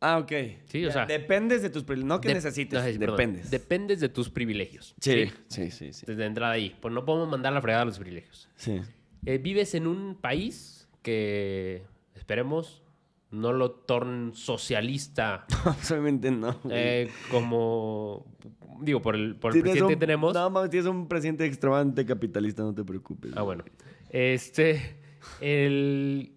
Ah, 0.00 0.18
ok. 0.18 0.32
Sí, 0.66 0.84
o 0.84 0.90
sea- 0.90 1.06
Dependes 1.06 1.62
de 1.62 1.70
tus 1.70 1.84
privilegios. 1.84 2.08
No 2.08 2.20
que 2.20 2.32
necesites, 2.34 2.80
Ay, 2.80 2.98
perdón. 2.98 3.16
dependes. 3.16 3.50
Dependes 3.50 4.00
de 4.00 4.08
tus 4.08 4.28
privilegios. 4.30 4.94
sí, 5.00 5.30
sí, 5.48 5.70
sí, 5.70 5.92
sí. 5.92 6.04
Desde 6.06 6.24
entrada 6.26 6.52
ahí. 6.52 6.76
Pues 6.80 6.92
no 6.92 7.04
podemos 7.04 7.28
mandar 7.28 7.52
la 7.52 7.60
fregada 7.62 7.82
a 7.82 7.86
los 7.86 7.98
privilegios. 7.98 8.48
Sí. 8.56 8.80
Eh, 9.26 9.38
vives 9.38 9.74
en 9.74 9.86
un 9.86 10.16
país 10.16 10.88
que, 11.02 11.82
esperemos, 12.14 12.82
no 13.30 13.52
lo 13.52 13.72
tornen 13.72 14.32
socialista 14.34 15.44
Obviamente 15.90 16.30
no. 16.32 16.58
eh, 16.70 17.10
como... 17.30 18.24
Digo, 18.80 19.00
por 19.02 19.14
el, 19.14 19.36
por 19.36 19.50
el 19.50 19.62
Tienes 19.62 19.72
presidente 19.72 19.82
un- 19.84 19.88
que 19.88 19.96
tenemos. 19.96 20.34
No, 20.34 20.50
mames, 20.50 20.70
tienes 20.70 20.88
un 20.88 21.06
presidente 21.08 21.44
extremadamente 21.46 22.04
capitalista, 22.04 22.62
no 22.62 22.74
te 22.74 22.84
preocupes. 22.84 23.32
Ah, 23.36 23.42
bueno. 23.42 23.64
Este, 24.10 24.96
el, 25.40 26.32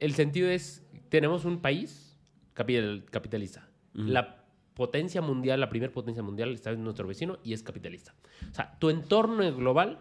el 0.00 0.14
sentido 0.14 0.48
es, 0.48 0.84
tenemos 1.08 1.44
un 1.44 1.60
país 1.60 2.18
capital- 2.54 3.04
capitalista. 3.10 3.68
La 3.94 4.44
potencia 4.74 5.20
mundial, 5.20 5.58
la 5.60 5.68
primera 5.68 5.92
potencia 5.92 6.22
mundial 6.22 6.52
está 6.52 6.70
en 6.70 6.84
nuestro 6.84 7.06
vecino 7.08 7.38
y 7.42 7.52
es 7.52 7.62
capitalista. 7.64 8.14
O 8.50 8.54
sea, 8.54 8.76
tu 8.78 8.90
entorno 8.90 9.52
global 9.56 9.98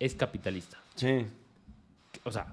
es 0.00 0.14
capitalista. 0.16 0.78
Sí. 0.96 1.26
O 2.24 2.32
sea, 2.32 2.52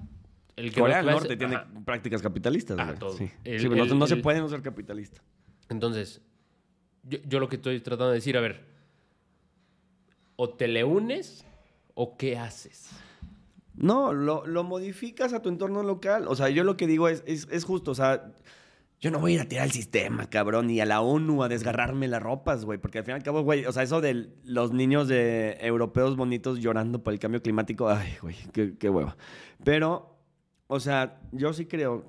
el 0.56 0.72
que 0.72 0.80
Corea 0.80 0.98
del 0.98 1.06
Norte 1.06 1.36
tiene 1.36 1.56
Ajá. 1.56 1.66
prácticas 1.84 2.22
capitalistas, 2.22 2.78
Ah, 2.78 2.86
güey. 2.86 2.98
todo. 2.98 3.12
Sí. 3.16 3.30
El- 3.44 3.60
Sí, 3.60 3.68
pero 3.68 3.84
no, 3.84 3.92
el- 3.92 3.98
no 3.98 4.06
se 4.06 4.14
el- 4.14 4.22
puede 4.22 4.40
no 4.40 4.48
ser 4.48 4.62
capitalista. 4.62 5.22
Entonces, 5.68 6.20
yo, 7.02 7.18
yo 7.26 7.40
lo 7.40 7.48
que 7.48 7.56
estoy 7.56 7.80
tratando 7.80 8.10
de 8.10 8.14
decir, 8.16 8.36
a 8.36 8.40
ver, 8.40 8.64
o 10.36 10.48
te 10.50 10.68
le 10.68 10.84
unes 10.84 11.44
o 11.94 12.16
qué 12.16 12.36
haces. 12.38 12.90
No, 13.76 14.12
lo, 14.12 14.46
lo 14.46 14.62
modificas 14.64 15.32
a 15.32 15.42
tu 15.42 15.48
entorno 15.48 15.82
local. 15.82 16.26
O 16.28 16.36
sea, 16.36 16.48
yo 16.48 16.64
lo 16.64 16.76
que 16.76 16.86
digo 16.86 17.08
es, 17.08 17.22
es, 17.26 17.48
es 17.50 17.64
justo, 17.64 17.90
o 17.90 17.94
sea, 17.94 18.32
yo 19.00 19.10
no 19.10 19.18
voy 19.18 19.32
a 19.32 19.34
ir 19.36 19.40
a 19.40 19.44
tirar 19.48 19.64
al 19.64 19.72
sistema, 19.72 20.30
cabrón, 20.30 20.68
ni 20.68 20.80
a 20.80 20.86
la 20.86 21.00
ONU 21.00 21.42
a 21.42 21.48
desgarrarme 21.48 22.08
las 22.08 22.22
ropas, 22.22 22.64
güey, 22.64 22.78
porque 22.78 22.98
al 22.98 23.04
fin 23.04 23.12
y 23.12 23.16
al 23.16 23.22
cabo, 23.22 23.42
güey, 23.42 23.66
o 23.66 23.72
sea, 23.72 23.82
eso 23.82 24.00
de 24.00 24.28
los 24.44 24.72
niños 24.72 25.08
de 25.08 25.58
europeos 25.60 26.16
bonitos 26.16 26.60
llorando 26.60 27.02
por 27.02 27.12
el 27.12 27.18
cambio 27.18 27.42
climático, 27.42 27.88
ay, 27.88 28.14
güey, 28.22 28.36
qué, 28.52 28.76
qué 28.78 28.88
hueva. 28.88 29.16
Pero, 29.64 30.13
o 30.66 30.80
sea, 30.80 31.20
yo 31.32 31.52
sí 31.52 31.66
creo 31.66 32.04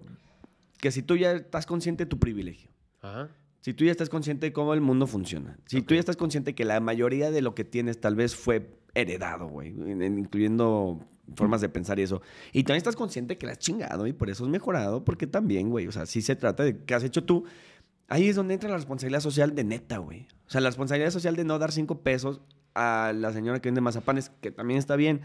que 0.79 0.91
si 0.91 1.01
tú 1.01 1.15
ya 1.17 1.31
estás 1.33 1.65
consciente 1.65 2.05
de 2.05 2.09
tu 2.09 2.19
privilegio, 2.19 2.69
Ajá. 3.01 3.29
si 3.61 3.73
tú 3.73 3.85
ya 3.85 3.91
estás 3.91 4.09
consciente 4.09 4.47
de 4.47 4.53
cómo 4.53 4.73
el 4.73 4.81
mundo 4.81 5.07
funciona, 5.07 5.57
si 5.65 5.81
tú 5.81 5.93
ya 5.93 5.99
estás 5.99 6.17
consciente 6.17 6.53
que 6.55 6.65
la 6.65 6.79
mayoría 6.79 7.31
de 7.31 7.41
lo 7.41 7.55
que 7.55 7.63
tienes 7.63 7.99
tal 7.99 8.15
vez 8.15 8.35
fue 8.35 8.69
heredado, 8.93 9.47
güey, 9.47 9.69
in- 9.69 10.01
in- 10.01 10.19
incluyendo 10.19 10.99
formas 11.35 11.59
de 11.61 11.69
pensar 11.69 11.97
y 11.99 12.03
eso, 12.03 12.21
y 12.53 12.63
también 12.63 12.77
estás 12.77 12.95
consciente 12.95 13.37
que 13.37 13.45
la 13.47 13.53
has 13.53 13.59
chingado 13.59 14.05
y 14.07 14.13
por 14.13 14.29
eso 14.29 14.43
has 14.43 14.49
mejorado, 14.49 15.03
porque 15.03 15.25
también, 15.27 15.69
güey, 15.69 15.87
o 15.87 15.91
sea, 15.91 16.05
sí 16.05 16.21
se 16.21 16.35
trata 16.35 16.63
de 16.63 16.77
qué 16.85 16.93
has 16.93 17.03
hecho 17.03 17.23
tú. 17.23 17.45
Ahí 18.07 18.29
es 18.29 18.35
donde 18.35 18.53
entra 18.53 18.69
la 18.69 18.75
responsabilidad 18.75 19.21
social 19.21 19.55
de 19.55 19.63
neta, 19.63 19.97
güey. 19.97 20.27
O 20.45 20.51
sea, 20.51 20.61
la 20.61 20.69
responsabilidad 20.69 21.09
social 21.09 21.35
de 21.35 21.43
no 21.43 21.57
dar 21.57 21.71
cinco 21.71 22.01
pesos 22.03 22.39
a 22.75 23.11
la 23.15 23.33
señora 23.33 23.59
que 23.59 23.69
vende 23.69 23.81
mazapanes, 23.81 24.29
que 24.41 24.51
también 24.51 24.77
está 24.77 24.95
bien, 24.95 25.21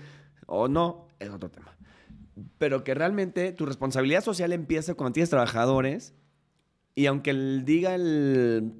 o 0.46 0.66
no, 0.68 1.06
es 1.18 1.28
otro 1.28 1.50
tema. 1.50 1.76
Pero 2.58 2.84
que 2.84 2.94
realmente 2.94 3.52
tu 3.52 3.66
responsabilidad 3.66 4.22
social 4.24 4.52
empieza 4.52 4.94
cuando 4.94 5.12
tienes 5.14 5.30
trabajadores 5.30 6.14
y 6.94 7.06
aunque 7.06 7.30
el- 7.30 7.64
diga 7.64 7.94
el- 7.94 8.72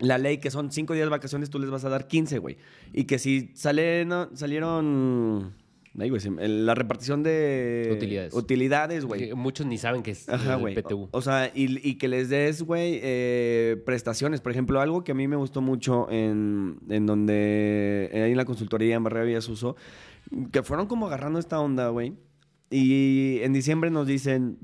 la 0.00 0.18
ley 0.18 0.38
que 0.38 0.50
son 0.50 0.72
cinco 0.72 0.92
días 0.94 1.06
de 1.06 1.10
vacaciones, 1.10 1.50
tú 1.50 1.58
les 1.58 1.70
vas 1.70 1.84
a 1.84 1.88
dar 1.88 2.08
15, 2.08 2.38
güey. 2.38 2.56
Y 2.92 3.04
que 3.04 3.18
si 3.18 3.50
sale, 3.54 4.04
no, 4.04 4.28
salieron... 4.34 5.54
güey, 5.94 6.10
la 6.48 6.74
repartición 6.74 7.22
de... 7.22 7.90
Utilidades. 7.92 8.34
Utilidades, 8.34 9.04
güey. 9.04 9.28
Que 9.28 9.34
Muchos 9.36 9.66
ni 9.66 9.78
saben 9.78 10.02
que 10.02 10.10
es 10.10 10.28
Ajá, 10.28 10.54
el 10.54 10.60
güey. 10.60 10.74
PTU. 10.74 11.02
O, 11.04 11.08
o 11.12 11.22
sea, 11.22 11.52
y, 11.54 11.78
y 11.88 11.94
que 11.96 12.08
les 12.08 12.28
des, 12.28 12.62
güey, 12.64 12.98
eh, 13.04 13.80
prestaciones. 13.86 14.40
Por 14.40 14.50
ejemplo, 14.50 14.80
algo 14.80 15.04
que 15.04 15.12
a 15.12 15.14
mí 15.14 15.28
me 15.28 15.36
gustó 15.36 15.60
mucho 15.60 16.10
en, 16.10 16.78
en 16.88 17.06
donde, 17.06 18.10
ahí 18.12 18.32
en 18.32 18.36
la 18.36 18.44
consultoría 18.44 18.96
en 18.96 19.04
Barrera 19.04 19.26
Villasuso, 19.26 19.76
que 20.50 20.64
fueron 20.64 20.88
como 20.88 21.06
agarrando 21.06 21.38
esta 21.38 21.60
onda, 21.60 21.88
güey. 21.90 22.14
Y 22.76 23.38
en 23.42 23.52
diciembre 23.52 23.88
nos 23.90 24.06
dicen, 24.08 24.58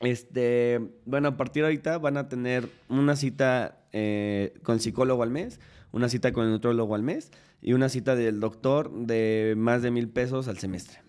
este, 0.00 0.80
bueno, 1.04 1.28
a 1.28 1.36
partir 1.36 1.62
de 1.64 1.66
ahorita 1.68 1.98
van 1.98 2.16
a 2.16 2.28
tener 2.30 2.66
una 2.88 3.14
cita 3.14 3.84
eh, 3.92 4.54
con 4.62 4.80
psicólogo 4.80 5.22
al 5.22 5.30
mes, 5.30 5.60
una 5.92 6.08
cita 6.08 6.32
con 6.32 6.46
el 6.46 6.50
nutrólogo 6.52 6.94
al 6.94 7.02
mes 7.02 7.30
y 7.60 7.74
una 7.74 7.90
cita 7.90 8.16
del 8.16 8.40
doctor 8.40 8.90
de 8.90 9.52
más 9.54 9.82
de 9.82 9.90
mil 9.90 10.08
pesos 10.08 10.48
al 10.48 10.56
semestre. 10.56 11.00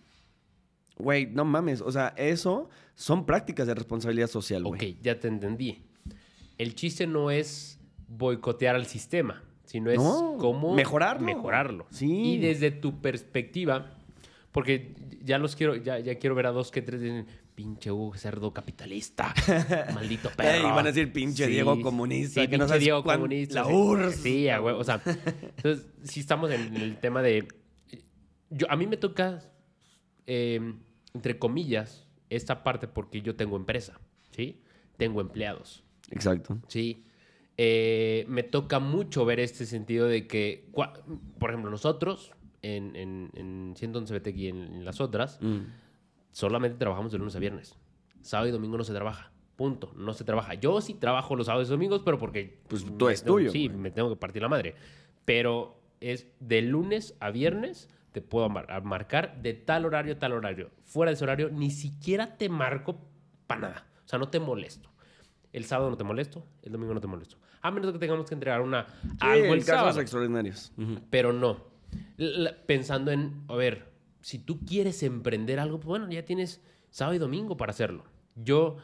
Güey, 0.98 1.28
no 1.28 1.46
mames. 1.46 1.80
O 1.80 1.94
sea, 1.94 2.14
eso 2.18 2.70
son 2.96 3.26
prácticas 3.26 3.66
de 3.66 3.76
responsabilidad 3.76 4.28
social, 4.28 4.64
güey. 4.66 4.96
Ok, 4.96 4.98
ya 5.02 5.20
te 5.22 5.30
entendí. 5.30 5.84
El 6.58 6.76
chiste 6.76 7.08
no 7.08 7.32
es 7.32 7.80
boicotear 8.10 8.76
al 8.76 8.86
sistema, 8.88 9.44
sino 9.64 9.92
es 9.92 9.98
No, 9.98 10.36
cómo 10.40 10.74
mejorarlo. 10.76 11.26
mejorarlo. 11.26 11.86
Sí. 11.92 12.34
Y 12.34 12.38
desde 12.40 12.72
tu 12.72 13.00
perspectiva, 13.00 13.94
porque 14.52 14.96
ya 15.24 15.38
los 15.38 15.56
quiero, 15.56 15.76
ya, 15.76 16.00
ya 16.00 16.16
quiero 16.18 16.36
ver 16.36 16.48
a 16.48 16.52
dos 16.52 16.72
que 16.72 16.82
tres 16.82 17.02
dicen, 17.02 17.28
pinche 17.54 17.92
Hugo 17.92 18.16
cerdo 18.16 18.54
capitalista, 18.54 19.34
maldito 19.94 20.30
perro. 20.36 20.50
Ey, 20.58 20.62
van 20.64 20.80
a 20.80 20.92
decir, 20.92 21.12
pinche 21.12 21.48
Diego 21.48 21.80
comunista, 21.82 22.42
sí, 22.42 22.48
que 22.48 22.58
no 22.58 22.64
pinche 22.64 22.68
sabes 22.70 22.84
Diego 22.84 23.04
cuán- 23.04 23.20
comunista. 23.20 23.62
la. 23.64 23.68
URSS. 23.68 24.16
Sí, 24.22 24.50
a 24.50 24.62
huevo, 24.62 24.80
o 24.80 24.84
sea, 24.84 25.02
entonces 25.06 25.88
sí 26.04 26.20
estamos 26.20 26.50
en 26.52 26.76
el 26.78 26.98
tema 27.00 27.22
de, 27.22 27.48
yo, 28.50 28.66
a 28.70 28.76
mí 28.76 28.88
me 28.88 28.98
toca, 28.98 29.42
eh, 30.26 30.60
entre 31.14 31.38
comillas, 31.40 32.08
esta 32.30 32.64
parte 32.64 32.88
porque 32.88 33.22
yo 33.22 33.36
tengo 33.36 33.58
empresa, 33.58 34.00
¿sí? 34.32 34.62
Tengo 34.98 35.22
empleados. 35.22 35.84
Exacto. 36.10 36.58
Sí. 36.68 37.04
Eh, 37.58 38.26
me 38.28 38.44
toca 38.44 38.80
mucho 38.80 39.26
ver 39.26 39.40
este 39.40 39.66
sentido 39.66 40.08
de 40.08 40.28
que, 40.28 40.70
por 41.40 41.50
ejemplo, 41.50 41.72
nosotros 41.72 42.32
en, 42.62 42.96
en, 42.96 43.30
en 43.36 43.74
111 43.76 44.20
BTX 44.20 44.38
y 44.38 44.48
en, 44.48 44.58
en 44.62 44.86
las 44.86 45.00
otras, 45.02 45.40
Mm. 45.42 45.60
solamente 46.32 46.78
trabajamos 46.78 47.12
de 47.12 47.18
lunes 47.18 47.36
a 47.36 47.40
viernes. 47.40 47.76
Sábado 48.22 48.50
y 48.50 48.52
domingo 48.52 48.78
no 48.78 48.84
se 48.84 48.94
trabaja. 48.94 49.32
Punto. 49.56 49.92
No 49.96 50.14
se 50.14 50.24
trabaja. 50.24 50.54
Yo 50.54 50.80
sí 50.82 50.94
trabajo 50.94 51.36
los 51.36 51.48
sábados 51.48 51.68
y 51.68 51.72
domingos, 51.72 52.02
pero 52.06 52.20
porque... 52.20 52.60
Pues 52.68 52.84
me 52.86 53.12
es 53.12 53.24
tengo- 53.24 53.36
tuyo, 53.38 53.52
Sí, 53.52 53.68
güey. 53.68 53.80
me 53.80 53.92
tengo 53.92 54.10
que 54.10 54.16
partir 54.16 54.42
la 54.42 54.50
madre. 54.50 54.76
Pero 55.26 55.80
es 56.00 56.28
de 56.40 56.62
lunes 56.62 57.16
a 57.20 57.32
viernes 57.32 57.90
te 58.12 58.22
puedo 58.22 58.50
mar- 58.50 58.84
marcar 58.84 59.42
de 59.42 59.54
tal 59.54 59.86
horario 59.86 60.14
a 60.14 60.20
tal 60.20 60.34
horario. 60.34 60.70
Fuera 60.86 61.10
de 61.12 61.16
ese 61.16 61.24
horario, 61.24 61.50
ni 61.50 61.70
siquiera 61.72 62.38
te 62.38 62.50
marco 62.50 62.98
para 63.48 63.62
nada. 63.62 63.88
O 64.06 64.08
sea, 64.08 64.18
no 64.20 64.30
te 64.30 64.40
molesto. 64.40 64.90
El 65.54 65.66
sábado 65.66 65.90
no 65.90 65.98
te 65.98 66.04
molesto, 66.04 66.46
el 66.64 66.72
domingo 66.72 66.94
no 66.94 67.02
te 67.02 67.08
molesto. 67.08 67.38
A 67.62 67.72
menos 67.72 67.92
que 67.92 68.00
tengamos 68.00 68.28
que 68.28 68.34
entregar 68.36 68.62
una, 68.62 68.86
Sí, 69.04 69.10
algo 69.22 69.46
el 69.46 69.52
en 69.54 69.60
casos 69.60 69.66
sábado. 69.66 70.02
extraordinarios. 70.02 70.72
Ujú. 70.78 71.00
Pero 71.10 71.34
no. 71.34 71.66
Pensando 72.66 73.12
en, 73.12 73.44
a 73.48 73.56
ver, 73.56 73.92
si 74.22 74.40
tú 74.40 74.60
quieres 74.66 75.04
emprender 75.04 75.60
algo, 75.60 75.78
pues 75.80 75.88
bueno, 75.88 76.10
ya 76.12 76.26
tienes 76.26 76.62
sábado 76.90 77.16
y 77.16 77.20
domingo 77.20 77.58
para 77.58 77.72
hacerlo. 77.72 78.04
Yo, 78.36 78.78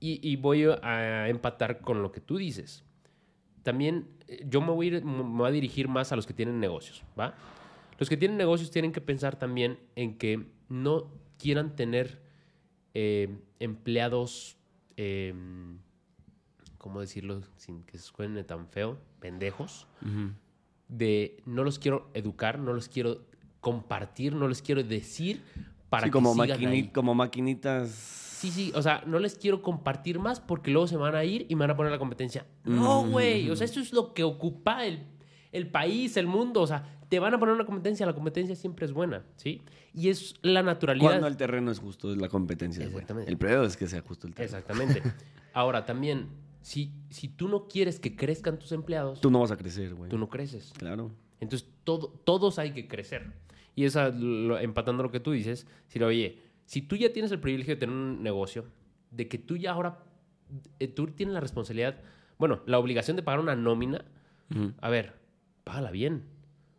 y, 0.00 0.36
voy 0.36 0.64
a 0.82 1.28
empatar 1.28 1.80
con 1.80 2.02
lo 2.02 2.12
que 2.12 2.20
tú 2.20 2.36
dices. 2.36 2.84
También 3.62 4.08
eh, 4.28 4.44
yo 4.48 4.60
me 4.60 4.70
voy, 4.72 4.86
a 4.88 4.98
ir- 4.98 5.02
me 5.04 5.22
voy 5.22 5.48
a 5.48 5.50
dirigir 5.50 5.88
más 5.88 6.12
a 6.12 6.16
los 6.16 6.26
que 6.26 6.32
tienen 6.34 6.60
negocios, 6.60 7.02
¿va? 7.18 7.34
Los 7.98 8.08
que 8.08 8.16
tienen 8.16 8.36
negocios 8.36 8.70
tienen 8.70 8.92
que 8.92 9.00
pensar 9.00 9.36
también 9.38 9.78
en 9.96 10.16
que 10.18 10.46
no 10.68 11.10
quieran 11.38 11.74
tener 11.74 12.20
eh, 12.94 13.36
empleados, 13.58 14.56
eh, 14.96 15.34
¿cómo 16.78 17.00
decirlo 17.00 17.42
sin 17.56 17.82
que 17.84 17.98
se 17.98 18.04
suene 18.04 18.44
tan 18.44 18.68
feo? 18.68 18.98
Pendejos. 19.20 19.86
De 20.88 21.42
no 21.46 21.64
los 21.64 21.78
quiero 21.78 22.10
educar, 22.14 22.58
no 22.58 22.72
los 22.72 22.88
quiero 22.88 23.22
compartir, 23.60 24.34
no 24.34 24.48
les 24.48 24.62
quiero 24.62 24.82
decir 24.82 25.42
para 25.88 26.04
Sí, 26.04 26.08
que 26.08 26.12
como, 26.12 26.32
sigan 26.34 26.48
maquini- 26.60 26.68
ahí. 26.70 26.88
como 26.88 27.14
maquinitas. 27.14 27.90
Sí, 27.90 28.50
sí, 28.50 28.72
o 28.74 28.82
sea, 28.82 29.02
no 29.06 29.18
les 29.18 29.36
quiero 29.36 29.62
compartir 29.62 30.18
más 30.18 30.40
porque 30.40 30.70
luego 30.70 30.86
se 30.86 30.96
van 30.96 31.14
a 31.14 31.24
ir 31.24 31.46
y 31.48 31.54
me 31.54 31.60
van 31.60 31.70
a 31.70 31.76
poner 31.76 31.90
la 31.90 31.98
competencia. 31.98 32.46
No, 32.64 33.06
güey, 33.06 33.48
o 33.50 33.56
sea, 33.56 33.64
eso 33.64 33.80
es 33.80 33.92
lo 33.92 34.12
que 34.12 34.22
ocupa 34.24 34.84
el, 34.84 35.04
el 35.52 35.68
país, 35.70 36.16
el 36.16 36.26
mundo, 36.26 36.60
o 36.60 36.66
sea, 36.66 36.84
te 37.08 37.18
van 37.18 37.32
a 37.34 37.38
poner 37.38 37.54
una 37.54 37.64
competencia, 37.64 38.04
la 38.04 38.12
competencia 38.14 38.54
siempre 38.54 38.84
es 38.84 38.92
buena, 38.92 39.24
¿sí? 39.36 39.62
Y 39.94 40.10
es 40.10 40.34
la 40.42 40.62
naturalidad. 40.62 41.08
Cuando 41.08 41.26
el 41.28 41.36
terreno 41.36 41.70
es 41.70 41.78
justo, 41.78 42.12
es 42.12 42.18
la 42.18 42.28
competencia. 42.28 42.84
Exactamente. 42.84 43.30
El 43.30 43.38
peor 43.38 43.64
es 43.64 43.76
que 43.76 43.86
sea 43.88 44.02
justo 44.02 44.26
el 44.26 44.34
terreno. 44.34 44.58
Exactamente. 44.58 45.02
Ahora, 45.54 45.86
también, 45.86 46.28
si, 46.66 46.92
si 47.10 47.28
tú 47.28 47.46
no 47.48 47.68
quieres 47.68 48.00
que 48.00 48.16
crezcan 48.16 48.58
tus 48.58 48.72
empleados, 48.72 49.20
Tú 49.20 49.30
no 49.30 49.38
vas 49.38 49.52
a 49.52 49.56
crecer, 49.56 49.94
güey. 49.94 50.10
tú 50.10 50.18
no 50.18 50.28
creces. 50.28 50.72
Claro. 50.76 51.12
Entonces, 51.38 51.68
todo, 51.84 52.08
todos 52.24 52.58
hay 52.58 52.72
que 52.72 52.88
crecer. 52.88 53.32
Y 53.76 53.84
esa, 53.84 54.08
lo- 54.08 54.58
empatando 54.58 55.04
lo 55.04 55.12
que 55.12 55.20
tú 55.20 55.30
dices, 55.30 55.68
si 55.86 56.02
oye, 56.02 56.40
si 56.64 56.82
tú 56.82 56.96
ya 56.96 57.12
tienes 57.12 57.30
el 57.30 57.38
privilegio 57.38 57.74
de 57.76 57.78
tener 57.80 57.94
un 57.94 58.20
negocio, 58.20 58.64
de 59.12 59.28
que 59.28 59.38
tú 59.38 59.56
ya 59.56 59.72
ahora, 59.72 60.02
eh, 60.80 60.88
tú 60.88 61.06
tienes 61.06 61.34
la 61.34 61.40
responsabilidad, 61.40 62.00
bueno, 62.36 62.60
la 62.66 62.80
obligación 62.80 63.16
de 63.16 63.22
pagar 63.22 63.38
una 63.38 63.54
nómina, 63.54 64.04
a 64.80 64.88
ver, 64.90 65.14
págala 65.62 65.92
bien. 65.92 66.24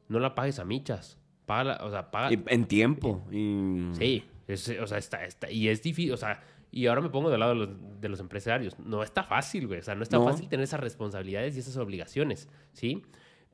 No 0.10 0.20
la 0.20 0.36
pagues 0.36 0.60
a 0.60 0.66
michas. 0.66 1.18
Págala, 1.46 1.80
o 1.86 1.90
sea, 1.92 2.12
paga... 2.12 2.30
En 2.48 2.66
tiempo. 2.66 3.26
y- 3.32 3.92
Sí, 3.94 4.24
es- 4.48 4.68
o 4.82 4.86
sea, 4.88 4.98
está, 4.98 5.24
está- 5.26 5.50
y 5.50 5.70
es 5.70 5.82
difícil, 5.82 6.12
o 6.12 6.18
sea, 6.18 6.44
y 6.72 6.88
ahora 6.88 7.02
me 7.02 7.10
pongo 7.10 7.30
del 7.30 7.40
lado 7.40 7.54
de 7.54 7.60
los, 7.60 7.70
de 8.02 8.10
los 8.10 8.20
empresarios. 8.20 8.78
No 8.80 9.04
está 9.04 9.24
fácil, 9.24 9.68
güey, 9.68 9.80
o 9.80 9.84
sea, 9.84 9.96
no 9.96 10.04
está 10.04 10.18
No. 10.18 10.26
fácil 10.26 10.48
tener 10.50 10.64
esas 10.64 10.80
responsabilidades 10.80 11.56
y 11.56 11.60
esas 11.60 11.78
obligaciones, 11.78 12.50
¿sí? 12.74 13.04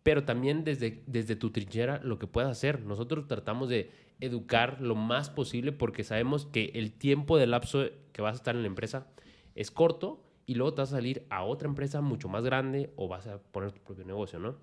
Pero 0.02 0.24
también 0.26 0.64
desde, 0.64 1.04
desde 1.08 1.36
tu 1.36 1.52
trinchera 1.52 2.00
lo 2.04 2.20
que 2.20 2.28
puedas 2.28 2.52
hacer. 2.52 2.84
Nosotros 2.84 3.28
tratamos 3.28 3.70
de 3.70 3.92
educar 4.20 4.82
lo 4.82 4.96
más 4.96 5.30
posible 5.30 5.72
porque 5.72 6.04
sabemos 6.04 6.46
que 6.46 6.72
el 6.76 6.92
tiempo 6.92 7.38
de 7.38 7.48
lapso 7.48 7.86
que 8.12 8.22
vas 8.22 8.34
a 8.34 8.38
estar 8.38 8.56
en 8.56 8.62
la 8.62 8.68
empresa 8.68 9.08
es 9.56 9.72
corto 9.72 10.22
y 10.46 10.56
luego 10.56 10.74
te 10.74 10.82
vas 10.82 10.92
a 10.92 10.96
salir 10.98 11.26
a 11.30 11.44
otra 11.44 11.70
empresa 11.70 12.02
mucho 12.02 12.28
más 12.28 12.44
grande 12.44 12.92
o 12.98 13.08
vas 13.08 13.28
a 13.28 13.38
poner 13.40 13.72
tu 13.72 13.80
propio 13.82 14.04
negocio, 14.06 14.40
¿no? 14.40 14.58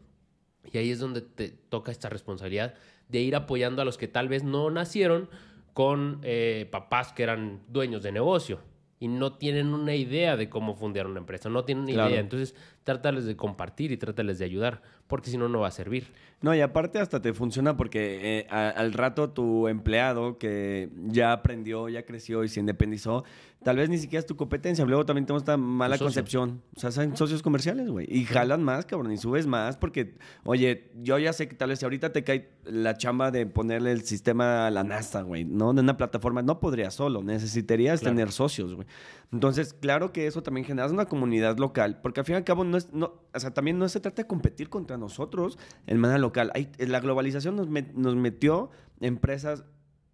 Y 0.71 0.77
ahí 0.77 0.91
es 0.91 0.99
donde 0.99 1.23
te 1.23 1.49
toca 1.49 1.91
esta 1.91 2.11
responsabilidad 2.11 2.75
de 3.09 3.21
ir 3.21 3.35
apoyando 3.35 3.81
a 3.81 3.87
los 3.87 3.97
que 3.97 4.09
tal 4.09 4.29
vez 4.29 4.45
no 4.45 4.71
nacieron 4.71 5.31
con 5.75 6.21
eh, 6.23 6.69
papás 6.71 7.13
que 7.13 7.23
eran 7.23 7.61
dueños 7.69 8.03
de 8.03 8.13
negocio 8.13 8.61
y 8.99 9.09
no 9.09 9.35
tienen 9.39 9.73
una 9.73 9.95
idea 9.95 10.37
de 10.37 10.49
cómo 10.51 10.75
fundar 10.75 11.07
una 11.07 11.19
empresa, 11.21 11.49
no 11.49 11.65
tienen 11.65 11.87
Claro. 11.87 12.11
idea. 12.11 12.21
Entonces, 12.21 12.55
trátales 12.91 13.25
de 13.25 13.37
compartir 13.37 13.93
y 13.93 13.97
trátales 13.97 14.39
de 14.39 14.45
ayudar, 14.45 14.83
porque 15.07 15.31
si 15.31 15.37
no, 15.39 15.49
no 15.49 15.61
va 15.61 15.69
a 15.69 15.73
servir. 15.73 16.13
No, 16.43 16.55
y 16.55 16.61
aparte 16.61 16.99
hasta 16.99 17.21
te 17.21 17.33
funciona 17.35 17.77
porque 17.77 18.39
eh, 18.41 18.47
a- 18.51 18.71
al 18.71 18.93
rato 18.95 19.31
tu 19.31 19.69
empleado 19.69 20.39
que 20.39 20.89
ya 21.07 21.33
aprendió, 21.33 21.89
ya 21.89 22.05
creció 22.05 22.45
y 22.45 22.49
se 22.49 22.61
independizó, 22.61 23.25
tal 23.63 23.77
vez 23.77 23.91
ni 23.91 23.99
siquiera 23.99 24.21
es 24.21 24.27
tu 24.27 24.37
competencia. 24.37 24.85
Luego 24.87 25.05
también 25.05 25.27
tenemos 25.27 25.43
esta 25.43 25.59
mala 25.59 25.99
concepción. 25.99 26.63
O 26.75 26.81
sea, 26.81 26.91
son 26.93 27.15
socios 27.17 27.43
comerciales, 27.43 27.89
güey. 27.91 28.07
Y 28.11 28.25
jalan 28.25 28.63
más, 28.63 28.87
cabrón, 28.87 29.13
y 29.13 29.19
subes 29.19 29.47
más 29.47 29.77
porque, 29.77 30.15
oye, 30.45 30.91
yo 31.03 31.19
ya 31.19 31.33
sé 31.35 31.47
que 31.47 31.55
tal 31.55 31.69
vez 31.69 31.79
si 31.81 31.85
ahorita 31.85 32.11
te 32.13 32.25
cae 32.25 32.49
la 32.65 32.97
chamba 32.97 33.31
de 33.31 33.45
ponerle 33.47 33.93
el 33.93 34.03
sistema 34.03 34.67
a 34.67 34.71
la 34.71 34.83
NASA, 34.83 35.21
güey, 35.23 35.45
¿no? 35.45 35.75
De 35.75 35.83
una 35.83 35.99
plataforma, 35.99 36.41
no 36.41 36.59
podrías 36.59 36.95
solo. 36.95 37.23
Necesitarías 37.23 38.01
Claro. 38.01 38.15
tener 38.17 38.33
socios, 38.33 38.75
güey. 38.75 38.87
Entonces, 39.33 39.75
claro 39.75 40.13
que 40.13 40.27
eso 40.27 40.43
también 40.43 40.65
genera 40.67 40.89
una 40.89 41.05
comunidad 41.07 41.59
local, 41.59 42.01
porque 42.03 42.21
al 42.21 42.27
fin 42.27 42.35
y 42.35 42.37
al 42.39 42.45
cabo 42.45 42.65
no 42.65 42.77
es, 42.77 42.80
no, 42.93 43.13
o 43.35 43.39
sea, 43.41 43.53
también 43.53 43.79
no 43.79 43.89
se 43.89 44.01
trata 44.01 44.23
de 44.23 44.27
competir 44.29 44.69
contra 44.71 44.97
nosotros 44.97 45.59
en 45.87 45.99
manera 45.99 46.19
local. 46.19 46.51
Hay- 46.55 46.71
la 46.79 47.01
globalización 47.01 47.57
nos, 47.57 47.69
met- 47.69 47.93
nos 47.95 48.17
metió 48.17 48.71
empresas 49.01 49.65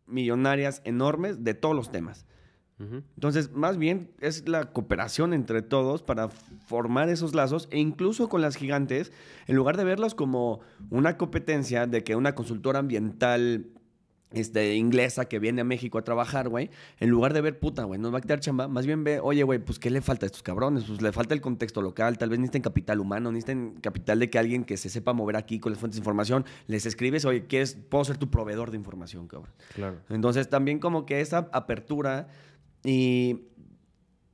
millonarias 0.06 0.82
enormes 0.84 1.42
de 1.44 1.54
todos 1.54 1.74
los 1.74 1.90
temas. 1.90 2.26
Entonces, 2.78 3.52
más 3.54 3.78
bien 3.78 4.10
es 4.20 4.46
la 4.46 4.70
cooperación 4.72 5.32
entre 5.32 5.62
todos 5.62 6.02
para 6.02 6.28
formar 6.28 7.08
esos 7.08 7.34
lazos 7.34 7.68
e 7.70 7.78
incluso 7.78 8.28
con 8.28 8.42
las 8.42 8.56
gigantes, 8.56 9.12
en 9.46 9.56
lugar 9.56 9.78
de 9.78 9.84
verlos 9.84 10.14
como 10.14 10.60
una 10.90 11.16
competencia 11.16 11.86
de 11.86 12.04
que 12.04 12.16
una 12.16 12.34
consultora 12.34 12.78
ambiental 12.80 13.68
este, 14.32 14.74
inglesa 14.74 15.26
que 15.26 15.38
viene 15.38 15.60
a 15.60 15.64
México 15.64 15.98
a 15.98 16.02
trabajar, 16.02 16.48
güey, 16.48 16.70
en 16.98 17.10
lugar 17.10 17.32
de 17.32 17.40
ver, 17.40 17.58
puta, 17.58 17.84
güey, 17.84 18.00
nos 18.00 18.12
va 18.12 18.18
a 18.18 18.20
quitar 18.20 18.40
chamba, 18.40 18.68
más 18.68 18.86
bien 18.86 19.04
ve, 19.04 19.20
oye, 19.20 19.42
güey, 19.44 19.58
pues, 19.58 19.78
¿qué 19.78 19.90
le 19.90 20.00
falta 20.00 20.26
a 20.26 20.28
estos 20.28 20.42
cabrones? 20.42 20.84
Pues 20.84 21.00
le 21.00 21.12
falta 21.12 21.34
el 21.34 21.40
contexto 21.40 21.80
local, 21.80 22.18
tal 22.18 22.30
vez 22.30 22.38
necesiten 22.38 22.62
capital 22.62 23.00
humano, 23.00 23.30
necesiten 23.30 23.78
capital 23.80 24.18
de 24.18 24.30
que 24.30 24.38
alguien 24.38 24.64
que 24.64 24.76
se 24.76 24.88
sepa 24.88 25.12
mover 25.12 25.36
aquí 25.36 25.60
con 25.60 25.72
las 25.72 25.78
fuentes 25.78 25.96
de 25.96 26.00
información, 26.00 26.44
les 26.66 26.86
escribes, 26.86 27.24
oye, 27.24 27.46
¿quieres, 27.46 27.76
puedo 27.88 28.04
ser 28.04 28.18
tu 28.18 28.30
proveedor 28.30 28.70
de 28.70 28.76
información, 28.76 29.28
cabrón? 29.28 29.52
Claro. 29.74 29.98
Entonces 30.10 30.48
también 30.48 30.78
como 30.78 31.06
que 31.06 31.20
esa 31.20 31.48
apertura 31.52 32.28
y, 32.84 33.42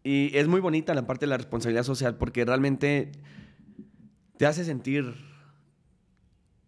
y 0.05 0.37
es 0.37 0.49
muy 0.49 0.61
bonita 0.61 0.95
la 0.95 1.07
parte 1.07 1.27
de 1.27 1.31
la 1.31 1.37
responsabilidad 1.37 1.85
social 1.85 2.17
porque 2.17 2.45
realmente 2.45 3.13
te 4.37 4.47
hace 4.47 4.65
sentir, 4.65 5.15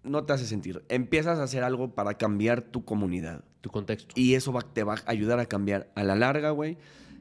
no 0.05 0.25
te 0.25 0.33
hace 0.33 0.47
sentir, 0.47 0.85
empiezas 0.89 1.39
a 1.39 1.43
hacer 1.45 1.65
algo 1.65 1.95
para 1.95 2.15
cambiar 2.15 2.63
tu 2.63 2.85
comunidad 2.85 3.45
Tu 3.61 3.71
contexto. 3.71 4.15
y 4.19 4.35
eso 4.35 4.53
va- 4.53 4.63
te 4.63 4.85
va 4.85 4.95
a 4.95 5.11
ayudar 5.11 5.41
a 5.41 5.47
cambiar 5.47 5.91
a 5.95 6.05
la 6.05 6.15
larga, 6.15 6.51
güey. 6.51 6.77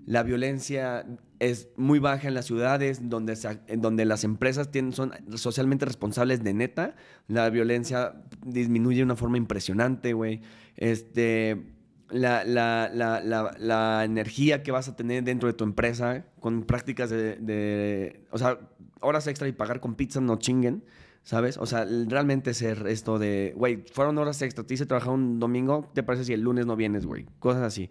La 0.06 0.22
violencia 0.24 1.06
es 1.40 1.70
muy 1.78 2.00
baja 2.00 2.28
en 2.28 2.34
las 2.34 2.46
ciudades 2.46 3.10
donde, 3.10 3.38
se- 3.38 3.60
en 3.68 3.80
donde 3.82 4.04
las 4.04 4.26
empresas 4.26 4.70
tienen, 4.70 4.92
son 4.92 5.14
socialmente 5.38 5.86
responsables 5.86 6.44
de 6.44 6.54
neta. 6.54 6.96
La 7.30 7.50
violencia 7.50 8.14
disminuye 8.46 8.98
de 8.98 9.04
una 9.04 9.16
forma 9.16 9.38
impresionante, 9.38 10.12
güey. 10.12 10.42
Este, 10.76 11.64
la, 12.10 12.44
la- 12.44 12.90
la- 12.94 13.22
la- 13.22 13.56
la 13.58 14.04
energía 14.04 14.62
que 14.62 14.72
vas 14.74 14.90
a 14.90 14.96
tener 14.98 15.24
dentro 15.24 15.48
de 15.48 15.54
tu 15.54 15.64
empresa 15.64 16.26
con 16.42 16.64
prácticas 16.64 17.10
de, 17.10 17.38
de- 17.38 18.26
o 18.32 18.38
sea, 18.38 18.60
horas 19.00 19.26
extra 19.28 19.48
y 19.48 19.54
pagar 19.54 19.80
con 19.80 19.96
pizza, 19.96 20.20
no 20.20 20.36
chinguen. 20.38 20.84
¿Sabes? 21.24 21.58
O 21.58 21.66
sea, 21.66 21.86
realmente 22.08 22.54
ser 22.54 22.86
esto 22.88 23.18
de, 23.18 23.54
güey, 23.56 23.84
fueron 23.94 24.18
horas 24.18 24.42
extra, 24.42 24.66
te 24.66 24.74
hice 24.74 24.86
trabajar 24.86 25.14
un 25.14 25.40
domingo, 25.40 25.90
¿te 25.94 26.04
parece 26.04 26.26
si 26.26 26.34
el 26.34 26.42
lunes 26.42 26.66
no 26.66 26.76
vienes, 26.76 27.06
güey? 27.06 27.26
Cosas 27.40 27.64
así. 27.64 27.90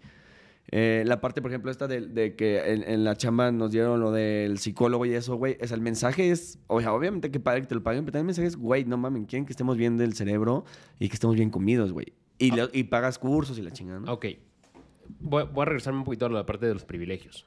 Eh, 0.71 1.03
la 1.05 1.19
parte, 1.19 1.41
por 1.41 1.51
ejemplo, 1.51 1.71
esta 1.71 1.87
de, 1.87 2.01
de 2.01 2.35
que 2.35 2.59
en, 2.71 2.83
en 2.83 3.03
la 3.03 3.15
chamba 3.17 3.51
nos 3.51 3.71
dieron 3.71 3.99
lo 3.99 4.11
del 4.11 4.59
psicólogo 4.59 5.05
y 5.05 5.13
eso, 5.13 5.35
güey. 5.35 5.57
O 5.61 5.67
sea, 5.67 5.75
el 5.75 5.81
mensaje 5.81 6.29
es, 6.31 6.59
o 6.67 6.79
sea, 6.79 6.93
obviamente 6.93 7.31
que 7.31 7.39
padre 7.39 7.61
que 7.61 7.67
te 7.67 7.75
lo 7.75 7.83
paguen, 7.83 8.05
pero 8.05 8.13
también 8.13 8.23
el 8.25 8.27
mensaje 8.27 8.47
es, 8.47 8.55
güey, 8.55 8.85
no 8.85 8.97
mames, 8.97 9.25
quieren 9.27 9.45
que 9.45 9.53
estemos 9.53 9.77
bien 9.77 9.97
del 9.97 10.13
cerebro 10.13 10.63
y 10.99 11.09
que 11.09 11.15
estemos 11.15 11.35
bien 11.35 11.49
comidos, 11.49 11.91
güey. 11.91 12.13
Y, 12.37 12.51
le- 12.51 12.69
y 12.71 12.83
pagas 12.85 13.17
cursos 13.19 13.57
y 13.57 13.61
la 13.63 13.71
chingada, 13.71 13.99
¿no? 13.99 14.13
Ok. 14.13 14.25
Voy, 15.19 15.43
voy 15.51 15.61
a 15.63 15.65
regresarme 15.65 15.99
un 15.99 16.05
poquito 16.05 16.27
a 16.27 16.29
la 16.29 16.45
parte 16.45 16.65
de 16.67 16.73
los 16.73 16.85
privilegios. 16.85 17.45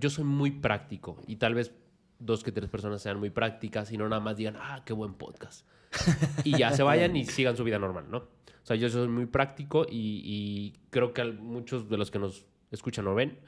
Yo 0.00 0.10
soy 0.10 0.24
muy 0.24 0.50
práctico 0.50 1.16
y 1.26 1.36
tal 1.36 1.54
vez 1.54 1.72
dos 2.20 2.44
que 2.44 2.52
tres 2.52 2.70
personas 2.70 3.02
sean 3.02 3.18
muy 3.18 3.30
prácticas 3.30 3.90
y 3.90 3.96
no 3.96 4.08
nada 4.08 4.20
más 4.20 4.36
digan, 4.36 4.56
ah, 4.58 4.82
qué 4.84 4.92
buen 4.92 5.14
podcast. 5.14 5.66
y 6.44 6.56
ya 6.56 6.70
se 6.72 6.82
vayan 6.82 7.16
y 7.16 7.24
sigan 7.24 7.56
su 7.56 7.64
vida 7.64 7.78
normal, 7.78 8.06
¿no? 8.08 8.18
O 8.18 8.66
sea, 8.66 8.76
yo 8.76 8.88
soy 8.88 9.08
muy 9.08 9.26
práctico 9.26 9.86
y, 9.90 10.74
creo 10.90 11.12
que 11.12 11.24
muchos 11.24 11.88
de 11.88 11.96
los 11.96 12.10
que 12.10 12.18
nos 12.18 12.46
escuchan 12.70 13.06
o 13.08 13.14
ven 13.14 13.38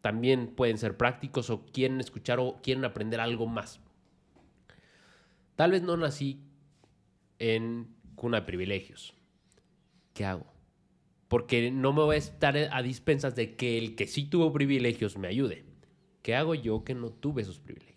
también 0.00 0.48
pueden 0.48 0.78
ser 0.78 0.96
prácticos 0.96 1.50
o 1.50 1.66
quieren 1.66 2.00
escuchar 2.00 2.40
o 2.40 2.60
quieren 2.62 2.84
aprender 2.84 3.20
algo 3.20 3.46
más. 3.46 3.80
Tal 5.56 5.72
vez 5.72 5.82
no 5.82 5.96
nací 5.96 6.42
en 7.38 7.94
cuna 8.14 8.40
de 8.40 8.46
privilegios. 8.46 9.14
¿Qué 10.14 10.24
hago? 10.24 10.46
Porque 11.28 11.70
no 11.70 11.92
me 11.92 12.02
voy 12.02 12.14
a 12.14 12.18
estar 12.18 12.56
a 12.56 12.82
dispensas 12.82 13.34
de 13.34 13.56
que 13.56 13.78
el 13.78 13.96
que 13.96 14.06
sí 14.06 14.24
tuvo 14.24 14.52
privilegios 14.52 15.18
me 15.18 15.28
ayude. 15.28 15.64
¿Qué 16.22 16.34
hago 16.34 16.54
yo 16.54 16.84
que 16.84 16.94
no 16.94 17.10
tuve 17.10 17.42
esos 17.42 17.58
privilegios? 17.58 17.95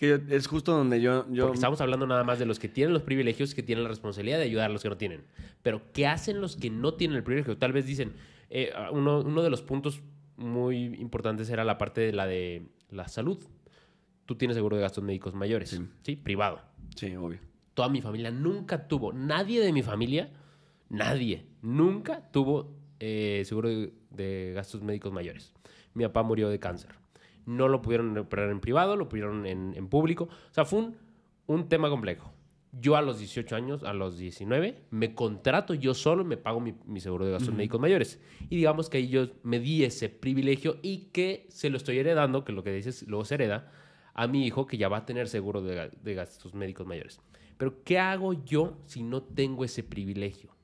Es 0.00 0.02
Es 0.12 0.20
que 0.20 0.28
yo- 0.28 0.36
es 0.36 0.46
justo 0.46 0.72
donde 0.72 1.00
yo... 1.00 1.26
yo 1.30 1.46
Porque 1.46 1.56
estamos 1.56 1.80
hablando 1.80 2.06
nada 2.06 2.22
más 2.24 2.38
de 2.38 2.46
los 2.46 2.58
que 2.58 2.68
tienen 2.68 2.92
los 2.94 3.02
privilegios 3.02 3.54
que 3.54 3.62
tienen 3.62 3.82
la 3.82 3.88
responsabilidad 3.90 4.38
de 4.38 4.44
ayudar 4.44 4.70
a 4.70 4.72
los 4.72 4.82
que 4.82 4.88
no 4.88 4.96
tienen. 4.96 5.22
Pero, 5.62 5.82
¿qué 5.92 6.06
hacen 6.06 6.40
los 6.40 6.56
que 6.56 6.70
no 6.70 6.94
tienen 6.94 7.16
el 7.16 7.22
privilegio? 7.24 7.58
Tal 7.58 7.72
vez 7.72 7.84
dicen, 7.86 8.12
eh, 8.50 8.72
uno, 8.92 9.20
uno 9.20 9.42
de 9.42 9.50
los 9.50 9.62
puntos 9.62 10.00
muy 10.36 10.84
importantes 11.00 11.50
era 11.50 11.64
la 11.64 11.78
parte 11.78 12.00
de 12.00 12.12
la 12.12 12.26
de 12.26 12.68
la 12.90 13.08
salud. 13.08 13.38
Tú 14.24 14.36
tienes 14.36 14.56
seguro 14.56 14.76
de 14.76 14.82
gastos 14.82 15.02
médicos 15.02 15.34
mayores, 15.34 15.70
Sí. 15.70 15.86
¿sí? 16.02 16.16
Privado. 16.16 16.60
Sí, 16.94 17.16
obvio. 17.16 17.40
Toda 17.74 17.88
mi 17.88 18.00
familia 18.00 18.30
nunca 18.30 18.86
tuvo, 18.88 19.12
nadie 19.12 19.60
de 19.60 19.72
mi 19.72 19.82
familia, 19.82 20.30
nadie, 20.88 21.46
nunca 21.62 22.30
tuvo 22.30 22.72
eh, 23.00 23.42
seguro 23.46 23.68
de, 23.68 23.92
de 24.10 24.52
gastos 24.54 24.82
médicos 24.82 25.12
mayores. 25.12 25.52
Mi 25.94 26.04
papá 26.04 26.22
murió 26.22 26.48
de 26.50 26.58
cáncer. 26.60 26.90
No 27.48 27.68
lo 27.68 27.80
pudieron 27.80 28.16
operar 28.18 28.50
en 28.50 28.60
privado, 28.60 28.96
lo 28.96 29.08
pudieron 29.08 29.46
en, 29.46 29.74
en 29.74 29.88
público. 29.88 30.24
O 30.24 30.54
sea, 30.54 30.64
fue 30.64 30.80
un, 30.80 30.96
un 31.46 31.68
tema 31.68 31.88
complejo. 31.88 32.32
Yo 32.72 32.96
a 32.96 33.02
los 33.02 33.18
18 33.18 33.56
años, 33.56 33.82
a 33.82 33.94
los 33.94 34.18
19, 34.18 34.84
me 34.90 35.14
contrato 35.14 35.72
yo 35.72 35.94
solo 35.94 36.22
y 36.22 36.26
me 36.26 36.36
pago 36.36 36.60
mi, 36.60 36.74
mi 36.84 37.00
seguro 37.00 37.24
de 37.24 37.32
gastos 37.32 37.54
médicos 37.54 37.80
mayores. 37.80 38.20
Y 38.50 38.56
digamos 38.56 38.90
que 38.90 38.98
ahí 38.98 39.08
yo 39.08 39.28
me 39.42 39.58
di 39.58 39.84
ese 39.84 40.10
privilegio 40.10 40.76
y 40.82 41.06
que 41.12 41.46
se 41.48 41.70
lo 41.70 41.78
estoy 41.78 41.98
heredando, 41.98 42.44
que 42.44 42.52
lo 42.52 42.62
que 42.62 42.72
dices 42.72 43.06
luego 43.08 43.24
se 43.24 43.36
hereda, 43.36 43.72
a 44.12 44.26
mi 44.26 44.46
hijo 44.46 44.66
que 44.66 44.76
ya 44.76 44.88
va 44.88 44.98
a 44.98 45.06
tener 45.06 45.28
seguro 45.28 45.62
de, 45.62 45.90
de 46.02 46.14
gastos 46.14 46.52
médicos 46.52 46.86
mayores. 46.86 47.20
Pero 47.56 47.82
¿qué 47.84 47.98
hago 47.98 48.34
yo 48.34 48.76
si 48.84 49.02
no 49.02 49.22
tengo 49.22 49.64
ese 49.64 49.82
privilegio? 49.82 50.54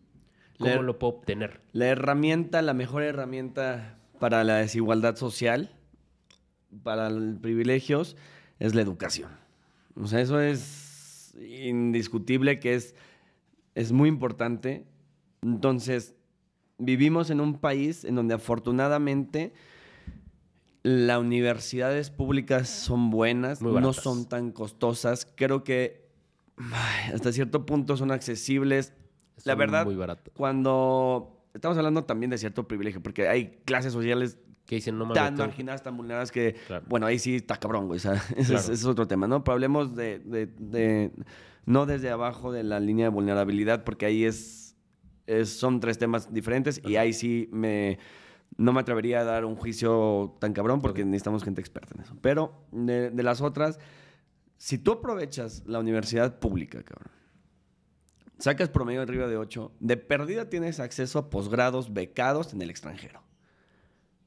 ¿Cómo 0.59 0.83
lo 0.83 0.99
puedo 0.99 1.15
obtener? 1.15 1.61
La 1.73 1.87
herramienta, 1.87 2.63
la 2.63 2.75
mejor 2.75 3.03
herramienta 3.03 3.99
para 4.21 4.45
la 4.45 4.57
desigualdad 4.57 5.17
social, 5.17 5.71
para 6.83 7.11
privilegios, 7.41 8.17
es 8.59 8.75
la 8.75 8.83
educación. 8.83 9.31
O 9.97 10.07
sea, 10.07 10.21
eso 10.21 10.41
es 10.41 11.35
indiscutible 11.39 12.59
que 12.61 12.75
es, 12.75 12.95
es 13.75 13.93
muy 13.93 14.09
importante. 14.09 14.87
Entonces, 15.43 16.15
vivimos 16.79 17.31
en 17.31 17.41
un 17.41 17.59
país 17.59 18.05
en 18.05 18.15
donde 18.15 18.35
afortunadamente 18.35 19.53
las 20.83 21.19
universidades 21.19 22.11
públicas 22.11 22.69
son 22.69 23.11
buenas, 23.11 23.63
no 23.63 23.93
son 23.93 24.29
tan 24.29 24.53
costosas. 24.53 25.27
Creo 25.35 25.65
que 25.65 26.05
hasta 27.13 27.33
cierto 27.33 27.67
punto 27.67 27.97
son 27.97 28.11
accesibles. 28.11 28.93
La 29.45 29.55
verdad, 29.55 29.85
Muy 29.85 29.97
barato. 29.97 30.31
cuando 30.37 31.43
estamos 31.55 31.77
hablando 31.79 32.05
también 32.05 32.31
de 32.31 32.39
cierto 32.39 32.69
privilegio, 32.69 33.03
porque 33.03 33.29
hay 33.29 33.63
clases 33.65 33.93
sociales 33.93 34.39
Que 34.67 34.77
dicen, 34.77 34.97
no 34.97 35.05
mames, 35.05 35.23
tan 35.23 35.37
marginadas, 35.37 35.83
tan 35.83 35.97
vulneradas 35.97 36.33
que, 36.33 36.55
Claro. 36.67 36.85
bueno, 36.89 37.07
ahí 37.07 37.19
sí 37.19 37.37
está 37.37 37.57
cabrón, 37.59 37.87
güey. 37.87 37.99
O 37.99 38.01
sea, 38.01 38.15
ese, 38.37 38.41
es, 38.41 38.47
Claro. 38.49 38.63
ese 38.63 38.73
es 38.73 38.85
otro 38.87 39.07
tema, 39.07 39.27
¿no? 39.27 39.45
Pero 39.45 39.53
hablemos 39.55 39.95
de, 39.95 40.19
de- 40.21 40.47
de- 40.47 41.11
no 41.67 41.87
desde 41.87 42.11
abajo 42.11 42.51
de 42.53 42.63
la 42.63 42.81
línea 42.81 43.07
de 43.07 43.11
vulnerabilidad, 43.11 43.85
porque 43.85 44.07
ahí 44.07 44.25
es, 44.25 44.77
es- 45.27 45.51
son 45.51 45.81
tres 45.81 45.99
temas 45.99 46.33
diferentes 46.33 46.81
y 46.85 46.97
ahí 46.97 47.13
sí 47.13 47.49
me, 47.53 47.99
no 48.57 48.73
me 48.73 48.81
atrevería 48.81 49.21
a 49.21 49.25
dar 49.25 49.45
un 49.45 49.57
juicio 49.57 50.37
tan 50.41 50.53
cabrón 50.55 50.81
porque 50.81 51.05
necesitamos 51.05 51.45
gente 51.45 51.61
experta 51.61 51.95
en 51.95 52.01
eso. 52.03 52.17
Pero 52.23 52.67
de, 52.73 53.11
de 53.11 53.23
las 53.23 53.41
otras, 53.43 53.79
si 54.57 54.79
tú 54.79 54.93
aprovechas 54.93 55.63
la 55.67 55.79
universidad 55.79 56.39
pública, 56.39 56.83
cabrón, 56.83 57.11
sacas 58.39 58.69
promedio 58.71 59.03
arriba 59.03 59.27
de 59.27 59.37
8, 59.37 59.73
de 59.81 59.97
perdida 59.97 60.49
tienes 60.49 60.81
acceso 60.81 61.19
a 61.19 61.29
posgrados 61.31 61.93
becados 61.93 62.53
en 62.55 62.63
el 62.63 62.71
extranjero. 62.71 63.23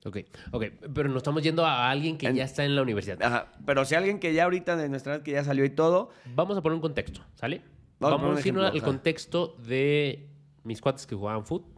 Ok, 0.07 0.17
ok. 0.51 0.63
Pero 0.93 1.09
nos 1.09 1.17
estamos 1.17 1.43
yendo 1.43 1.65
a 1.65 1.89
alguien 1.89 2.17
que 2.17 2.27
En- 2.27 2.35
ya 2.35 2.43
está 2.45 2.63
en 2.65 2.75
la 2.75 2.81
universidad. 2.81 3.21
Ajá, 3.21 3.51
pero 3.65 3.83
si 3.85 3.93
alguien 3.95 4.19
que 4.19 4.33
ya 4.33 4.45
ahorita 4.45 4.75
de 4.77 4.89
nuestra 4.89 5.15
edad 5.15 5.23
que 5.23 5.31
ya 5.31 5.43
salió 5.43 5.65
y 5.65 5.69
todo, 5.69 6.09
Vamos 6.35 6.57
a 6.57 6.61
poner 6.61 6.75
un 6.75 6.81
contexto, 6.81 7.21
¿sale? 7.35 7.61
Vamos 7.99 8.13
a 8.13 8.17
Vamos, 8.17 8.19
poner 8.19 8.31
un 8.31 8.37
a 8.37 8.47
irnos 8.47 8.63
ejemplo, 8.63 8.67
al 8.67 8.81
contexto 8.95 9.55
de 9.67 10.29
mis 10.63 10.81
cuates 10.81 11.05
que 11.07 11.15
jugaban 11.15 11.45
fútbol 11.45 11.71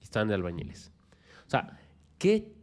y 0.00 0.04
estaban 0.04 0.28
de 0.28 0.34
albañiles. 0.34 0.92
O 1.46 1.50
sea, 1.50 1.78
¿qué, 2.18 2.54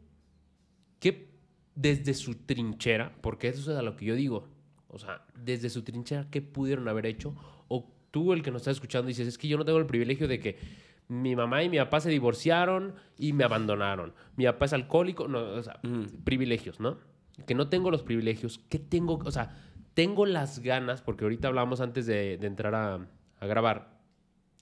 qué 0.99 1.29
desde 1.75 2.13
su 2.13 2.35
trinchera, 2.35 3.15
porque 3.21 3.47
eso 3.49 3.71
es 3.71 3.77
a 3.77 3.81
lo 3.81 3.95
que 3.95 4.05
yo 4.05 4.15
digo, 4.15 4.47
o 4.87 4.99
sea, 4.99 5.25
desde 5.35 5.69
su 5.69 5.83
trinchera, 5.83 6.27
¿qué 6.29 6.41
pudieron 6.41 6.87
haber 6.87 7.05
hecho? 7.05 7.33
O 7.67 7.89
tú, 8.11 8.33
el 8.33 8.41
que 8.43 8.51
nos 8.51 8.61
está 8.61 8.71
escuchando, 8.71 9.07
dices, 9.07 9.27
es 9.27 9.37
que 9.37 9.47
yo 9.47 9.57
no 9.57 9.65
tengo 9.65 9.79
el 9.79 9.85
privilegio 9.85 10.27
de 10.27 10.39
que 10.39 10.57
mi 11.11 11.35
mamá 11.35 11.61
y 11.61 11.67
mi 11.67 11.77
papá 11.77 11.99
se 11.99 12.09
divorciaron 12.09 12.95
y 13.17 13.33
me 13.33 13.43
abandonaron. 13.43 14.13
Mi 14.37 14.45
papá 14.45 14.63
es 14.63 14.71
alcohólico, 14.71 15.27
no, 15.27 15.39
o 15.39 15.61
sea, 15.61 15.81
privilegios, 16.23 16.79
¿no? 16.79 16.99
Que 17.45 17.53
no 17.53 17.67
tengo 17.67 17.91
los 17.91 18.01
privilegios. 18.01 18.61
¿Qué 18.69 18.79
tengo? 18.79 19.15
O 19.25 19.31
sea, 19.31 19.57
tengo 19.93 20.25
las 20.25 20.59
ganas, 20.59 21.01
porque 21.01 21.25
ahorita 21.25 21.49
hablamos 21.49 21.81
antes 21.81 22.05
de, 22.05 22.37
de 22.37 22.47
entrar 22.47 22.75
a, 22.75 23.09
a 23.41 23.45
grabar, 23.45 23.99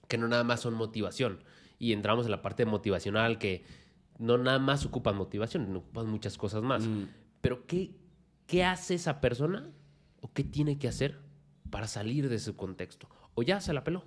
que 0.08 0.18
no 0.18 0.26
nada 0.26 0.42
más 0.42 0.58
son 0.58 0.74
motivación. 0.74 1.44
Y 1.78 1.92
entramos 1.92 2.24
en 2.24 2.32
la 2.32 2.42
parte 2.42 2.66
motivacional, 2.66 3.38
que 3.38 3.64
no 4.18 4.36
nada 4.36 4.58
más 4.58 4.84
ocupan 4.84 5.16
motivación, 5.16 5.76
ocupan 5.76 6.08
muchas 6.08 6.36
cosas 6.36 6.64
más. 6.64 6.84
Pero 7.40 7.64
¿qué, 7.68 7.94
¿qué 8.48 8.64
hace 8.64 8.94
esa 8.94 9.20
persona 9.20 9.70
o 10.20 10.32
qué 10.32 10.42
tiene 10.42 10.80
que 10.80 10.88
hacer 10.88 11.20
para 11.70 11.86
salir 11.86 12.28
de 12.28 12.40
su 12.40 12.56
contexto? 12.56 13.08
O 13.36 13.42
ya 13.44 13.60
se 13.60 13.72
la 13.72 13.84
peló. 13.84 14.04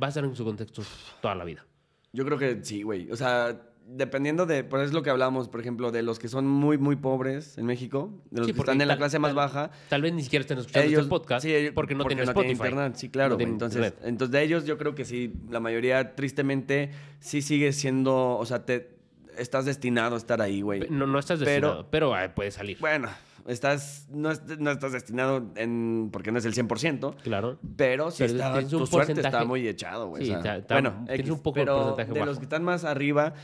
Va 0.00 0.06
a 0.06 0.08
estar 0.08 0.24
en 0.24 0.34
su 0.34 0.44
contexto 0.44 0.82
toda 1.22 1.36
la 1.36 1.44
vida. 1.44 1.64
Yo 2.12 2.24
creo 2.24 2.38
que 2.38 2.60
sí, 2.62 2.82
güey. 2.82 3.10
O 3.10 3.16
sea, 3.16 3.60
dependiendo 3.90 4.44
de, 4.44 4.64
por 4.64 4.80
eso 4.80 4.88
es 4.88 4.92
lo 4.92 5.02
que 5.02 5.08
hablamos, 5.10 5.48
por 5.48 5.60
ejemplo, 5.60 5.90
de 5.90 6.02
los 6.02 6.18
que 6.18 6.28
son 6.28 6.46
muy, 6.46 6.76
muy 6.76 6.96
pobres 6.96 7.56
en 7.56 7.64
México, 7.66 8.12
de 8.30 8.40
los 8.40 8.46
Sí, 8.46 8.52
que 8.52 8.56
porque 8.56 8.70
están 8.72 8.80
en 8.82 8.88
la 8.88 8.94
tal- 8.94 8.98
clase 8.98 9.18
más 9.18 9.34
baja. 9.34 9.70
Tal 9.88 10.02
vez 10.02 10.12
ni 10.12 10.22
siquiera 10.22 10.42
estén 10.42 10.58
escuchando 10.58 10.88
ellos, 10.88 11.00
este 11.00 11.08
podcast 11.10 11.42
sí, 11.44 11.54
ellos- 11.54 11.72
porque 11.74 11.94
no 11.94 12.04
tienen 12.04 12.26
no 12.26 12.30
Spotify. 12.32 12.52
internet, 12.52 12.92
sí, 12.96 13.08
claro. 13.08 13.30
No 13.30 13.36
tienen 13.38 13.54
entonces, 13.54 13.78
internet. 13.78 14.02
entonces, 14.06 14.32
de 14.32 14.42
ellos 14.42 14.64
yo 14.66 14.76
creo 14.76 14.94
que 14.94 15.04
sí, 15.06 15.32
la 15.50 15.60
mayoría, 15.60 16.14
tristemente, 16.16 16.90
sí 17.20 17.40
sigue 17.40 17.72
siendo, 17.72 18.36
o 18.36 18.44
sea, 18.44 18.66
te 18.66 18.90
estás 19.38 19.64
destinado 19.64 20.16
a 20.16 20.18
estar 20.18 20.42
ahí, 20.42 20.60
güey. 20.62 20.80
No, 20.90 21.06
no 21.06 21.18
estás 21.18 21.38
Pero- 21.38 21.50
destinado, 21.50 21.88
pero, 21.90 22.14
ay, 22.14 22.28
puede 22.34 22.50
salir. 22.50 22.76
Bueno, 22.80 23.08
estás, 23.48 24.06
no, 24.10 24.30
est- 24.30 24.48
no 24.58 24.70
estás 24.70 24.92
destinado 24.92 25.50
en, 25.56 26.10
porque 26.12 26.30
no 26.32 26.38
es 26.38 26.44
el 26.44 26.54
100%, 26.54 27.16
claro. 27.22 27.58
pero 27.76 28.10
sí 28.10 28.18
Pero 28.24 28.32
está, 28.32 28.52
tienes 28.52 28.72
un 28.72 28.86
suerte 28.86 29.12
está 29.12 29.22
porcentaje- 29.30 29.46
muy 29.46 29.66
echado, 29.66 30.08
güey. 30.08 30.24
Sí, 30.26 30.30
o 30.30 30.40
sea, 30.42 30.56
está- 30.56 30.56
está- 30.58 30.74
bueno, 30.76 31.04
tienes 31.06 31.20
X, 31.20 31.30
un 31.30 31.40
poco 31.42 31.60
de 31.60 31.66
porcentaje 31.66 32.12
de 32.12 32.18
bajo. 32.20 32.26
los 32.26 32.38
que 32.38 32.44
están 32.44 32.62
más 32.64 32.84
arriba, 32.84 33.34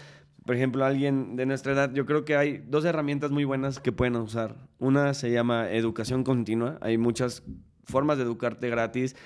por 0.46 0.54
ejemplo, 0.54 0.84
alguien 0.84 1.36
de 1.36 1.46
nuestra 1.46 1.72
edad, 1.72 1.92
yo 1.94 2.04
creo 2.06 2.24
que 2.24 2.36
hay 2.36 2.58
dos 2.66 2.84
herramientas 2.84 3.30
muy 3.30 3.44
buenas 3.44 3.80
que 3.80 3.92
pueden 3.92 4.16
usar. 4.16 4.56
Una 4.78 5.14
se 5.14 5.30
llama 5.32 5.70
educación 5.70 6.22
continua. 6.22 6.76
Hay 6.82 6.98
muchas 6.98 7.42
formas 7.84 8.18
de 8.18 8.24
educarte 8.24 8.68
gratis. 8.68 9.16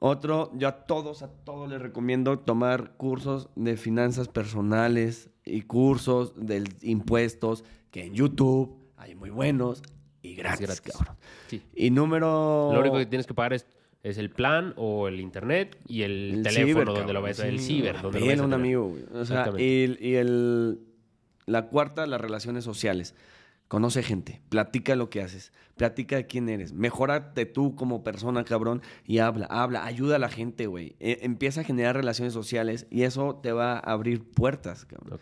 Otro, 0.00 0.52
yo 0.54 0.68
a 0.68 0.72
todos, 0.86 1.22
a 1.22 1.28
todos 1.28 1.68
les 1.70 1.80
recomiendo 1.80 2.38
tomar 2.38 2.92
cursos 2.98 3.48
de 3.56 3.76
finanzas 3.76 4.28
personales 4.28 5.30
y 5.44 5.62
cursos 5.62 6.34
de 6.36 6.62
impuestos, 6.82 7.64
que 7.90 8.04
en 8.04 8.12
YouTube 8.14 8.76
hay 8.96 9.14
muy 9.14 9.30
buenos 9.30 9.82
y 10.30 10.34
gratis, 10.34 10.66
gratis. 10.66 10.92
cabrón. 10.92 11.16
Sí. 11.48 11.62
Y 11.74 11.90
número... 11.90 12.70
Lo 12.72 12.80
único 12.80 12.96
que 12.98 13.06
tienes 13.06 13.26
que 13.26 13.34
pagar 13.34 13.52
es, 13.52 13.66
es 14.02 14.18
el 14.18 14.30
plan 14.30 14.74
o 14.76 15.08
el 15.08 15.20
internet 15.20 15.78
y 15.86 16.02
el, 16.02 16.34
El 16.34 16.42
teléfono 16.42 16.66
ciber, 16.66 16.84
donde 16.86 17.00
cabrón, 17.00 17.14
lo 17.14 17.22
ves, 17.22 17.38
el 17.40 17.60
ciber 17.60 18.00
donde 18.00 18.20
lo 18.20 18.26
ves. 18.26 18.40
un 18.40 18.52
amigo, 18.54 18.88
güey. 18.88 19.02
O 19.12 19.24
sea, 19.24 19.40
Exactamente. 19.44 19.64
y, 19.64 20.08
y 20.10 20.14
el, 20.16 20.80
la 21.46 21.66
cuarta, 21.68 22.06
las 22.06 22.20
relaciones 22.20 22.64
sociales. 22.64 23.14
Conoce 23.66 24.02
gente, 24.02 24.40
platica 24.48 24.96
lo 24.96 25.10
que 25.10 25.20
haces, 25.20 25.52
platica 25.76 26.16
de 26.16 26.26
quién 26.26 26.48
eres, 26.48 26.72
mejórate 26.72 27.44
tú 27.44 27.74
como 27.76 28.02
persona, 28.02 28.42
cabrón, 28.42 28.80
y 29.04 29.18
habla, 29.18 29.44
habla, 29.50 29.84
ayuda 29.84 30.16
a 30.16 30.18
la 30.18 30.30
gente, 30.30 30.66
güey. 30.66 30.96
E- 31.00 31.18
empieza 31.20 31.60
a 31.60 31.64
generar 31.64 31.94
relaciones 31.94 32.32
sociales 32.32 32.86
y 32.90 33.02
eso 33.02 33.38
te 33.42 33.52
va 33.52 33.74
a 33.74 33.78
abrir 33.80 34.22
puertas, 34.24 34.86
cabrón. 34.86 35.20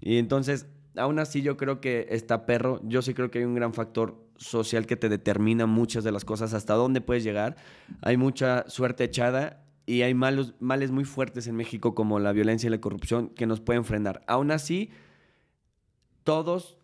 Y 0.00 0.18
entonces, 0.18 0.68
aún 0.96 1.18
así 1.18 1.42
yo 1.42 1.56
creo 1.56 1.80
que 1.80 2.06
está 2.10 2.46
perro, 2.46 2.80
yo 2.84 3.02
sí 3.02 3.12
creo 3.12 3.32
que 3.32 3.40
hay 3.40 3.44
un 3.44 3.56
gran 3.56 3.74
factor 3.74 4.23
social 4.36 4.86
que 4.86 4.96
te 4.96 5.08
determina 5.08 5.66
muchas 5.66 6.04
de 6.04 6.12
las 6.12 6.24
cosas, 6.24 6.54
hasta 6.54 6.74
dónde 6.74 7.00
puedes 7.00 7.24
llegar. 7.24 7.56
Hay 8.02 8.16
mucha 8.16 8.64
suerte 8.68 9.04
echada 9.04 9.64
y 9.86 10.02
hay 10.02 10.14
malos, 10.14 10.54
males 10.60 10.90
muy 10.90 11.04
fuertes 11.04 11.46
en 11.46 11.56
México 11.56 11.94
como 11.94 12.18
la 12.18 12.32
violencia 12.32 12.66
y 12.66 12.70
la 12.70 12.80
corrupción 12.80 13.28
que 13.28 13.46
nos 13.46 13.60
pueden 13.60 13.84
frenar. 13.84 14.22
Aún 14.26 14.50
así, 14.50 14.90
todos 16.24 16.78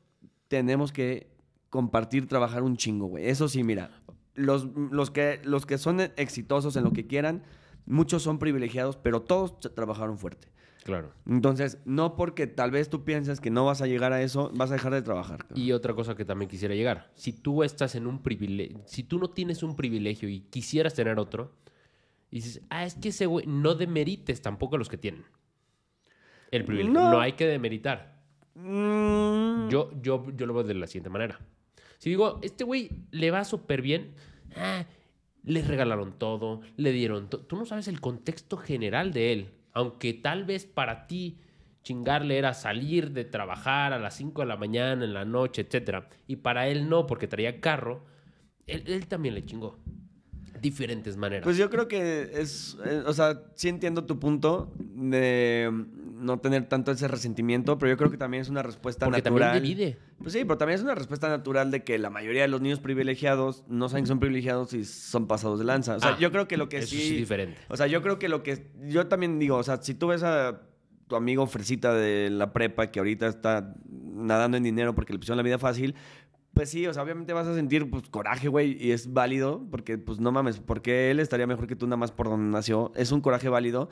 tenemos 0.49 0.93
que 0.93 1.31
compartir, 1.71 2.27
trabajar 2.27 2.63
un 2.63 2.77
chingo, 2.77 3.07
güey. 3.07 3.29
Eso 3.29 3.49
sí, 3.49 3.63
mira, 3.63 3.91
los, 4.35 4.67
los, 4.91 5.11
que, 5.11 5.41
los 5.45 5.67
que 5.67 5.79
son 5.79 6.01
exitosos 6.17 6.77
en 6.77 6.85
lo 6.85 6.93
que 6.93 7.07
quieran, 7.07 7.43
muchos 7.87 8.23
son 8.23 8.39
privilegiados, 8.39 8.97
pero 8.97 9.23
todos 9.23 9.55
tra- 9.61 9.75
trabajaron 9.75 10.19
fuerte. 10.19 10.49
Claro. 10.85 11.13
Entonces, 11.27 11.79
no 11.85 12.17
porque 12.17 12.47
tal 12.47 12.71
vez 12.71 12.89
tú 12.89 13.05
pienses 13.05 13.41
que 13.41 13.51
no 13.51 13.67
vas 13.67 13.83
a 13.83 13.87
llegar 13.87 14.13
a 14.13 14.23
eso, 14.23 14.51
vas 14.55 14.71
a 14.71 14.75
dejar 14.75 14.93
de 14.95 15.03
trabajar. 15.03 15.47
Y 15.55 15.73
otra 15.73 15.95
cosa 15.95 16.15
que 16.15 16.25
también 16.25 16.49
quisiera 16.49 16.75
llegar. 16.75 17.11
Si 17.15 17.33
tú 17.33 17.63
estás 17.63 17.95
en 17.95 18.07
un 18.07 18.23
privilegio, 18.23 18.81
si 18.87 19.03
tú 19.03 19.19
no 19.19 19.31
tienes 19.31 19.63
un 19.63 19.77
privilegio 19.77 20.29
y 20.29 20.41
quisieras 20.41 20.95
tener 20.95 21.19
otro, 21.19 21.55
y 22.31 22.37
dices, 22.37 22.63
ah, 22.71 22.85
es 22.85 22.95
que 22.95 23.09
ese 23.09 23.27
güey, 23.27 23.47
no 23.47 23.75
demerites 23.75 24.41
tampoco 24.41 24.77
a 24.77 24.79
los 24.79 24.89
que 24.89 24.97
tienen. 24.97 25.25
El 26.51 26.65
privilegio. 26.65 26.93
No. 26.93 27.13
No, 27.13 27.21
hay 27.21 27.33
que 27.33 27.47
demeritar. 27.47 28.21
Mm, 28.55 29.69
Yo, 29.69 29.91
yo, 30.01 30.27
yo 30.37 30.47
lo 30.47 30.55
veo 30.55 30.65
de 30.65 30.75
la 30.75 30.87
siguiente 30.87 31.11
manera. 31.11 31.39
Si 31.99 32.09
digo, 32.09 32.39
este 32.43 32.65
güey 32.65 32.91
le 33.11 33.31
va 33.31 33.45
súper 33.45 33.83
bien, 33.83 34.15
ah, 34.57 34.85
les 35.45 35.67
regalaron 35.69 36.19
todo, 36.19 36.63
le 36.77 36.93
dieron 36.93 37.29
todo. 37.29 37.43
Tú 37.43 37.57
no 37.57 37.67
sabes 37.67 37.89
el 37.89 38.01
contexto 38.01 38.57
general 38.57 39.13
de 39.13 39.33
él. 39.33 39.51
Aunque 39.73 40.15
tal 40.15 40.45
vez 40.45 40.67
para 40.67 41.07
ti 41.07 41.39
chingarle 41.83 42.39
era 42.39 42.55
salir 42.55 43.13
de 43.13 43.25
trabajar 43.25 43.93
a 43.93 43.99
las 43.99 44.15
5 44.17 44.43
de 44.43 44.47
la 44.47 44.57
mañana, 44.57 45.05
en 45.05 45.15
la 45.15 45.25
noche, 45.25 45.63
etc. 45.63 46.05
Y 46.27 46.37
para 46.37 46.69
él 46.69 46.89
no, 46.89 47.07
porque 47.07 47.29
traía 47.29 47.61
carro. 47.61 48.05
Él, 48.67 48.85
él 48.87 49.07
también 49.07 49.35
le 49.35 49.45
chingó. 49.45 49.79
Diferentes 50.61 51.17
maneras. 51.17 51.45
Pues 51.45 51.57
yo 51.57 51.71
creo 51.71 51.89
que 51.89 52.31
es, 52.35 52.77
eh, 52.85 53.03
o 53.07 53.13
sea, 53.13 53.43
sí 53.55 53.69
entiendo 53.69 54.05
tu 54.05 54.19
punto 54.19 54.73
de 54.79 55.71
no 56.19 56.39
tener 56.39 56.69
tanto 56.69 56.93
ese 56.93 57.09
resentimiento, 57.09 57.79
pero 57.79 57.91
yo 57.91 57.97
creo 57.97 58.11
que 58.11 58.19
también 58.19 58.43
es 58.43 58.49
una 58.51 58.63
respuesta 58.63 59.07
porque 59.07 59.23
natural. 59.23 59.53
también 59.53 59.63
divide. 59.77 59.97
Pues 60.19 60.35
sí, 60.35 60.41
pero 60.45 60.59
también 60.59 60.77
es 60.79 60.83
una 60.85 60.95
respuesta 60.95 61.29
natural 61.31 61.71
de 61.71 61.83
que 61.83 61.99
la 61.99 62.11
mayoría 62.11 62.43
de 62.43 62.49
los 62.49 62.61
niños 62.61 62.79
privilegiados 62.81 63.65
no 63.69 63.89
saben 63.89 64.05
que 64.05 64.09
son 64.09 64.21
privilegiados 64.21 64.75
y 64.75 64.85
son 64.85 65.27
pasados 65.27 65.59
de 65.59 65.65
lanza. 65.65 65.97
O 65.97 66.01
sea, 66.01 66.11
Ah, 66.11 66.19
yo 66.19 66.31
creo 66.31 66.47
que 66.47 66.59
lo 66.59 66.69
que 66.69 66.79
Eso 66.79 66.89
sí... 66.89 66.97
sí 66.99 67.13
es 67.15 67.19
diferente. 67.21 67.57
O 67.69 67.77
sea, 67.79 67.87
yo 67.87 68.03
creo 68.03 68.19
que 68.19 68.29
lo 68.29 68.43
que... 68.43 68.67
Yo 68.87 69.07
también 69.07 69.39
digo, 69.39 69.57
o 69.57 69.63
sea, 69.63 69.79
si 69.81 69.95
tú 69.95 70.09
ves 70.09 70.23
a 70.23 70.61
tu 71.07 71.17
amigo 71.17 71.47
fresita 71.47 71.95
de 71.95 72.29
la 72.31 72.53
prepa 72.53 72.91
que 72.91 72.99
ahorita 73.01 73.27
está 73.27 73.75
nadando 73.89 74.57
en 74.59 74.63
dinero 74.63 74.95
porque 74.95 75.13
le 75.15 75.19
pusieron 75.19 75.39
la 75.39 75.43
vida 75.43 75.59
fácil, 75.59 75.95
pues 76.53 76.69
sí, 76.71 76.87
o 76.87 76.93
sea, 76.93 77.03
obviamente 77.03 77.33
vas 77.33 77.47
a 77.47 77.55
sentir 77.55 77.89
pues 77.91 78.09
coraje, 78.11 78.49
güey, 78.49 78.77
y 78.85 78.93
es 78.93 79.13
válido, 79.13 79.67
porque 79.71 79.99
pues 79.99 80.19
no 80.21 80.33
mames, 80.33 80.59
porque 80.61 81.11
él 81.11 81.21
estaría 81.21 81.47
mejor 81.47 81.67
que 81.67 81.77
tú 81.77 81.87
nada 81.87 81.97
más 81.97 82.13
por 82.13 82.29
donde 82.29 82.51
nació. 82.51 82.93
Es 82.97 83.13
un 83.13 83.21
coraje 83.21 83.49
válido, 83.49 83.89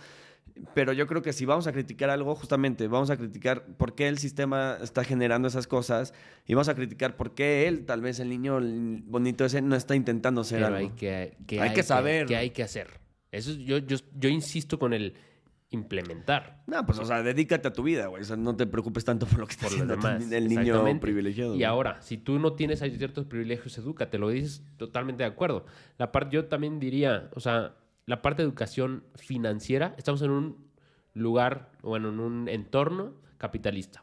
pero 0.75 0.93
yo 0.93 1.07
creo 1.07 1.23
que 1.23 1.33
si 1.33 1.45
vamos 1.45 1.67
a 1.69 1.73
criticar 1.73 2.11
algo, 2.11 2.35
justamente 2.35 2.89
vamos 2.89 3.11
a 3.11 3.17
criticar 3.17 3.65
por 3.77 3.95
qué 3.95 4.09
el 4.09 4.19
sistema 4.19 4.77
está 4.83 5.05
generando 5.05 5.47
esas 5.49 5.67
cosas 5.69 6.13
y 6.47 6.55
vamos 6.55 6.69
a 6.69 6.75
criticar 6.75 7.17
por 7.17 7.35
qué 7.35 7.69
él, 7.69 7.85
tal 7.87 8.01
vez 8.01 8.19
el 8.19 8.29
niño 8.29 8.59
bonito 9.05 9.45
ese, 9.45 9.63
no 9.63 9.77
está 9.77 9.95
intentando 9.95 10.43
ser 10.45 10.59
Pero 10.63 10.67
algo. 10.77 10.79
hay 10.91 10.95
que, 10.97 11.37
que 11.47 11.61
Hay 11.61 11.73
que 11.75 11.83
saber. 11.85 12.27
Que, 12.27 12.37
hay 12.37 12.51
que 12.51 12.63
hacer. 12.65 12.89
Eso 13.31 13.51
es- 13.53 13.59
yo, 13.59 13.79
yo, 13.79 13.99
yo 14.19 14.29
insisto 14.31 14.79
con 14.79 14.95
el 14.95 15.15
implementar. 15.71 16.63
No, 16.67 16.85
pues, 16.87 16.99
o 16.99 17.05
sea, 17.05 17.23
dedícate 17.23 17.69
a 17.69 17.73
tu 17.73 17.83
vida, 17.83 18.07
güey. 18.07 18.23
O 18.23 18.25
sea, 18.25 18.37
no 18.37 18.57
te 18.57 18.67
preocupes 18.67 19.05
tanto 19.05 19.27
por 19.27 19.39
lo 19.39 19.47
que 19.47 19.53
está 19.53 19.67
por 19.67 19.73
haciendo 19.73 19.97
demás. 19.97 20.31
el 20.31 20.49
niño 20.49 21.01
privilegiado. 21.01 21.55
Y 21.55 21.65
ahora, 21.65 22.01
si 22.01 22.17
tú 22.17 22.39
no 22.39 22.55
tienes 22.55 22.81
ciertos 22.81 23.27
privilegios, 23.27 23.77
edúcate, 23.79 24.19
lo 24.19 24.31
dices 24.31 24.65
totalmente 24.77 25.23
de 25.25 25.29
acuerdo. 25.29 25.67
La 25.99 26.11
parte, 26.11 26.37
yo 26.37 26.47
también 26.47 26.81
diría, 26.81 27.31
o 27.35 27.41
sea, 27.41 27.77
la 28.07 28.23
parte 28.23 28.43
de 28.43 28.49
educación 28.49 29.05
financiera, 29.17 29.95
estamos 29.99 30.23
en 30.23 30.31
un 30.31 30.69
lugar, 31.13 31.71
bueno, 31.83 32.09
en 32.09 32.21
un 32.21 32.49
entorno 32.49 33.15
capitalista. 33.37 34.03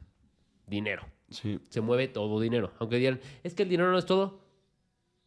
Dinero. 0.67 1.05
Sí. 1.29 1.59
Se 1.69 1.81
mueve 1.81 2.07
todo 2.07 2.39
dinero. 2.39 2.73
Aunque 2.79 2.97
digan, 2.97 3.19
es 3.43 3.55
que 3.55 3.63
el 3.63 3.69
dinero 3.69 3.91
no 3.91 3.97
es 3.97 4.05
todo. 4.05 4.45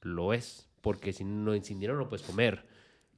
Lo 0.03 0.33
es. 0.33 0.69
Porque 0.81 1.13
sin, 1.13 1.45
no, 1.45 1.53
sin 1.63 1.81
dinero 1.81 1.99
no 1.99 2.09
puedes 2.09 2.25
comer. 2.25 2.67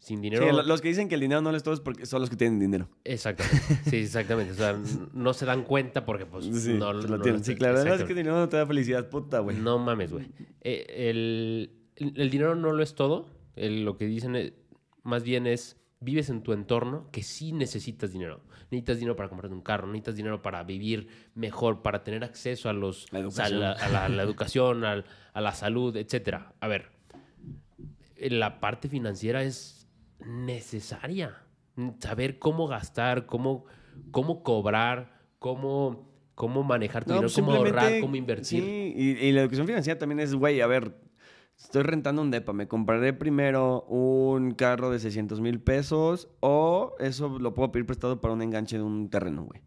Sin 0.01 0.21
dinero. 0.23 0.45
Sí, 0.45 0.51
lo- 0.57 0.63
los 0.63 0.81
que 0.81 0.89
dicen 0.89 1.09
que 1.09 1.15
el 1.15 1.21
dinero 1.21 1.41
no 1.43 1.53
les 1.53 1.63
todo 1.63 1.75
es 1.75 1.81
porque 1.81 2.07
son 2.07 2.21
los 2.23 2.31
que 2.31 2.37
tienen 2.37 2.59
dinero. 2.59 2.89
Exactamente. 3.05 3.61
Sí, 3.91 3.97
exactamente. 3.99 4.53
O 4.53 4.57
sea, 4.57 4.77
no 5.13 5.33
se 5.35 5.45
dan 5.47 5.63
cuenta 5.63 6.05
porque, 6.07 6.27
pues, 6.27 6.47
Sí, 6.47 6.73
no, 6.75 6.91
pues 6.93 7.09
lo 7.09 7.19
no- 7.19 7.23
tienen. 7.23 7.45
Sí, 7.45 7.55
claro. 7.55 7.77
Además 7.79 8.01
es 8.01 8.07
que 8.07 8.13
el 8.13 8.19
dinero 8.19 8.37
no 8.37 8.49
te 8.49 8.57
da 8.57 8.67
felicidad, 8.67 9.09
puta, 9.11 9.39
güey. 9.41 9.57
No 9.57 9.79
mames, 9.79 10.11
güey. 10.13 10.27
Eh, 10.63 10.87
el, 11.11 11.71
el- 11.97 12.31
dinero 12.31 12.55
no 12.57 12.73
lo 12.73 12.83
es 12.83 12.95
todo. 12.95 13.27
El- 13.57 13.85
lo 13.85 13.97
que 13.99 14.07
dicen 14.07 14.35
es- 14.37 14.55
más 15.03 15.23
bien 15.23 15.47
es, 15.47 15.77
vives 16.01 16.31
en 16.31 16.43
tu 16.43 16.55
entorno 16.55 17.11
que 17.13 17.23
sí 17.23 17.53
necesitas 17.53 18.11
dinero. 18.11 18.41
Necesitas 18.71 18.97
dinero 18.99 19.17
para 19.17 19.29
comprarte 19.29 19.55
un 19.55 19.61
carro, 19.61 19.87
necesitas 19.87 20.17
dinero 20.17 20.41
para 20.41 20.63
vivir 20.63 21.09
mejor, 21.35 21.83
para 21.83 22.03
tener 22.05 22.25
acceso 22.25 22.71
a 22.71 22.73
los 22.73 23.07
La 23.13 23.19
educación. 23.19 23.61
la- 23.61 23.73
a 23.73 23.89
la, 23.91 24.09
la 24.09 24.23
educación, 24.23 24.83
a 24.85 25.05
la 25.41 25.53
salud, 25.53 25.95
etcétera. 25.97 26.55
A 26.61 26.69
ver, 26.69 26.87
la 28.17 28.61
parte 28.61 28.89
financiera 28.89 29.43
es 29.43 29.80
necesaria. 30.27 31.37
Saber 32.01 32.39
cómo 32.39 32.67
gastar, 32.67 33.27
cómo, 33.27 33.65
cómo 34.11 34.43
cobrar, 34.43 35.21
cómo, 35.39 36.09
cómo 36.35 36.63
manejar 36.63 37.05
tu 37.05 37.11
No, 37.11 37.15
dinero, 37.17 37.29
pues 37.29 37.35
cómo 37.35 37.53
ahorrar, 37.53 38.01
cómo 38.01 38.17
invertir. 38.17 38.63
Sí, 38.63 38.93
y, 38.97 39.11
y 39.27 39.33
la 39.33 39.43
educación 39.43 39.67
financiera 39.67 39.99
también 39.99 40.21
es, 40.21 40.35
güey, 40.35 40.61
a 40.61 40.67
ver, 40.67 40.95
estoy 41.59 41.83
rentando 41.83 42.23
un 42.23 42.31
depa, 42.31 42.53
me 42.53 42.69
compraré 42.69 43.13
primero 43.13 43.83
un 43.85 44.53
carro 44.53 44.91
de 44.91 44.99
600 44.99 45.41
mil 45.41 45.61
pesos 45.61 46.29
o 46.41 46.95
eso 46.99 47.39
lo 47.39 47.55
puedo 47.55 47.73
pedir 47.73 47.87
prestado 47.87 48.21
para 48.21 48.35
un 48.35 48.43
enganche 48.43 48.77
de 48.77 48.83
un 48.83 49.09
terreno, 49.11 49.45
güey. 49.45 49.63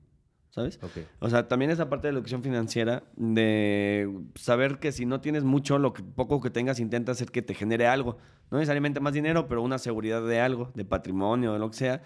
¿Sabes? 0.53 0.77
Ok. 0.83 0.91
O 1.19 1.31
sea, 1.31 1.47
también 1.47 1.71
esa 1.71 1.89
parte 1.89 2.05
de 2.05 2.13
la 2.13 2.19
educación 2.19 2.43
financiera, 2.43 3.03
de 3.15 4.07
saber 4.35 4.77
que 4.77 4.91
si 4.91 5.07
no 5.07 5.19
tienes 5.19 5.43
mucho, 5.43 5.79
lo 5.79 5.93
que, 5.93 6.03
poco 6.03 6.41
que 6.41 6.51
tengas, 6.51 6.79
intenta 6.79 7.11
hacer 7.11 7.31
que 7.31 7.41
te 7.41 7.55
genere 7.55 7.87
algo. 7.87 8.19
No 8.51 8.59
necesariamente 8.59 8.99
más 8.99 9.13
dinero, 9.13 9.47
pero 9.47 9.63
una 9.63 9.79
seguridad 9.79 10.23
de 10.23 10.39
algo, 10.39 10.71
de 10.75 10.85
patrimonio, 10.85 11.53
de 11.53 11.59
lo 11.59 11.71
que 11.71 11.77
sea. 11.77 12.03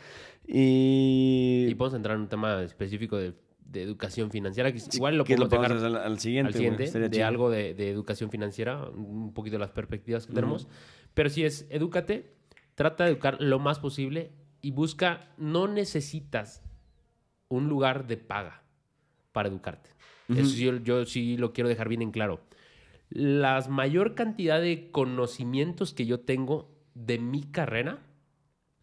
Y... 0.48 1.68
Y 1.68 1.76
podemos 1.76 1.98
entrar 1.98 2.16
en 2.16 2.22
un 2.22 2.30
tema 2.30 2.64
específico 2.64 3.18
de, 3.18 3.34
de 3.66 3.84
educación 3.84 4.32
financiera, 4.32 4.72
que 4.72 4.80
igual 4.94 5.18
lo 5.18 5.26
que 5.26 5.36
podemos 5.36 5.50
podemos 5.50 5.82
dejar 5.82 5.90
hacer 5.90 6.06
al, 6.06 6.14
al 6.14 6.20
siguiente. 6.20 6.48
al 6.48 6.54
siguiente, 6.54 7.00
de 7.00 7.10
chido. 7.10 7.28
algo 7.28 7.50
de, 7.50 7.74
de 7.74 7.90
educación 7.90 8.30
financiera, 8.30 8.82
un 8.82 9.34
poquito 9.34 9.56
de 9.56 9.60
las 9.60 9.72
perspectivas 9.72 10.26
que 10.26 10.32
tenemos. 10.32 10.70
Pero 11.14 11.30
si 11.30 11.44
es, 11.44 11.68
edúcate, 11.70 12.32
trata 12.76 13.04
de 13.04 13.10
educar 13.10 13.42
lo 13.42 13.60
más 13.60 13.80
posible 13.80 14.32
y 14.62 14.72
busca, 14.72 15.34
no 15.38 15.68
necesitas 15.68 16.64
un 17.50 17.68
lugar 17.70 18.08
de 18.08 18.18
paga 18.18 18.62
para 19.32 19.50
educarte. 19.50 19.90
Eso 20.30 20.50
sí, 20.50 20.64
yo, 20.66 20.78
yo 20.78 21.06
sí 21.06 21.38
lo 21.38 21.54
quiero 21.54 21.70
dejar 21.70 21.88
bien 21.88 22.02
en 22.02 22.12
claro. 22.12 22.42
La 23.10 23.64
mayor 23.70 24.16
cantidad 24.16 24.60
de 24.60 24.92
conocimientos 24.92 25.94
que 25.94 26.06
yo 26.06 26.20
tengo 26.20 26.70
de 26.96 27.20
mi 27.20 27.44
carrera, 27.44 28.00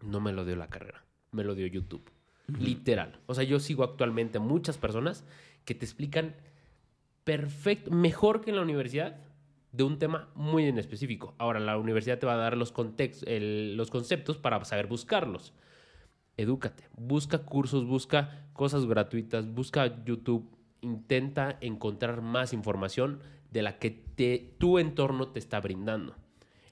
no 0.02 0.20
me 0.20 0.32
lo 0.32 0.44
dio 0.46 0.56
la 0.56 0.68
carrera, 0.68 1.04
me 1.32 1.44
lo 1.44 1.54
dio 1.54 1.66
YouTube. 1.66 2.10
Literal. 2.58 3.20
O 3.26 3.34
sea, 3.34 3.44
yo 3.44 3.58
sigo 3.60 3.84
actualmente 3.84 4.38
muchas 4.38 4.78
personas 4.78 5.24
que 5.64 5.74
te 5.74 5.84
explican 5.84 6.34
perfecto, 7.24 7.90
mejor 7.90 8.40
que 8.42 8.50
en 8.50 8.56
la 8.56 8.62
universidad, 8.62 9.16
de 9.72 9.82
un 9.82 9.98
tema 9.98 10.28
muy 10.34 10.66
en 10.66 10.78
específico. 10.78 11.34
Ahora, 11.38 11.58
la 11.58 11.76
universidad 11.78 12.18
te 12.18 12.26
va 12.26 12.34
a 12.34 12.38
dar 12.38 12.56
los, 12.56 12.72
context- 12.72 13.24
el- 13.26 13.76
los 13.76 13.90
conceptos 13.90 14.38
para 14.38 14.64
saber 14.64 14.86
buscarlos. 14.86 15.52
Edúcate, 16.36 16.84
busca 16.96 17.38
cursos, 17.38 17.86
busca 17.86 18.46
cosas 18.52 18.86
gratuitas, 18.86 19.46
busca 19.52 20.04
YouTube, 20.04 20.50
intenta 20.80 21.58
encontrar 21.60 22.22
más 22.22 22.52
información 22.52 23.20
de 23.50 23.62
la 23.62 23.78
que 23.78 23.90
te, 23.90 24.54
tu 24.58 24.78
entorno 24.78 25.28
te 25.28 25.38
está 25.38 25.60
brindando. 25.60 26.16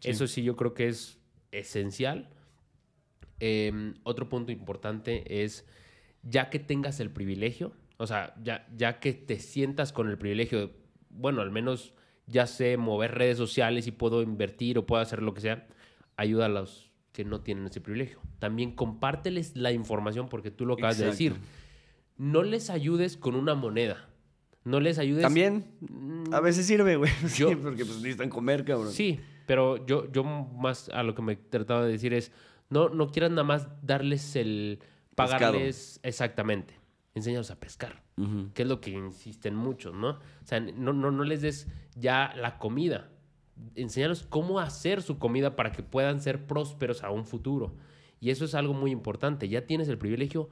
Eso 0.03 0.27
sí, 0.27 0.43
yo 0.43 0.57
creo 0.57 0.75
que 0.75 0.89
es 0.89 1.21
esencial. 1.53 2.29
Eh, 3.39 3.95
otro 4.03 4.29
punto 4.29 4.51
importante 4.53 5.45
es, 5.45 5.67
ya 6.23 6.51
que 6.51 6.59
tengas 6.59 7.01
el 7.01 7.11
privilegio, 7.11 7.73
o 7.99 8.07
sea, 8.07 8.35
ya, 8.43 8.67
ya 8.77 9.01
que 9.01 9.13
te 9.13 9.39
sientas 9.39 9.93
con 9.93 10.09
el 10.09 10.19
privilegio, 10.19 10.59
de, 10.59 10.73
bueno, 11.11 11.41
al 11.41 11.51
menos 11.51 11.95
ya 12.27 12.47
sé 12.47 12.77
mover 12.77 13.15
redes 13.15 13.39
sociales 13.39 13.87
y 13.87 13.93
puedo 13.93 14.23
invertir 14.23 14.79
o 14.79 14.87
puedo 14.87 15.03
hacer 15.03 15.23
lo 15.23 15.35
que 15.35 15.41
sea, 15.41 15.67
ayuda 16.17 16.47
a 16.47 16.49
los 16.49 16.92
que 17.13 17.25
no 17.25 17.41
tienen 17.41 17.67
ese 17.67 17.81
privilegio. 17.81 18.19
También 18.39 18.75
compárteles 18.75 19.57
la 19.57 19.73
información 19.73 20.29
porque 20.29 20.51
tú 20.51 20.67
lo 20.67 20.75
acabas 20.75 20.99
de 20.99 21.07
decir. 21.07 21.37
No 22.17 22.43
les 22.43 22.71
ayudes 22.71 23.17
con 23.17 23.35
una 23.35 23.55
moneda. 23.55 24.09
No 24.65 24.81
les 24.81 24.99
ayudes. 24.99 25.23
También, 25.23 25.67
a 26.31 26.41
veces 26.41 26.67
sirve, 26.67 26.97
güey. 26.97 27.11
Sí, 27.27 27.45
porque 27.45 27.85
pues 27.85 27.99
necesitan 27.99 28.31
comer, 28.31 28.65
cabrón. 28.65 28.93
Sí, 28.93 29.21
pero 29.47 29.85
yo, 29.87 30.11
yo 30.13 30.25
más 30.25 30.89
a 30.91 31.03
lo 31.03 31.15
que 31.15 31.23
me 31.23 31.37
trataba 31.37 31.85
de 31.85 31.93
decir 31.93 32.15
es, 32.15 32.33
no, 32.71 32.89
no 32.89 33.11
quieran 33.11 33.33
nada 33.33 33.45
más 33.45 33.69
darles 33.83 34.37
el... 34.37 34.79
Pagarles 35.15 36.01
exactamente. 36.03 36.79
Enséñalos 37.15 37.51
a 37.51 37.61
pescar, 37.61 38.03
que 38.55 38.63
es 38.63 38.69
lo 38.69 38.81
que 38.81 38.91
insisten 38.91 39.55
muchos, 39.55 39.95
¿no? 39.95 40.11
O 40.11 40.47
sea, 40.47 40.61
no, 40.61 40.95
no, 40.95 41.11
no 41.11 41.25
les 41.25 41.43
des 41.43 41.69
ya 41.95 42.33
la 42.35 42.57
comida. 42.57 43.11
Enséñalos 43.75 44.27
cómo 44.29 44.61
hacer 44.61 45.03
su 45.03 45.19
comida 45.19 45.57
para 45.57 45.73
que 45.73 45.83
puedan 45.83 46.21
ser 46.21 46.47
prósperos 46.47 47.03
a 47.03 47.11
un 47.11 47.25
futuro. 47.25 47.75
Y 48.21 48.31
eso 48.31 48.45
es 48.45 48.55
algo 48.55 48.75
muy 48.75 48.91
importante. 48.91 49.49
Ya 49.49 49.67
tienes 49.67 49.89
el 49.89 49.99
privilegio, 49.99 50.49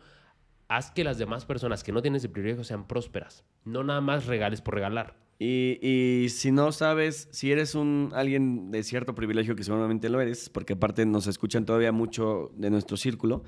haz 0.68 0.90
que 0.90 1.04
las 1.04 1.18
demás 1.18 1.44
personas 1.44 1.84
que 1.84 1.92
no 1.92 2.02
tienen 2.02 2.16
ese 2.16 2.28
privilegio 2.28 2.64
sean 2.64 2.86
prósperas. 2.86 3.44
No 3.64 3.84
nada 3.84 4.00
más 4.00 4.26
regales 4.26 4.60
por 4.60 4.74
regalar. 4.74 5.16
Y, 5.38 5.78
y 5.80 6.28
si 6.28 6.52
no 6.52 6.70
sabes, 6.70 7.28
si 7.32 7.50
eres 7.50 7.74
un 7.74 8.12
alguien 8.14 8.70
de 8.70 8.82
cierto 8.82 9.14
privilegio, 9.14 9.56
que 9.56 9.64
seguramente 9.64 10.10
lo 10.10 10.20
eres, 10.20 10.50
porque 10.50 10.74
aparte 10.74 11.06
nos 11.06 11.26
escuchan 11.26 11.64
todavía 11.64 11.92
mucho 11.92 12.52
de 12.56 12.68
nuestro 12.68 12.98
círculo, 12.98 13.42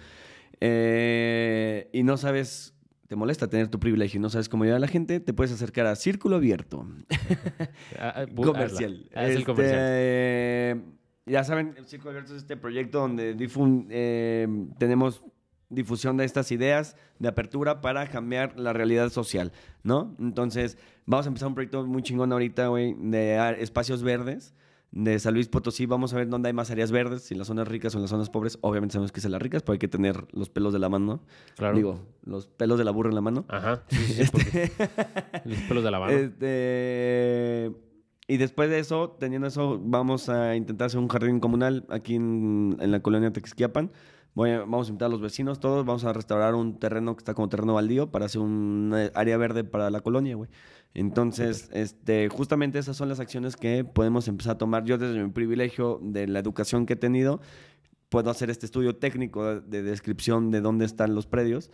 eh, 0.60 1.90
y 1.92 2.02
no 2.04 2.16
sabes, 2.16 2.74
te 3.12 3.16
molesta 3.16 3.46
tener 3.46 3.68
tu 3.68 3.78
privilegio 3.78 4.16
y 4.16 4.22
no 4.22 4.30
sabes 4.30 4.48
cómo 4.48 4.62
ayudar 4.64 4.78
a 4.78 4.80
la 4.80 4.88
gente, 4.88 5.20
te 5.20 5.34
puedes 5.34 5.52
acercar 5.52 5.84
a 5.84 5.94
Círculo 5.96 6.36
Abierto. 6.36 6.86
Ah, 7.98 8.14
ah, 8.16 8.26
comercial. 8.34 9.06
hazla. 9.10 9.20
Haz 9.20 9.26
el 9.28 9.32
Este, 9.36 9.44
comercial. 9.44 10.84
Ya 11.26 11.44
saben, 11.44 11.74
el 11.76 11.84
Círculo 11.84 12.12
Abierto 12.12 12.34
es 12.34 12.38
este 12.40 12.56
proyecto 12.56 13.00
donde 13.00 13.36
difun- 13.36 13.86
eh, 13.90 14.48
tenemos 14.78 15.22
difusión 15.68 16.16
de 16.16 16.24
estas 16.24 16.50
ideas 16.52 16.96
de 17.18 17.28
apertura 17.28 17.82
para 17.82 18.06
cambiar 18.06 18.58
la 18.58 18.72
realidad 18.72 19.10
social, 19.10 19.52
¿no? 19.82 20.16
Entonces, 20.18 20.78
vamos 21.04 21.26
a 21.26 21.28
empezar 21.28 21.48
un 21.48 21.54
proyecto 21.54 21.84
muy 21.86 22.02
chingón 22.02 22.32
ahorita, 22.32 22.68
güey, 22.68 22.94
de 22.98 23.36
ah, 23.38 23.50
espacios 23.52 24.02
verdes, 24.02 24.54
de 24.92 25.18
San 25.18 25.34
Luis 25.34 25.48
Potosí. 25.48 25.86
Vamos 25.86 26.12
a 26.12 26.16
ver 26.16 26.28
dónde 26.28 26.48
hay 26.48 26.52
más 26.52 26.70
áreas 26.70 26.92
verdes, 26.92 27.22
si 27.22 27.34
en 27.34 27.38
las 27.38 27.48
zonas 27.48 27.66
ricas 27.66 27.94
o 27.94 27.98
en 27.98 28.02
las 28.02 28.10
zonas 28.10 28.30
pobres. 28.30 28.58
Obviamente 28.60 28.92
sabemos 28.92 29.10
que 29.10 29.20
es 29.20 29.24
en 29.24 29.32
las 29.32 29.42
ricas, 29.42 29.62
pero 29.62 29.72
hay 29.72 29.78
que 29.78 29.88
tener 29.88 30.26
los 30.32 30.50
pelos 30.50 30.72
de 30.72 30.78
la 30.78 30.88
mano. 30.88 31.22
Claro. 31.56 31.74
Digo, 31.74 32.00
los 32.22 32.46
pelos 32.46 32.78
de 32.78 32.84
la 32.84 32.90
burra 32.90 33.08
en 33.08 33.14
la 33.16 33.20
mano. 33.22 33.44
Ajá. 33.48 33.82
Sí, 33.88 33.96
sí, 33.96 34.22
los 35.44 35.58
pelos 35.62 35.82
de 35.82 35.90
la 35.90 35.98
mano. 35.98 36.12
Este, 36.12 37.72
y 38.28 38.36
después 38.36 38.70
de 38.70 38.78
eso, 38.78 39.16
teniendo 39.18 39.48
eso, 39.48 39.80
vamos 39.82 40.28
a 40.28 40.54
intentar 40.54 40.86
hacer 40.86 41.00
un 41.00 41.08
jardín 41.08 41.40
comunal 41.40 41.86
aquí 41.88 42.14
en, 42.14 42.76
en 42.78 42.90
la 42.90 43.00
colonia 43.00 43.32
Texquiapan. 43.32 43.90
Voy 44.34 44.50
a- 44.50 44.60
vamos 44.60 44.86
a 44.88 44.90
invitar 44.90 45.06
a 45.06 45.10
los 45.10 45.20
vecinos 45.20 45.60
todos, 45.60 45.84
vamos 45.84 46.04
a 46.04 46.12
restaurar 46.12 46.54
un 46.54 46.78
terreno 46.78 47.14
que 47.16 47.20
está 47.20 47.34
como 47.34 47.48
terreno 47.48 47.74
baldío 47.74 48.10
para 48.10 48.26
hacer 48.26 48.40
un 48.40 48.94
área 49.14 49.36
verde 49.36 49.62
para 49.64 49.90
la 49.90 50.00
colonia, 50.00 50.36
güey. 50.36 50.48
Entonces, 50.94 51.68
este, 51.72 52.28
justamente 52.28 52.78
esas 52.78 52.96
son 52.96 53.08
las 53.08 53.18
acciones 53.20 53.56
que 53.56 53.84
podemos 53.84 54.28
empezar 54.28 54.54
a 54.54 54.58
tomar. 54.58 54.84
Yo 54.84 54.98
desde 54.98 55.22
mi 55.22 55.30
privilegio 55.30 55.98
de 56.02 56.26
la 56.26 56.38
educación 56.38 56.86
que 56.86 56.94
he 56.94 56.96
tenido, 56.96 57.40
puedo 58.08 58.30
hacer 58.30 58.50
este 58.50 58.66
estudio 58.66 58.96
técnico 58.96 59.42
de, 59.46 59.60
de 59.62 59.82
descripción 59.82 60.50
de 60.50 60.60
dónde 60.60 60.84
están 60.84 61.14
los 61.14 61.26
predios 61.26 61.70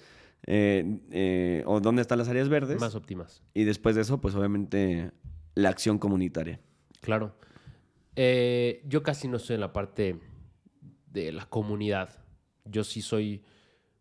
eh, 0.47 1.01
eh, 1.11 1.65
o 1.67 1.81
dónde 1.81 2.03
están 2.03 2.19
las 2.19 2.29
áreas 2.29 2.49
verdes. 2.49 2.81
Más 2.81 2.95
óptimas. 2.95 3.43
Y 3.55 3.65
después 3.65 3.97
de 3.97 4.03
eso, 4.03 4.21
pues 4.21 4.37
obviamente 4.37 5.11
la 5.55 5.69
acción 5.71 5.99
comunitaria. 5.99 6.61
Claro. 7.01 7.35
Eh, 8.15 8.83
yo 8.89 9.03
casi 9.03 9.27
no 9.29 9.37
estoy 9.39 9.55
en 9.55 9.61
la 9.61 9.73
parte 9.73 10.21
de 11.13 11.33
la 11.33 11.47
comunidad. 11.47 12.11
Yo 12.71 12.85
sí 12.85 13.03
soy 13.03 13.43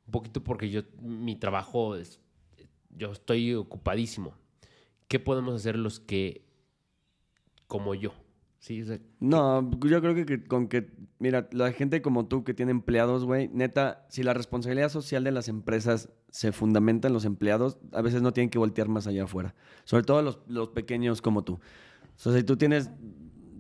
un 0.05 0.11
poquito 0.11 0.43
porque 0.43 0.70
yo 0.70 0.84
mi 1.01 1.36
trabajo 1.36 1.95
es 1.95 2.20
yo 2.97 3.11
estoy 3.11 3.53
ocupadísimo. 3.53 4.34
¿Qué 5.07 5.20
podemos 5.20 5.55
hacer 5.55 5.78
los 5.78 5.99
que 5.99 6.45
como 7.68 7.95
yo? 7.95 8.13
Sí, 8.59 8.82
o 8.82 8.86
sea, 8.86 8.99
No, 9.20 9.70
yo 9.82 10.01
creo 10.01 10.15
que, 10.15 10.43
con 10.43 10.68
que, 10.68 10.91
mira, 11.20 11.47
la 11.51 11.72
gente 11.72 12.01
como 12.01 12.28
tú 12.28 12.43
que 12.43 12.53
tiene 12.53 12.72
empleados, 12.72 13.24
güey, 13.24 13.49
neta, 13.49 14.05
si 14.09 14.24
la 14.24 14.34
responsabilidad 14.34 14.89
social 14.89 15.24
de 15.24 15.32
las 15.32 15.47
empresas 15.47 16.09
se 16.30 16.51
fundamenta 16.51 17.07
en 17.07 17.13
los 17.13 17.24
empleados, 17.24 17.78
a 17.93 18.01
veces 18.01 18.22
no 18.22 18.34
tienen 18.34 18.49
que 18.49 18.57
voltear 18.57 18.89
más 18.89 19.07
allá 19.07 19.24
afuera. 19.24 19.55
Sobre 19.86 20.03
todo 20.03 20.22
los, 20.22 20.39
los 20.47 20.70
pequeños 20.70 21.22
como 21.22 21.43
tú. 21.43 21.53
O 21.53 22.20
sea, 22.20 22.34
si 22.34 22.43
tú 22.43 22.57
tienes, 22.57 22.89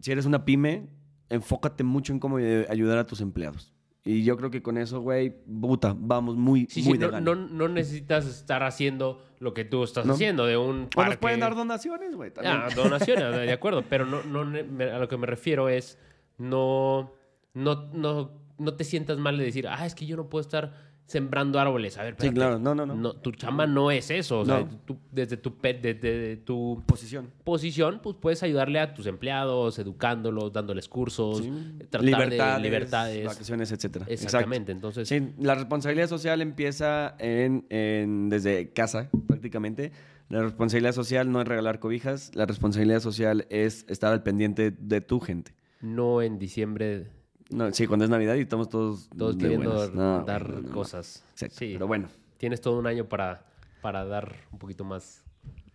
si 0.01 0.11
eres 0.11 0.25
una 0.25 0.43
pyme, 0.43 0.89
enfócate 1.29 1.83
mucho 1.83 2.11
en 2.11 2.19
cómo 2.19 2.39
eh, 2.39 2.65
ayudar 2.69 2.97
a 2.97 3.05
tus 3.05 3.21
empleados. 3.21 3.73
Y 4.09 4.23
yo 4.23 4.37
creo 4.37 4.49
que 4.49 4.61
con 4.61 4.77
eso, 4.77 5.01
güey, 5.01 5.29
puta, 5.59 5.93
vamos 5.97 6.37
muy, 6.37 6.65
sí, 6.69 6.81
muy 6.81 6.93
sí, 6.93 6.97
de 6.97 7.05
no, 7.07 7.11
gana. 7.11 7.25
no, 7.25 7.35
no 7.35 7.67
necesitas 7.67 8.25
estar 8.25 8.63
haciendo 8.63 9.21
lo 9.39 9.53
que 9.53 9.65
tú 9.65 9.83
estás 9.83 10.05
No. 10.05 10.13
haciendo 10.13 10.45
de 10.45 10.55
un 10.55 10.81
nos 10.83 10.89
parque. 10.95 11.17
pueden 11.17 11.41
dar 11.41 11.55
donaciones, 11.55 12.15
güey. 12.15 12.31
también. 12.31 12.55
Ah, 12.57 12.69
donaciones, 12.73 13.31
de 13.35 13.51
acuerdo, 13.51 13.83
pero 13.89 14.05
no, 14.05 14.23
no, 14.23 14.45
me- 14.45 14.85
a 14.85 14.97
lo 14.99 15.07
que 15.09 15.17
me 15.17 15.27
refiero 15.27 15.67
es 15.67 15.97
no, 16.37 17.13
no, 17.53 17.89
no, 17.93 18.31
no 18.57 18.73
te 18.75 18.83
sientas 18.83 19.17
mal 19.17 19.37
de 19.37 19.43
decir, 19.43 19.67
ah, 19.67 19.85
es 19.85 19.93
que 19.93 20.05
yo 20.05 20.15
no 20.15 20.29
puedo 20.29 20.41
estar 20.41 20.86
sembrando 21.07 21.57
árboles. 21.59 21.97
A 21.97 22.03
ver, 22.03 22.13
Sí, 22.19 22.27
espérate. 22.27 22.35
claro, 22.35 22.59
no, 22.59 22.75
no, 22.75 22.85
no. 22.85 23.13
tu 23.13 23.31
chamba 23.31 23.65
no 23.65 23.89
es 23.91 24.11
eso. 24.11 24.41
O 24.41 24.45
sea, 24.45 24.59
No. 24.59 24.67
tú, 24.85 24.97
desde 25.11 25.37
tu, 25.37 25.53
desde 25.61 26.37
tu 26.37 26.83
Posición. 26.85 27.31
posición, 27.43 28.01
pues 28.03 28.17
puedes 28.19 28.43
ayudarle 28.43 28.79
a 28.79 28.93
tus 28.93 29.07
empleados, 29.07 29.79
educándolos, 29.79 30.51
dándoles 30.53 30.87
cursos, 30.89 31.39
Sí. 31.39 31.51
tratar 31.89 32.03
libertades, 32.03 32.55
de 32.57 32.61
libertades. 32.61 33.25
vacaciones, 33.25 33.71
etcétera. 33.71 34.05
Exacto. 34.09 34.25
Exactamente. 34.25 34.71
Entonces, 34.73 35.07
Sí, 35.07 35.29
la 35.39 35.55
responsabilidad 35.55 36.07
social 36.09 36.41
empieza 36.41 37.15
en, 37.19 37.65
en- 37.69 38.29
desde 38.29 38.73
casa, 38.73 39.09
prácticamente. 39.27 39.93
La 40.29 40.41
responsabilidad 40.41 40.91
social 40.91 41.31
no 41.31 41.39
es 41.41 41.47
regalar 41.47 41.79
cobijas, 41.79 42.31
la 42.35 42.45
responsabilidad 42.45 42.99
social 42.99 43.47
es 43.49 43.85
estar 43.87 44.11
al 44.11 44.23
pendiente 44.23 44.71
de 44.71 44.99
tu 45.01 45.21
gente. 45.21 45.53
no 45.79 46.21
en 46.21 46.37
diciembre 46.39 47.07
No, 47.49 47.71
sí, 47.71 47.87
cuando 47.87 48.03
es 48.05 48.11
Navidad 48.11 48.35
y 48.35 48.41
estamos 48.41 48.69
todos, 48.69 49.09
todos 49.17 49.37
queriendo. 49.37 49.89
No, 49.91 50.23
dar 50.25 50.43
güey, 50.47 50.61
no, 50.61 50.67
no. 50.69 50.73
cosas. 50.73 51.23
Exacto, 51.31 51.55
Sí, 51.59 51.73
Pero 51.73 51.87
bueno. 51.87 52.09
tienes 52.37 52.59
todo 52.61 52.77
un 52.77 52.87
año 52.87 53.05
para, 53.07 53.45
para 53.81 54.03
dar 54.05 54.35
un 54.51 54.59
poquito 54.59 54.83
más. 54.83 55.23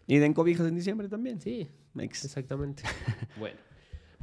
Y 0.06 0.18
den 0.18 0.34
cobijas 0.34 0.66
en 0.66 0.74
diciembre 0.74 1.08
también. 1.08 1.40
Sí. 1.40 1.68
Exactamente. 1.98 2.82
bueno, 3.38 3.56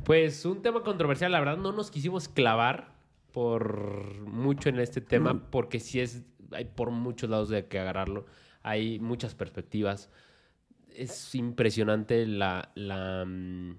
pues 0.03 0.45
un 0.45 0.61
tema 0.61 0.83
controversial, 0.83 1.31
la 1.31 1.39
verdad 1.39 1.57
no 1.57 1.71
nos 1.71 1.89
quisimos 1.91 2.27
clavar 2.27 2.93
por 3.31 4.19
mucho 4.21 4.69
en 4.69 4.79
este 4.79 5.01
tema, 5.01 5.33
No. 5.33 5.49
porque 5.51 5.79
sí 5.79 5.99
es, 5.99 6.23
hay 6.51 6.65
por 6.65 6.91
muchos 6.91 7.29
lados 7.29 7.49
de 7.49 7.67
que 7.67 7.79
agarrarlo, 7.79 8.25
hay 8.63 8.99
muchas 8.99 9.35
perspectivas. 9.35 10.09
Es 10.95 11.33
impresionante 11.35 12.25
la, 12.25 12.71
la, 12.75 13.23
mm, 13.25 13.75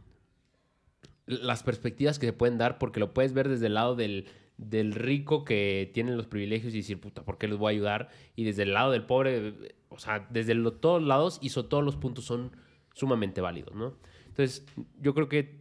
las 1.30 1.62
perspectivas 1.62 2.18
que 2.18 2.26
se 2.26 2.32
pueden 2.32 2.58
dar, 2.58 2.78
porque 2.78 3.00
lo 3.00 3.12
puedes 3.14 3.32
ver 3.32 3.48
desde 3.48 3.66
el 3.66 3.74
lado 3.74 3.96
del, 3.96 4.26
del 4.58 4.92
rico 4.92 5.44
que 5.44 5.90
tiene 5.94 6.12
los 6.16 6.26
privilegios 6.26 6.74
y 6.74 6.78
decir, 6.78 7.00
puta, 7.00 7.24
¿por 7.24 7.38
qué 7.38 7.48
les 7.48 7.56
voy 7.58 7.72
a 7.72 7.76
ayudar? 7.76 8.08
Y 8.36 8.44
desde 8.44 8.62
el 8.64 8.72
lado 8.74 8.90
del 8.92 9.04
pobre, 9.04 9.74
o 9.88 9.98
sea, 9.98 10.26
desde 10.30 10.54
lo- 10.54 10.72
todos 10.74 11.02
lados, 11.02 11.38
hizo 11.42 11.66
todos 11.66 11.84
los 11.84 11.96
puntos 11.96 12.24
son 12.24 12.52
sumamente 12.94 13.40
válidos, 13.40 13.74
¿no? 13.74 13.94
Entonces, 14.26 14.66
yo 15.00 15.14
creo 15.14 15.28
que 15.28 15.60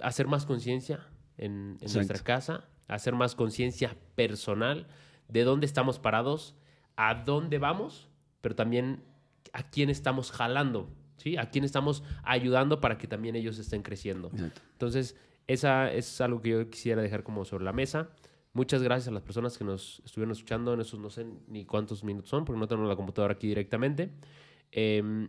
hacer 0.00 0.26
más 0.26 0.44
conciencia 0.46 1.00
en, 1.36 1.76
en 1.80 1.92
nuestra 1.94 2.18
casa, 2.24 2.64
hacer 2.88 3.14
más 3.14 3.34
conciencia 3.34 3.96
personal 4.14 4.86
de 5.28 5.44
dónde 5.44 5.66
estamos 5.66 5.98
parados, 5.98 6.54
a 6.96 7.14
dónde 7.14 7.58
vamos, 7.58 8.08
pero 8.40 8.54
también 8.54 9.02
a 9.52 9.68
quién 9.70 9.88
estamos 9.90 10.30
jalando, 10.32 10.90
¿sí? 11.18 11.36
A 11.36 11.50
quién 11.50 11.64
estamos 11.64 12.02
ayudando 12.24 12.80
para 12.80 12.98
que 12.98 13.06
también 13.06 13.36
ellos 13.36 13.58
estén 13.58 13.82
creciendo. 13.82 14.28
Exacto. 14.32 14.62
Entonces, 14.72 15.16
esa 15.46 15.92
es 15.92 16.20
algo 16.20 16.40
que 16.40 16.50
yo 16.50 16.70
quisiera 16.70 17.02
dejar 17.02 17.22
como 17.22 17.44
sobre 17.44 17.64
la 17.64 17.72
mesa. 17.72 18.10
Muchas 18.52 18.82
gracias 18.82 19.08
a 19.08 19.10
las 19.12 19.22
personas 19.22 19.56
que 19.56 19.64
nos 19.64 20.02
estuvieron 20.04 20.32
escuchando 20.32 20.74
en 20.74 20.80
esos 20.80 20.98
no 20.98 21.10
sé 21.10 21.26
ni 21.48 21.64
cuántos 21.64 22.02
minutos 22.02 22.30
son, 22.30 22.44
porque 22.44 22.58
no 22.58 22.66
tenemos 22.66 22.88
la 22.88 22.96
computadora 22.96 23.34
aquí 23.34 23.46
directamente. 23.46 24.10
Em, 24.72 25.28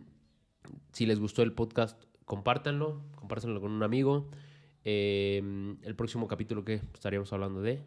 si 0.92 1.06
les 1.06 1.20
gustó 1.20 1.42
el 1.42 1.52
podcast, 1.52 2.02
compártanlo, 2.24 3.02
compártanlo 3.14 3.60
con 3.60 3.72
un 3.72 3.82
amigo. 3.82 4.28
Em, 4.84 5.76
el 5.82 5.94
próximo 5.94 6.26
capítulo 6.26 6.64
que 6.64 6.74
estaríamos 6.74 7.32
hablando 7.32 7.60
de 7.60 7.82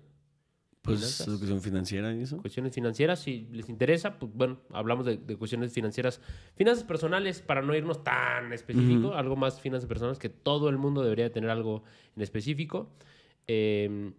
Pues 0.83 0.97
finanzas. 0.99 1.27
educación 1.29 1.61
financiera 1.61 2.13
y 2.13 2.23
eso. 2.23 2.37
cuestiones 2.41 2.73
financieras, 2.73 3.19
si 3.21 3.47
les 3.53 3.69
interesa, 3.69 4.19
pues 4.19 4.33
bueno, 4.35 4.59
hablamos 4.71 5.05
de, 5.05 5.15
de 5.17 5.37
cuestiones 5.37 5.71
financieras, 5.71 6.19
finanzas 6.57 6.83
personales 6.83 7.41
para 7.41 7.61
no 7.61 7.73
irnos 7.73 8.03
tan 8.03 8.51
específico, 8.51 9.13
algo 9.13 9.37
más 9.37 9.61
finanzas 9.61 9.87
personales 9.87 10.19
que 10.19 10.27
todo 10.27 10.67
el 10.69 10.77
mundo 10.77 11.01
debería 11.01 11.31
tener 11.31 11.49
algo 11.49 11.83
en 12.17 12.21
específico. 12.21 12.91
Eh, 13.47 14.11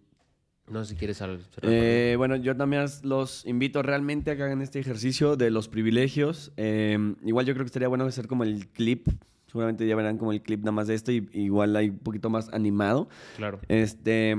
no 0.71 0.83
sé 0.83 0.95
si 0.95 0.97
quieres 0.99 1.21
al- 1.21 1.41
Eh, 1.61 2.15
bueno, 2.17 2.37
yo 2.37 2.57
también 2.57 2.87
los 3.03 3.45
invito 3.45 3.83
realmente 3.83 4.31
a 4.31 4.37
que 4.37 4.43
hagan 4.45 4.63
este 4.63 4.79
ejercicio 4.81 5.37
de 5.37 5.51
los 5.51 5.69
privilegios. 5.69 6.51
Eh, 6.57 6.97
igual 7.27 7.45
yo 7.45 7.53
creo 7.53 7.65
que 7.65 7.69
estaría 7.69 7.89
bueno 7.89 8.07
hacer 8.07 8.27
como 8.27 8.45
el 8.45 8.69
clip. 8.69 9.09
Seguramente 9.49 9.87
ya 9.87 9.95
verán 9.95 10.17
como 10.17 10.33
el 10.33 10.41
clip 10.41 10.61
nada 10.61 10.73
más 10.73 10.87
de 10.87 10.95
esto 10.95 11.13
y 11.13 11.29
igual 11.35 11.77
hay 11.77 11.91
un 11.91 11.99
poquito 11.99 12.31
más 12.31 12.49
animado. 12.55 13.09
Claro. 13.37 13.61
Este, 13.69 14.39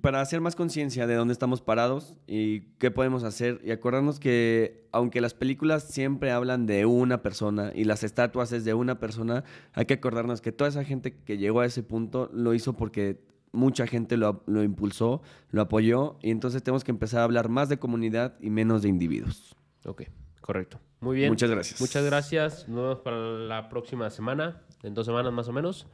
para 0.00 0.20
hacer 0.20 0.40
más 0.40 0.56
conciencia 0.56 1.06
de 1.06 1.14
dónde 1.14 1.32
estamos 1.32 1.60
parados 1.60 2.16
y 2.26 2.62
qué 2.78 2.90
podemos 2.90 3.22
hacer 3.22 3.60
y 3.64 3.70
acordarnos 3.70 4.18
que 4.18 4.84
aunque 4.90 5.20
las 5.20 5.34
películas 5.34 5.84
siempre 5.84 6.32
hablan 6.32 6.66
de 6.66 6.86
una 6.86 7.22
persona 7.22 7.70
y 7.74 7.84
las 7.84 8.02
estatuas 8.02 8.50
es 8.52 8.64
de 8.64 8.74
una 8.74 8.98
persona, 8.98 9.44
hay 9.72 9.86
que 9.86 9.94
acordarnos 9.94 10.40
que 10.40 10.50
toda 10.50 10.68
esa 10.68 10.84
gente 10.84 11.16
que 11.16 11.38
llegó 11.38 11.60
a 11.60 11.66
ese 11.66 11.82
punto 11.82 12.30
lo 12.32 12.52
hizo 12.52 12.72
porque 12.72 13.20
mucha 13.52 13.86
gente 13.86 14.16
lo, 14.16 14.42
lo 14.46 14.64
impulsó, 14.64 15.22
lo 15.50 15.62
apoyó 15.62 16.18
y 16.20 16.30
entonces 16.30 16.62
tenemos 16.62 16.82
que 16.82 16.90
empezar 16.90 17.20
a 17.20 17.24
hablar 17.24 17.48
más 17.48 17.68
de 17.68 17.78
comunidad 17.78 18.34
y 18.40 18.50
menos 18.50 18.82
de 18.82 18.88
individuos. 18.88 19.54
Ok, 19.84 20.02
correcto. 20.40 20.80
Muy 21.00 21.16
bien. 21.16 21.30
Muchas 21.30 21.50
gracias. 21.50 21.80
Muchas 21.80 22.04
gracias. 22.04 22.68
Nos 22.68 22.82
vemos 22.82 22.98
para 23.00 23.18
la 23.18 23.68
próxima 23.68 24.10
semana, 24.10 24.62
en 24.82 24.94
dos 24.94 25.06
semanas 25.06 25.32
más 25.32 25.46
o 25.48 25.52
menos. 25.52 25.86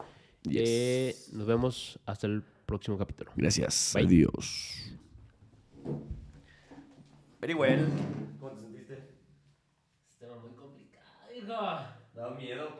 Yes. 0.45 0.63
Eh, 0.65 1.17
nos 1.33 1.47
vemos 1.47 2.01
hasta 2.07 2.27
el 2.27 2.43
próximo 2.79 2.97
capítulo. 2.97 3.33
Gracias. 3.37 3.93
Bye. 3.95 4.07
Adiós. 4.07 4.97
Very 7.41 7.55
well. 7.55 7.87
¿Cómo 8.41 8.53
te 8.53 8.61
sentiste? 8.61 9.15
Tema 10.19 10.37
muy 10.37 10.53
complicado, 10.53 11.33
hijo. 11.35 11.53
Da 12.15 12.31
miedo. 12.39 12.79